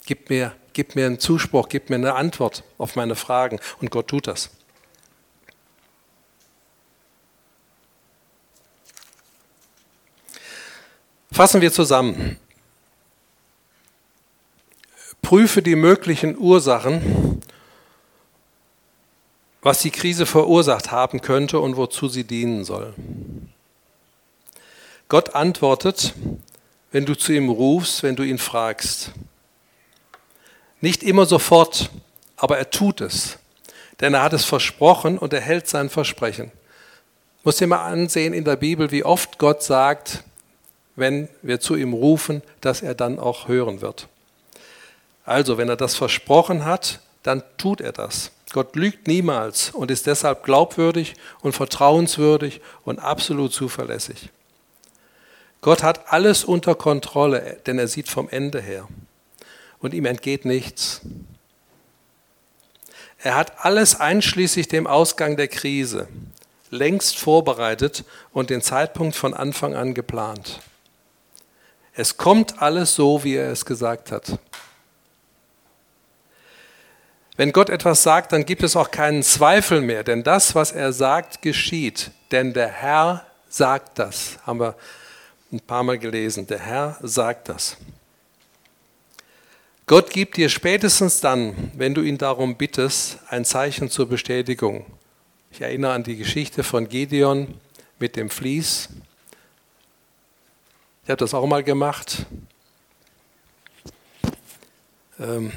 Gib 0.06 0.30
mir, 0.30 0.54
gib 0.72 0.94
mir 0.94 1.06
einen 1.06 1.18
Zuspruch, 1.18 1.68
gib 1.68 1.90
mir 1.90 1.96
eine 1.96 2.14
Antwort 2.14 2.62
auf 2.78 2.96
meine 2.96 3.16
Fragen. 3.16 3.58
Und 3.80 3.90
Gott 3.90 4.08
tut 4.08 4.28
das. 4.28 4.50
Fassen 11.32 11.60
wir 11.60 11.72
zusammen. 11.72 12.38
Prüfe 15.20 15.60
die 15.60 15.74
möglichen 15.74 16.38
Ursachen, 16.38 17.42
was 19.60 19.80
die 19.80 19.90
Krise 19.90 20.24
verursacht 20.24 20.92
haben 20.92 21.20
könnte 21.20 21.58
und 21.58 21.76
wozu 21.76 22.08
sie 22.08 22.22
dienen 22.22 22.64
soll. 22.64 22.94
Gott 25.08 25.34
antwortet, 25.34 26.14
wenn 26.92 27.04
du 27.04 27.16
zu 27.16 27.32
ihm 27.32 27.50
rufst, 27.50 28.04
wenn 28.04 28.14
du 28.14 28.22
ihn 28.22 28.38
fragst. 28.38 29.10
Nicht 30.80 31.02
immer 31.02 31.26
sofort, 31.26 31.90
aber 32.36 32.58
er 32.58 32.70
tut 32.70 33.00
es. 33.00 33.38
Denn 34.00 34.14
er 34.14 34.22
hat 34.22 34.34
es 34.34 34.44
versprochen 34.44 35.18
und 35.18 35.32
er 35.32 35.40
hält 35.40 35.68
sein 35.68 35.88
Versprechen. 35.88 36.52
Muss 37.44 37.56
dir 37.56 37.66
mal 37.66 37.84
ansehen 37.84 38.34
in 38.34 38.44
der 38.44 38.56
Bibel, 38.56 38.90
wie 38.90 39.04
oft 39.04 39.38
Gott 39.38 39.62
sagt, 39.62 40.24
wenn 40.96 41.28
wir 41.42 41.60
zu 41.60 41.76
ihm 41.76 41.92
rufen, 41.92 42.42
dass 42.60 42.82
er 42.82 42.94
dann 42.94 43.18
auch 43.18 43.48
hören 43.48 43.80
wird. 43.80 44.08
Also, 45.24 45.58
wenn 45.58 45.68
er 45.68 45.76
das 45.76 45.94
versprochen 45.94 46.64
hat, 46.64 47.00
dann 47.22 47.42
tut 47.58 47.80
er 47.80 47.92
das. 47.92 48.30
Gott 48.52 48.76
lügt 48.76 49.06
niemals 49.06 49.70
und 49.70 49.90
ist 49.90 50.06
deshalb 50.06 50.44
glaubwürdig 50.44 51.14
und 51.40 51.52
vertrauenswürdig 51.52 52.60
und 52.84 52.98
absolut 52.98 53.52
zuverlässig. 53.52 54.30
Gott 55.62 55.82
hat 55.82 56.12
alles 56.12 56.44
unter 56.44 56.74
Kontrolle, 56.74 57.58
denn 57.66 57.78
er 57.78 57.88
sieht 57.88 58.08
vom 58.08 58.28
Ende 58.28 58.60
her 58.60 58.86
und 59.80 59.94
ihm 59.94 60.06
entgeht 60.06 60.44
nichts. 60.44 61.00
Er 63.18 63.34
hat 63.34 63.64
alles 63.64 63.98
einschließlich 63.98 64.68
dem 64.68 64.86
Ausgang 64.86 65.36
der 65.36 65.48
Krise 65.48 66.08
längst 66.70 67.18
vorbereitet 67.18 68.04
und 68.32 68.50
den 68.50 68.62
Zeitpunkt 68.62 69.16
von 69.16 69.34
Anfang 69.34 69.74
an 69.74 69.94
geplant. 69.94 70.60
Es 71.94 72.16
kommt 72.16 72.60
alles 72.60 72.94
so, 72.94 73.24
wie 73.24 73.36
er 73.36 73.50
es 73.50 73.64
gesagt 73.64 74.12
hat. 74.12 74.38
Wenn 77.36 77.52
Gott 77.52 77.70
etwas 77.70 78.02
sagt, 78.02 78.32
dann 78.32 78.46
gibt 78.46 78.62
es 78.62 78.76
auch 78.76 78.90
keinen 78.90 79.22
Zweifel 79.22 79.80
mehr, 79.80 80.04
denn 80.04 80.22
das, 80.22 80.54
was 80.54 80.72
er 80.72 80.92
sagt, 80.92 81.42
geschieht. 81.42 82.10
Denn 82.30 82.54
der 82.54 82.68
Herr 82.68 83.26
sagt 83.48 83.98
das, 83.98 84.38
haben 84.46 84.60
wir 84.60 84.74
ein 85.52 85.60
paar 85.60 85.82
Mal 85.82 85.98
gelesen. 85.98 86.46
Der 86.46 86.58
Herr 86.58 86.98
sagt 87.02 87.50
das. 87.50 87.76
Gott 89.88 90.10
gibt 90.10 90.36
dir 90.36 90.48
spätestens 90.48 91.20
dann, 91.20 91.70
wenn 91.76 91.94
du 91.94 92.02
ihn 92.02 92.18
darum 92.18 92.56
bittest, 92.56 93.20
ein 93.28 93.44
Zeichen 93.44 93.88
zur 93.88 94.08
Bestätigung. 94.08 94.84
Ich 95.52 95.60
erinnere 95.60 95.92
an 95.92 96.02
die 96.02 96.16
Geschichte 96.16 96.64
von 96.64 96.88
Gideon 96.88 97.54
mit 98.00 98.16
dem 98.16 98.28
Vlies. 98.28 98.88
Ich 101.04 101.10
habe 101.10 101.18
das 101.18 101.34
auch 101.34 101.46
mal 101.46 101.62
gemacht. 101.62 102.26
Ähm, 105.20 105.52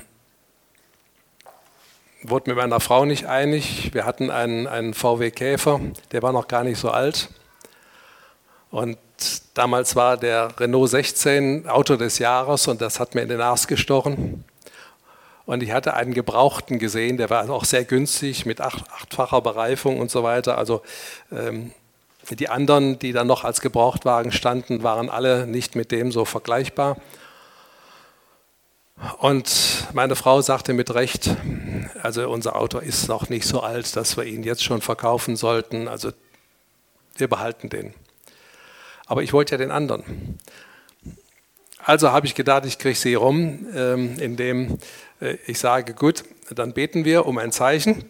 wurde 2.22 2.52
mit 2.52 2.58
meiner 2.58 2.80
Frau 2.80 3.06
nicht 3.06 3.26
einig. 3.26 3.96
Wir 3.96 4.06
hatten 4.06 4.30
einen, 4.30 4.68
einen 4.68 4.94
VW 4.94 5.32
Käfer, 5.32 5.82
der 6.12 6.22
war 6.22 6.34
noch 6.34 6.48
gar 6.48 6.64
nicht 6.64 6.78
so 6.78 6.92
alt. 6.92 7.30
Und 8.70 9.00
damals 9.54 9.96
war 9.96 10.18
der 10.18 10.60
Renault 10.60 10.90
16 10.90 11.68
Auto 11.68 11.96
des 11.96 12.20
Jahres 12.20 12.68
und 12.68 12.82
das 12.82 13.00
hat 13.00 13.16
mir 13.16 13.22
in 13.22 13.30
den 13.30 13.42
Arsch 13.42 13.68
gestochen. 13.68 14.44
Und 15.46 15.64
ich 15.64 15.72
hatte 15.72 15.96
einen 15.96 16.14
Gebrauchten 16.14 16.78
gesehen, 16.78 17.18
der 17.18 17.30
war 17.30 17.50
auch 17.50 17.66
sehr 17.66 17.84
günstig 17.84 18.46
mit 18.46 18.62
acht, 18.62 18.84
achtfacher 18.92 19.42
Bereifung 19.42 20.00
und 20.00 20.12
so 20.12 20.22
weiter. 20.22 20.58
Also 20.58 20.84
ähm, 21.32 21.72
die 22.30 22.50
anderen, 22.50 23.00
die 23.00 23.14
dann 23.14 23.28
noch 23.28 23.44
als 23.44 23.60
Gebrauchtwagen 23.62 24.32
standen, 24.32 24.84
waren 24.84 25.10
alle 25.10 25.48
nicht 25.48 25.76
mit 25.76 25.92
dem 25.92 26.12
so 26.12 26.26
vergleichbar. 26.26 26.98
Und 29.18 29.88
meine 29.94 30.16
Frau 30.16 30.42
sagte 30.42 30.74
mit 30.74 30.94
Recht, 30.94 31.32
also 32.04 32.30
unser 32.30 32.56
Auto 32.56 32.80
ist 32.80 33.08
noch 33.08 33.30
nicht 33.30 33.48
so 33.48 33.62
alt, 33.62 33.96
dass 33.96 34.18
wir 34.18 34.26
ihn 34.26 34.44
jetzt 34.44 34.64
schon 34.64 34.82
verkaufen 34.82 35.36
sollten. 35.36 35.88
Also 35.88 36.12
wir 37.16 37.28
behalten 37.28 37.70
den. 37.70 37.94
Aber 39.10 39.24
ich 39.24 39.34
wollte 39.34 39.55
ja 39.55 39.57
den 39.57 39.72
anderen. 39.72 40.38
Also 41.84 42.12
habe 42.12 42.28
ich 42.28 42.36
gedacht, 42.36 42.64
ich 42.66 42.78
kriege 42.78 42.95
sie 42.95 43.16
rum, 43.16 43.66
ähm, 43.74 44.20
indem 44.20 44.78
äh, 45.20 45.38
ich 45.47 45.57
sage, 45.57 45.95
gut, 45.95 46.24
dann 46.51 46.74
beten 46.74 47.05
wir 47.05 47.26
um 47.26 47.39
ein 47.39 47.51
Zeichen, 47.51 48.05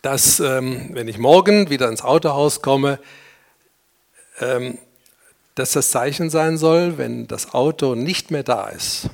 dass, 0.00 0.40
ähm, 0.40 0.88
wenn 0.92 1.08
ich 1.08 1.18
morgen 1.18 1.68
wieder 1.68 1.90
ins 1.90 2.02
Autohaus 2.02 2.62
komme, 2.62 2.98
ähm, 4.40 4.78
dass 5.56 5.72
das 5.72 5.90
Zeichen 5.90 6.30
sein 6.30 6.56
soll, 6.56 6.96
wenn 6.96 7.28
das 7.28 7.52
Auto 7.52 7.94
nicht 7.94 8.30
mehr 8.30 8.44
da 8.44 8.68
ist, 8.68 9.10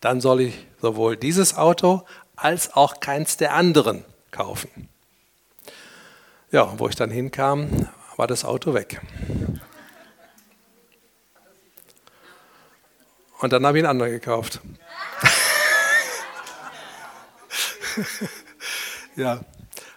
dann 0.00 0.20
soll 0.20 0.42
ich 0.42 0.66
sowohl 0.80 1.16
dieses 1.16 1.56
Auto 1.56 2.04
als 2.36 2.72
auch 2.72 3.00
keins 3.00 3.36
der 3.36 3.52
anderen 3.54 4.04
kaufen. 4.30 4.88
Ja, 6.52 6.72
wo 6.78 6.88
ich 6.88 6.94
dann 6.94 7.10
hinkam, 7.10 7.88
war 8.16 8.28
das 8.28 8.44
Auto 8.44 8.74
weg. 8.74 9.00
Und 13.38 13.52
dann 13.52 13.66
habe 13.66 13.78
ich 13.78 13.84
einen 13.84 13.90
anderen 13.90 14.12
gekauft. 14.12 14.60
ja, 19.16 19.40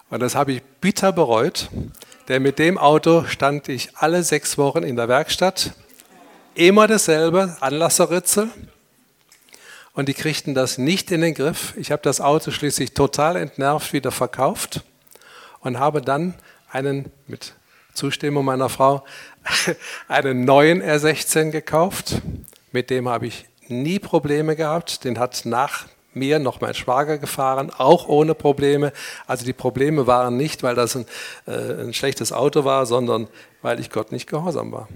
und 0.10 0.20
das 0.22 0.36
habe 0.36 0.54
ich 0.54 0.64
bitter 0.82 1.12
bereut, 1.12 1.70
denn 2.28 2.42
mit 2.42 2.60
dem 2.60 2.78
Auto 2.78 3.26
stand 3.26 3.70
ich 3.70 3.96
alle 3.98 4.24
sechs 4.24 4.58
Wochen 4.58 4.84
in 4.84 4.96
der 4.96 5.08
Werkstatt. 5.08 5.74
Immer 6.56 6.88
dasselbe, 6.88 7.56
Anlasserritzel. 7.60 8.50
Und 9.94 10.08
die 10.10 10.14
kriegten 10.14 10.54
das 10.54 10.78
nicht 10.78 11.12
in 11.12 11.22
den 11.22 11.34
Griff. 11.34 11.74
Ich 11.78 11.92
habe 11.92 12.02
das 12.02 12.22
Auto 12.22 12.52
schließlich 12.52 12.94
total 12.94 13.36
entnervt 13.36 13.94
wieder 13.94 14.12
verkauft 14.12 14.84
und 15.62 15.80
habe 15.80 16.02
dann 16.02 16.36
einen, 16.72 17.12
mit 17.28 17.54
Zustimmung 17.94 18.46
meiner 18.46 18.70
Frau, 18.70 19.04
einen 20.08 20.46
neuen 20.46 20.82
R16 20.82 21.52
gekauft 21.52 22.22
mit 22.72 22.90
dem 22.90 23.08
habe 23.10 23.28
ich 23.28 23.46
nie 23.68 24.00
Probleme 24.00 24.56
gehabt. 24.56 25.04
Den 25.04 25.20
hat 25.20 25.46
nach 25.46 25.88
mir 26.14 26.40
noch 26.40 26.60
mein 26.60 26.74
Schwager 26.74 27.18
gefahren, 27.18 27.72
auch 27.72 28.08
ohne 28.08 28.36
Probleme. 28.36 28.92
Also 29.28 29.46
die 29.46 29.54
Probleme 29.54 30.08
waren 30.08 30.38
nicht, 30.38 30.64
weil 30.64 30.76
das 30.76 30.96
ein, 30.96 31.06
äh, 31.46 31.84
ein 31.84 31.94
schlechtes 31.94 32.32
Auto 32.32 32.66
war, 32.66 32.86
sondern 32.86 33.28
weil 33.62 33.80
ich 33.80 33.90
Gott 33.90 34.12
nicht 34.12 34.28
gehorsam 34.28 34.72
war. 34.72 34.88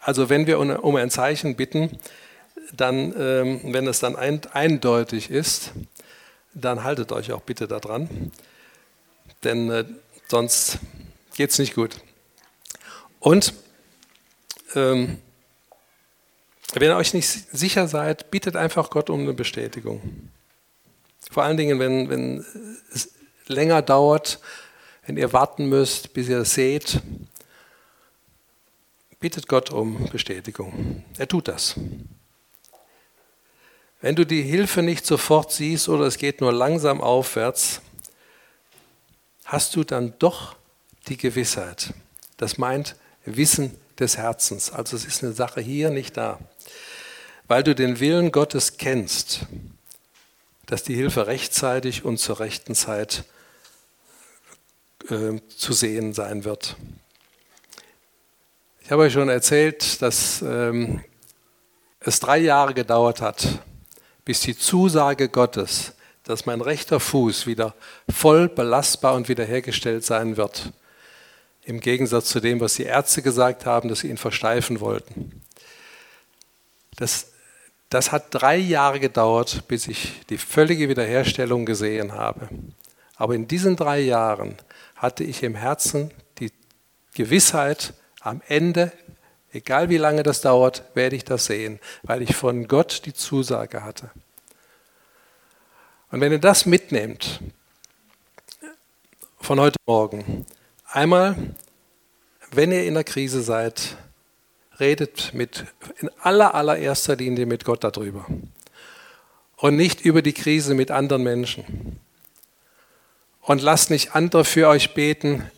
Also 0.00 0.28
wenn 0.28 0.46
wir 0.46 0.58
um 0.58 0.96
ein 0.96 1.10
Zeichen 1.10 1.56
bitten, 1.56 1.98
dann, 2.72 3.14
ähm, 3.18 3.60
wenn 3.64 3.86
es 3.86 4.00
dann 4.00 4.16
ein, 4.16 4.40
eindeutig 4.52 5.30
ist, 5.30 5.72
dann 6.54 6.84
haltet 6.84 7.12
euch 7.12 7.32
auch 7.32 7.42
bitte 7.42 7.68
daran, 7.68 8.32
denn 9.44 9.70
äh, 9.70 9.84
sonst 10.28 10.78
geht 11.34 11.50
es 11.50 11.58
nicht 11.58 11.74
gut. 11.74 11.96
Und 13.20 13.52
ähm, 14.74 15.18
wenn 16.72 16.90
ihr 16.90 16.96
euch 16.96 17.14
nicht 17.14 17.28
sicher 17.28 17.88
seid, 17.88 18.30
bittet 18.30 18.56
einfach 18.56 18.90
Gott 18.90 19.10
um 19.10 19.20
eine 19.20 19.32
Bestätigung. 19.32 20.30
Vor 21.30 21.42
allen 21.42 21.56
Dingen, 21.56 21.78
wenn, 21.78 22.08
wenn 22.10 22.44
es 22.92 23.12
länger 23.46 23.82
dauert, 23.82 24.40
wenn 25.06 25.16
ihr 25.16 25.32
warten 25.32 25.68
müsst, 25.68 26.12
bis 26.12 26.28
ihr 26.28 26.38
es 26.38 26.54
seht, 26.54 27.00
bittet 29.20 29.48
Gott 29.48 29.70
um 29.70 30.08
Bestätigung. 30.10 31.04
Er 31.18 31.28
tut 31.28 31.48
das. 31.48 31.76
Wenn 34.00 34.14
du 34.14 34.26
die 34.26 34.42
Hilfe 34.42 34.82
nicht 34.82 35.06
sofort 35.06 35.52
siehst 35.52 35.88
oder 35.88 36.04
es 36.04 36.18
geht 36.18 36.40
nur 36.40 36.52
langsam 36.52 37.00
aufwärts, 37.00 37.80
hast 39.44 39.74
du 39.74 39.84
dann 39.84 40.14
doch 40.18 40.56
die 41.08 41.16
Gewissheit. 41.16 41.94
Das 42.36 42.58
meint 42.58 42.96
Wissen 43.24 43.76
des 43.98 44.18
Herzens. 44.18 44.70
Also 44.70 44.96
es 44.96 45.04
ist 45.04 45.24
eine 45.24 45.32
Sache 45.32 45.60
hier, 45.60 45.90
nicht 45.90 46.16
da 46.16 46.38
weil 47.48 47.62
du 47.62 47.74
den 47.74 48.00
Willen 48.00 48.32
Gottes 48.32 48.76
kennst, 48.76 49.40
dass 50.66 50.82
die 50.82 50.94
Hilfe 50.94 51.26
rechtzeitig 51.26 52.04
und 52.04 52.18
zur 52.18 52.40
rechten 52.40 52.74
Zeit 52.74 53.24
äh, 55.08 55.40
zu 55.56 55.72
sehen 55.72 56.12
sein 56.12 56.44
wird. 56.44 56.76
Ich 58.80 58.90
habe 58.90 59.02
euch 59.02 59.12
schon 59.12 59.28
erzählt, 59.28 60.02
dass 60.02 60.42
ähm, 60.42 61.02
es 62.00 62.20
drei 62.20 62.38
Jahre 62.38 62.74
gedauert 62.74 63.20
hat, 63.20 63.60
bis 64.24 64.40
die 64.40 64.56
Zusage 64.56 65.28
Gottes, 65.28 65.92
dass 66.24 66.46
mein 66.46 66.60
rechter 66.60 66.98
Fuß 66.98 67.46
wieder 67.46 67.74
voll 68.08 68.48
belastbar 68.48 69.14
und 69.14 69.28
wiederhergestellt 69.28 70.04
sein 70.04 70.36
wird, 70.36 70.72
im 71.64 71.80
Gegensatz 71.80 72.28
zu 72.28 72.40
dem, 72.40 72.60
was 72.60 72.74
die 72.74 72.84
Ärzte 72.84 73.22
gesagt 73.22 73.66
haben, 73.66 73.88
dass 73.88 74.00
sie 74.00 74.08
ihn 74.08 74.18
versteifen 74.18 74.80
wollten. 74.80 75.42
Das 76.96 77.32
das 77.90 78.12
hat 78.12 78.26
drei 78.30 78.56
Jahre 78.56 79.00
gedauert, 79.00 79.68
bis 79.68 79.86
ich 79.86 80.26
die 80.26 80.38
völlige 80.38 80.88
Wiederherstellung 80.88 81.64
gesehen 81.64 82.12
habe. 82.12 82.48
Aber 83.16 83.34
in 83.34 83.48
diesen 83.48 83.76
drei 83.76 84.00
Jahren 84.00 84.56
hatte 84.96 85.24
ich 85.24 85.42
im 85.42 85.54
Herzen 85.54 86.10
die 86.38 86.52
Gewissheit, 87.14 87.94
am 88.20 88.42
Ende, 88.48 88.92
egal 89.52 89.88
wie 89.88 89.98
lange 89.98 90.22
das 90.22 90.40
dauert, 90.40 90.82
werde 90.94 91.16
ich 91.16 91.24
das 91.24 91.46
sehen, 91.46 91.78
weil 92.02 92.22
ich 92.22 92.34
von 92.34 92.66
Gott 92.66 93.02
die 93.06 93.14
Zusage 93.14 93.84
hatte. 93.84 94.10
Und 96.10 96.20
wenn 96.20 96.32
ihr 96.32 96.40
das 96.40 96.66
mitnehmt 96.66 97.40
von 99.40 99.60
heute 99.60 99.78
Morgen, 99.86 100.44
einmal, 100.90 101.36
wenn 102.50 102.72
ihr 102.72 102.84
in 102.84 102.94
der 102.94 103.04
Krise 103.04 103.42
seid, 103.42 103.96
redet 104.78 105.32
mit 105.34 105.64
in 106.00 106.10
aller 106.20 106.54
allererster 106.54 107.16
Linie 107.16 107.46
mit 107.46 107.64
Gott 107.64 107.84
darüber 107.84 108.26
und 109.56 109.76
nicht 109.76 110.00
über 110.02 110.22
die 110.22 110.32
Krise 110.32 110.74
mit 110.74 110.90
anderen 110.90 111.22
Menschen. 111.22 112.00
Und 113.40 113.62
lasst 113.62 113.90
nicht 113.90 114.14
andere 114.14 114.44
für 114.44 114.68
euch 114.68 114.94
beten 114.94 115.50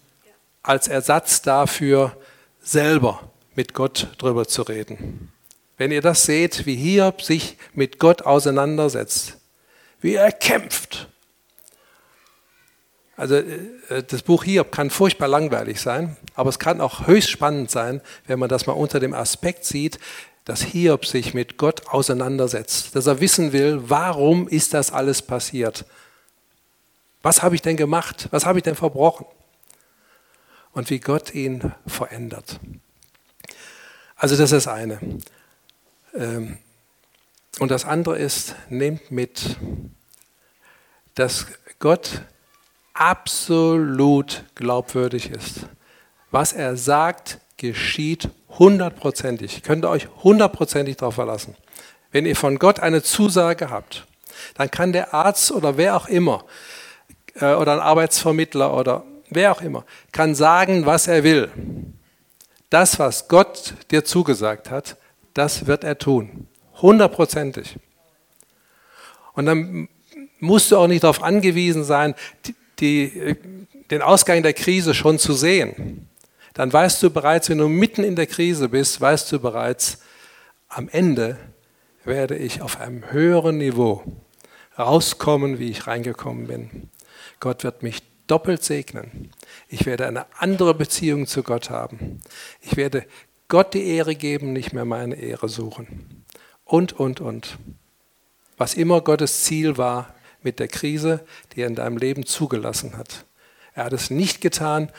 als 0.63 0.89
Ersatz 0.89 1.43
dafür, 1.43 2.17
selber 2.61 3.31
mit 3.55 3.75
Gott 3.75 4.09
drüber 4.19 4.47
zu 4.47 4.63
reden. 4.63 5.33
Wenn 5.79 5.91
ihr 5.91 6.03
das 6.03 6.25
seht, 6.25 6.67
wie 6.67 6.77
Hiob 6.77 7.23
sich 7.23 7.57
mit 7.73 7.99
Gott 7.99 8.23
auseinandersetzt, 8.23 9.39
wie 10.01 10.15
er 10.15 10.33
kämpft. 10.33 11.09
Also 13.19 13.35
äh, 13.35 14.05
das 14.07 14.23
Buch 14.23 14.45
Hiob 14.45 14.71
kann 14.71 14.91
furchtbar 14.91 15.27
langweilig 15.27 15.81
sein, 15.81 16.17
aber 16.35 16.49
es 16.51 16.61
kann 16.61 16.81
auch 16.81 17.09
höchst 17.09 17.31
spannend 17.31 17.69
sein, 17.69 18.01
wenn 18.29 18.39
man 18.39 18.49
das 18.49 18.67
mal 18.67 18.75
unter 18.75 19.01
dem 19.01 19.13
Aspekt 19.13 19.65
sieht, 19.65 19.99
dass 20.45 20.63
Hiob 20.63 21.05
sich 21.05 21.35
mit 21.35 21.59
Gott 21.59 21.89
auseinandersetzt, 21.89 22.95
dass 22.95 23.07
er 23.09 23.21
wissen 23.21 23.53
will, 23.53 23.83
warum 23.91 24.47
ist 24.47 24.73
das 24.73 24.93
alles 24.93 25.21
passiert? 25.21 25.85
Was 27.21 27.43
habe 27.43 27.57
ich 27.57 27.61
denn 27.61 27.77
gemacht? 27.77 28.29
Was 28.31 28.47
habe 28.47 28.61
ich 28.61 28.63
denn 28.63 28.77
verbrochen? 28.77 29.27
Und 30.73 30.89
wie 30.89 31.01
Gott 31.01 31.35
ihn 31.35 31.73
verändert. 31.89 32.61
Also 34.15 34.37
das 34.37 34.53
ist 34.53 34.67
das 34.67 34.73
eine. 34.73 35.01
Ähm, 36.15 36.59
und 37.59 37.73
das 37.73 37.85
andere 37.85 38.17
ist, 38.17 38.55
nehmt 38.69 39.11
mit, 39.11 39.57
dass 41.17 41.47
Gott 41.81 42.23
absolut 43.01 44.45
glaubwürdig 44.55 45.31
ist. 45.31 45.67
Was 46.31 46.53
er 46.53 46.77
sagt, 46.77 47.39
geschieht 47.57 48.29
hundertprozentig. 48.59 49.63
Könnt 49.63 49.85
ihr 49.85 49.91
euch 49.91 50.09
hundertprozentig 50.23 50.97
darauf 50.97 51.15
verlassen. 51.15 51.57
Wenn 52.11 52.27
ihr 52.27 52.37
von 52.37 52.59
Gott 52.59 52.81
eine 52.81 53.03
Zusage 53.03 53.71
habt, 53.71 54.07
dann 54.55 54.71
kann 54.71 54.93
der 54.93 55.15
Arzt 55.15 55.53
oder 55.53 55.77
wer 55.77 55.97
auch 55.97 56.09
immer 56.09 56.45
äh, 57.35 57.55
oder 57.55 57.75
ein 57.75 57.81
Arbeitsvermittler 57.81 58.75
oder 58.75 59.05
wer 59.31 59.53
auch 59.53 59.61
immer, 59.61 59.85
kann 60.13 60.35
sagen, 60.35 60.87
was 60.87 61.07
er 61.07 61.23
will. 61.25 61.51
Das, 62.71 62.99
was 62.99 63.29
Gott 63.29 63.75
dir 63.91 64.05
zugesagt 64.05 64.71
hat, 64.71 64.97
das 65.35 65.67
wird 65.67 65.85
er 65.85 65.99
tun. 65.99 66.49
Hundertprozentig. 66.81 67.77
Und 69.33 69.47
dann 69.47 69.89
musst 70.41 70.71
du 70.71 70.77
auch 70.77 70.87
nicht 70.87 71.05
darauf 71.05 71.23
angewiesen 71.23 71.85
sein, 71.85 72.15
die, 72.81 73.37
den 73.91 74.03
Ausgang 74.03 74.43
der 74.43 74.55
Krise 74.55 74.95
schon 74.95 75.19
zu 75.19 75.33
sehen. 75.33 76.09
Dann 76.55 76.73
weißt 76.73 77.03
du 77.03 77.11
bereits, 77.11 77.49
wenn 77.49 77.59
du 77.59 77.69
mitten 77.69 78.05
in 78.05 78.17
der 78.17 78.27
Krise 78.27 78.69
bist, 78.69 79.01
weißt 79.01 79.31
du 79.33 79.39
bereits, 79.39 80.01
am 80.69 80.89
Ende 80.89 81.39
werde 82.05 82.37
ich 82.37 82.63
auf 82.63 82.81
einem 82.81 83.11
höheren 83.11 83.59
Niveau 83.59 84.03
rauskommen, 84.79 85.59
wie 85.59 85.71
ich 85.71 85.87
reingekommen 85.87 86.47
bin. 86.47 86.91
Gott 87.41 87.65
wird 87.65 87.83
mich 87.83 88.03
doppelt 88.27 88.63
segnen. 88.63 89.31
Ich 89.69 89.87
werde 89.87 90.07
eine 90.07 90.27
andere 90.39 90.75
Beziehung 90.75 91.27
zu 91.27 91.43
Gott 91.43 91.71
haben. 91.71 92.21
Ich 92.61 92.77
werde 92.77 93.07
Gott 93.49 93.75
die 93.75 93.87
Ehre 93.87 94.15
geben, 94.15 94.53
nicht 94.53 94.73
mehr 94.73 94.85
meine 94.85 95.17
Ehre 95.17 95.49
suchen. 95.49 96.25
Und, 96.65 96.93
und, 96.93 97.21
und. 97.21 97.59
Was 98.57 98.75
immer 98.75 99.01
Gottes 99.01 99.45
Ziel 99.45 99.79
war 99.79 100.15
mit 100.43 100.59
der 100.59 100.69
Krise, 100.69 101.25
die 101.53 101.63
er 101.63 101.67
in 101.67 101.75
deinem 101.75 101.97
Leben 101.97 102.27
zugelassen 102.27 102.97
hat. 102.97 103.25
Er 103.75 103.85
hat 103.85 103.93
es 103.93 104.11
nicht 104.11 104.41
getan, 104.41 104.91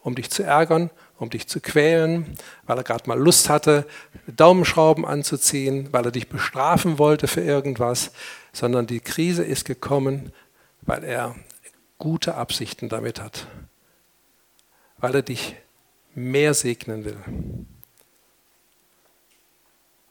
um 0.00 0.14
dich 0.14 0.30
zu 0.30 0.42
ärgern, 0.42 0.90
um 1.18 1.30
dich 1.30 1.48
zu 1.48 1.60
quälen, 1.60 2.36
weil 2.66 2.78
er 2.78 2.84
gerade 2.84 3.08
mal 3.08 3.18
Lust 3.18 3.48
hatte, 3.48 3.86
Daumenschrauben 4.26 5.04
anzuziehen, 5.04 5.88
weil 5.92 6.04
er 6.04 6.12
dich 6.12 6.28
bestrafen 6.28 6.98
wollte 6.98 7.26
für 7.26 7.40
irgendwas, 7.40 8.12
sondern 8.52 8.86
die 8.86 9.00
Krise 9.00 9.44
ist 9.44 9.64
gekommen, 9.64 10.32
weil 10.82 11.04
er 11.04 11.34
gute 11.98 12.36
Absichten 12.36 12.88
damit 12.88 13.20
hat, 13.20 13.48
weil 14.98 15.16
er 15.16 15.22
dich 15.22 15.56
mehr 16.14 16.54
segnen 16.54 17.04
will. 17.04 17.18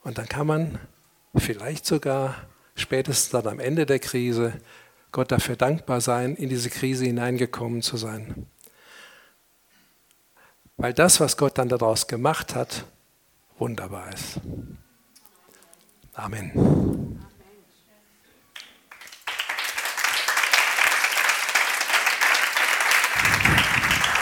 Und 0.02 0.18
dann 0.18 0.28
kann 0.28 0.46
man 0.46 0.78
vielleicht 1.34 1.86
sogar 1.86 2.34
spätestens 2.80 3.30
dann 3.30 3.46
am 3.46 3.60
Ende 3.60 3.86
der 3.86 3.98
Krise 3.98 4.54
Gott 5.12 5.32
dafür 5.32 5.56
dankbar 5.56 6.00
sein, 6.00 6.36
in 6.36 6.48
diese 6.48 6.70
Krise 6.70 7.04
hineingekommen 7.04 7.82
zu 7.82 7.96
sein. 7.96 8.46
Weil 10.76 10.94
das, 10.94 11.20
was 11.20 11.36
Gott 11.36 11.58
dann 11.58 11.68
daraus 11.68 12.06
gemacht 12.06 12.54
hat, 12.54 12.84
wunderbar 13.58 14.12
ist. 14.12 14.40
Amen. 16.14 17.24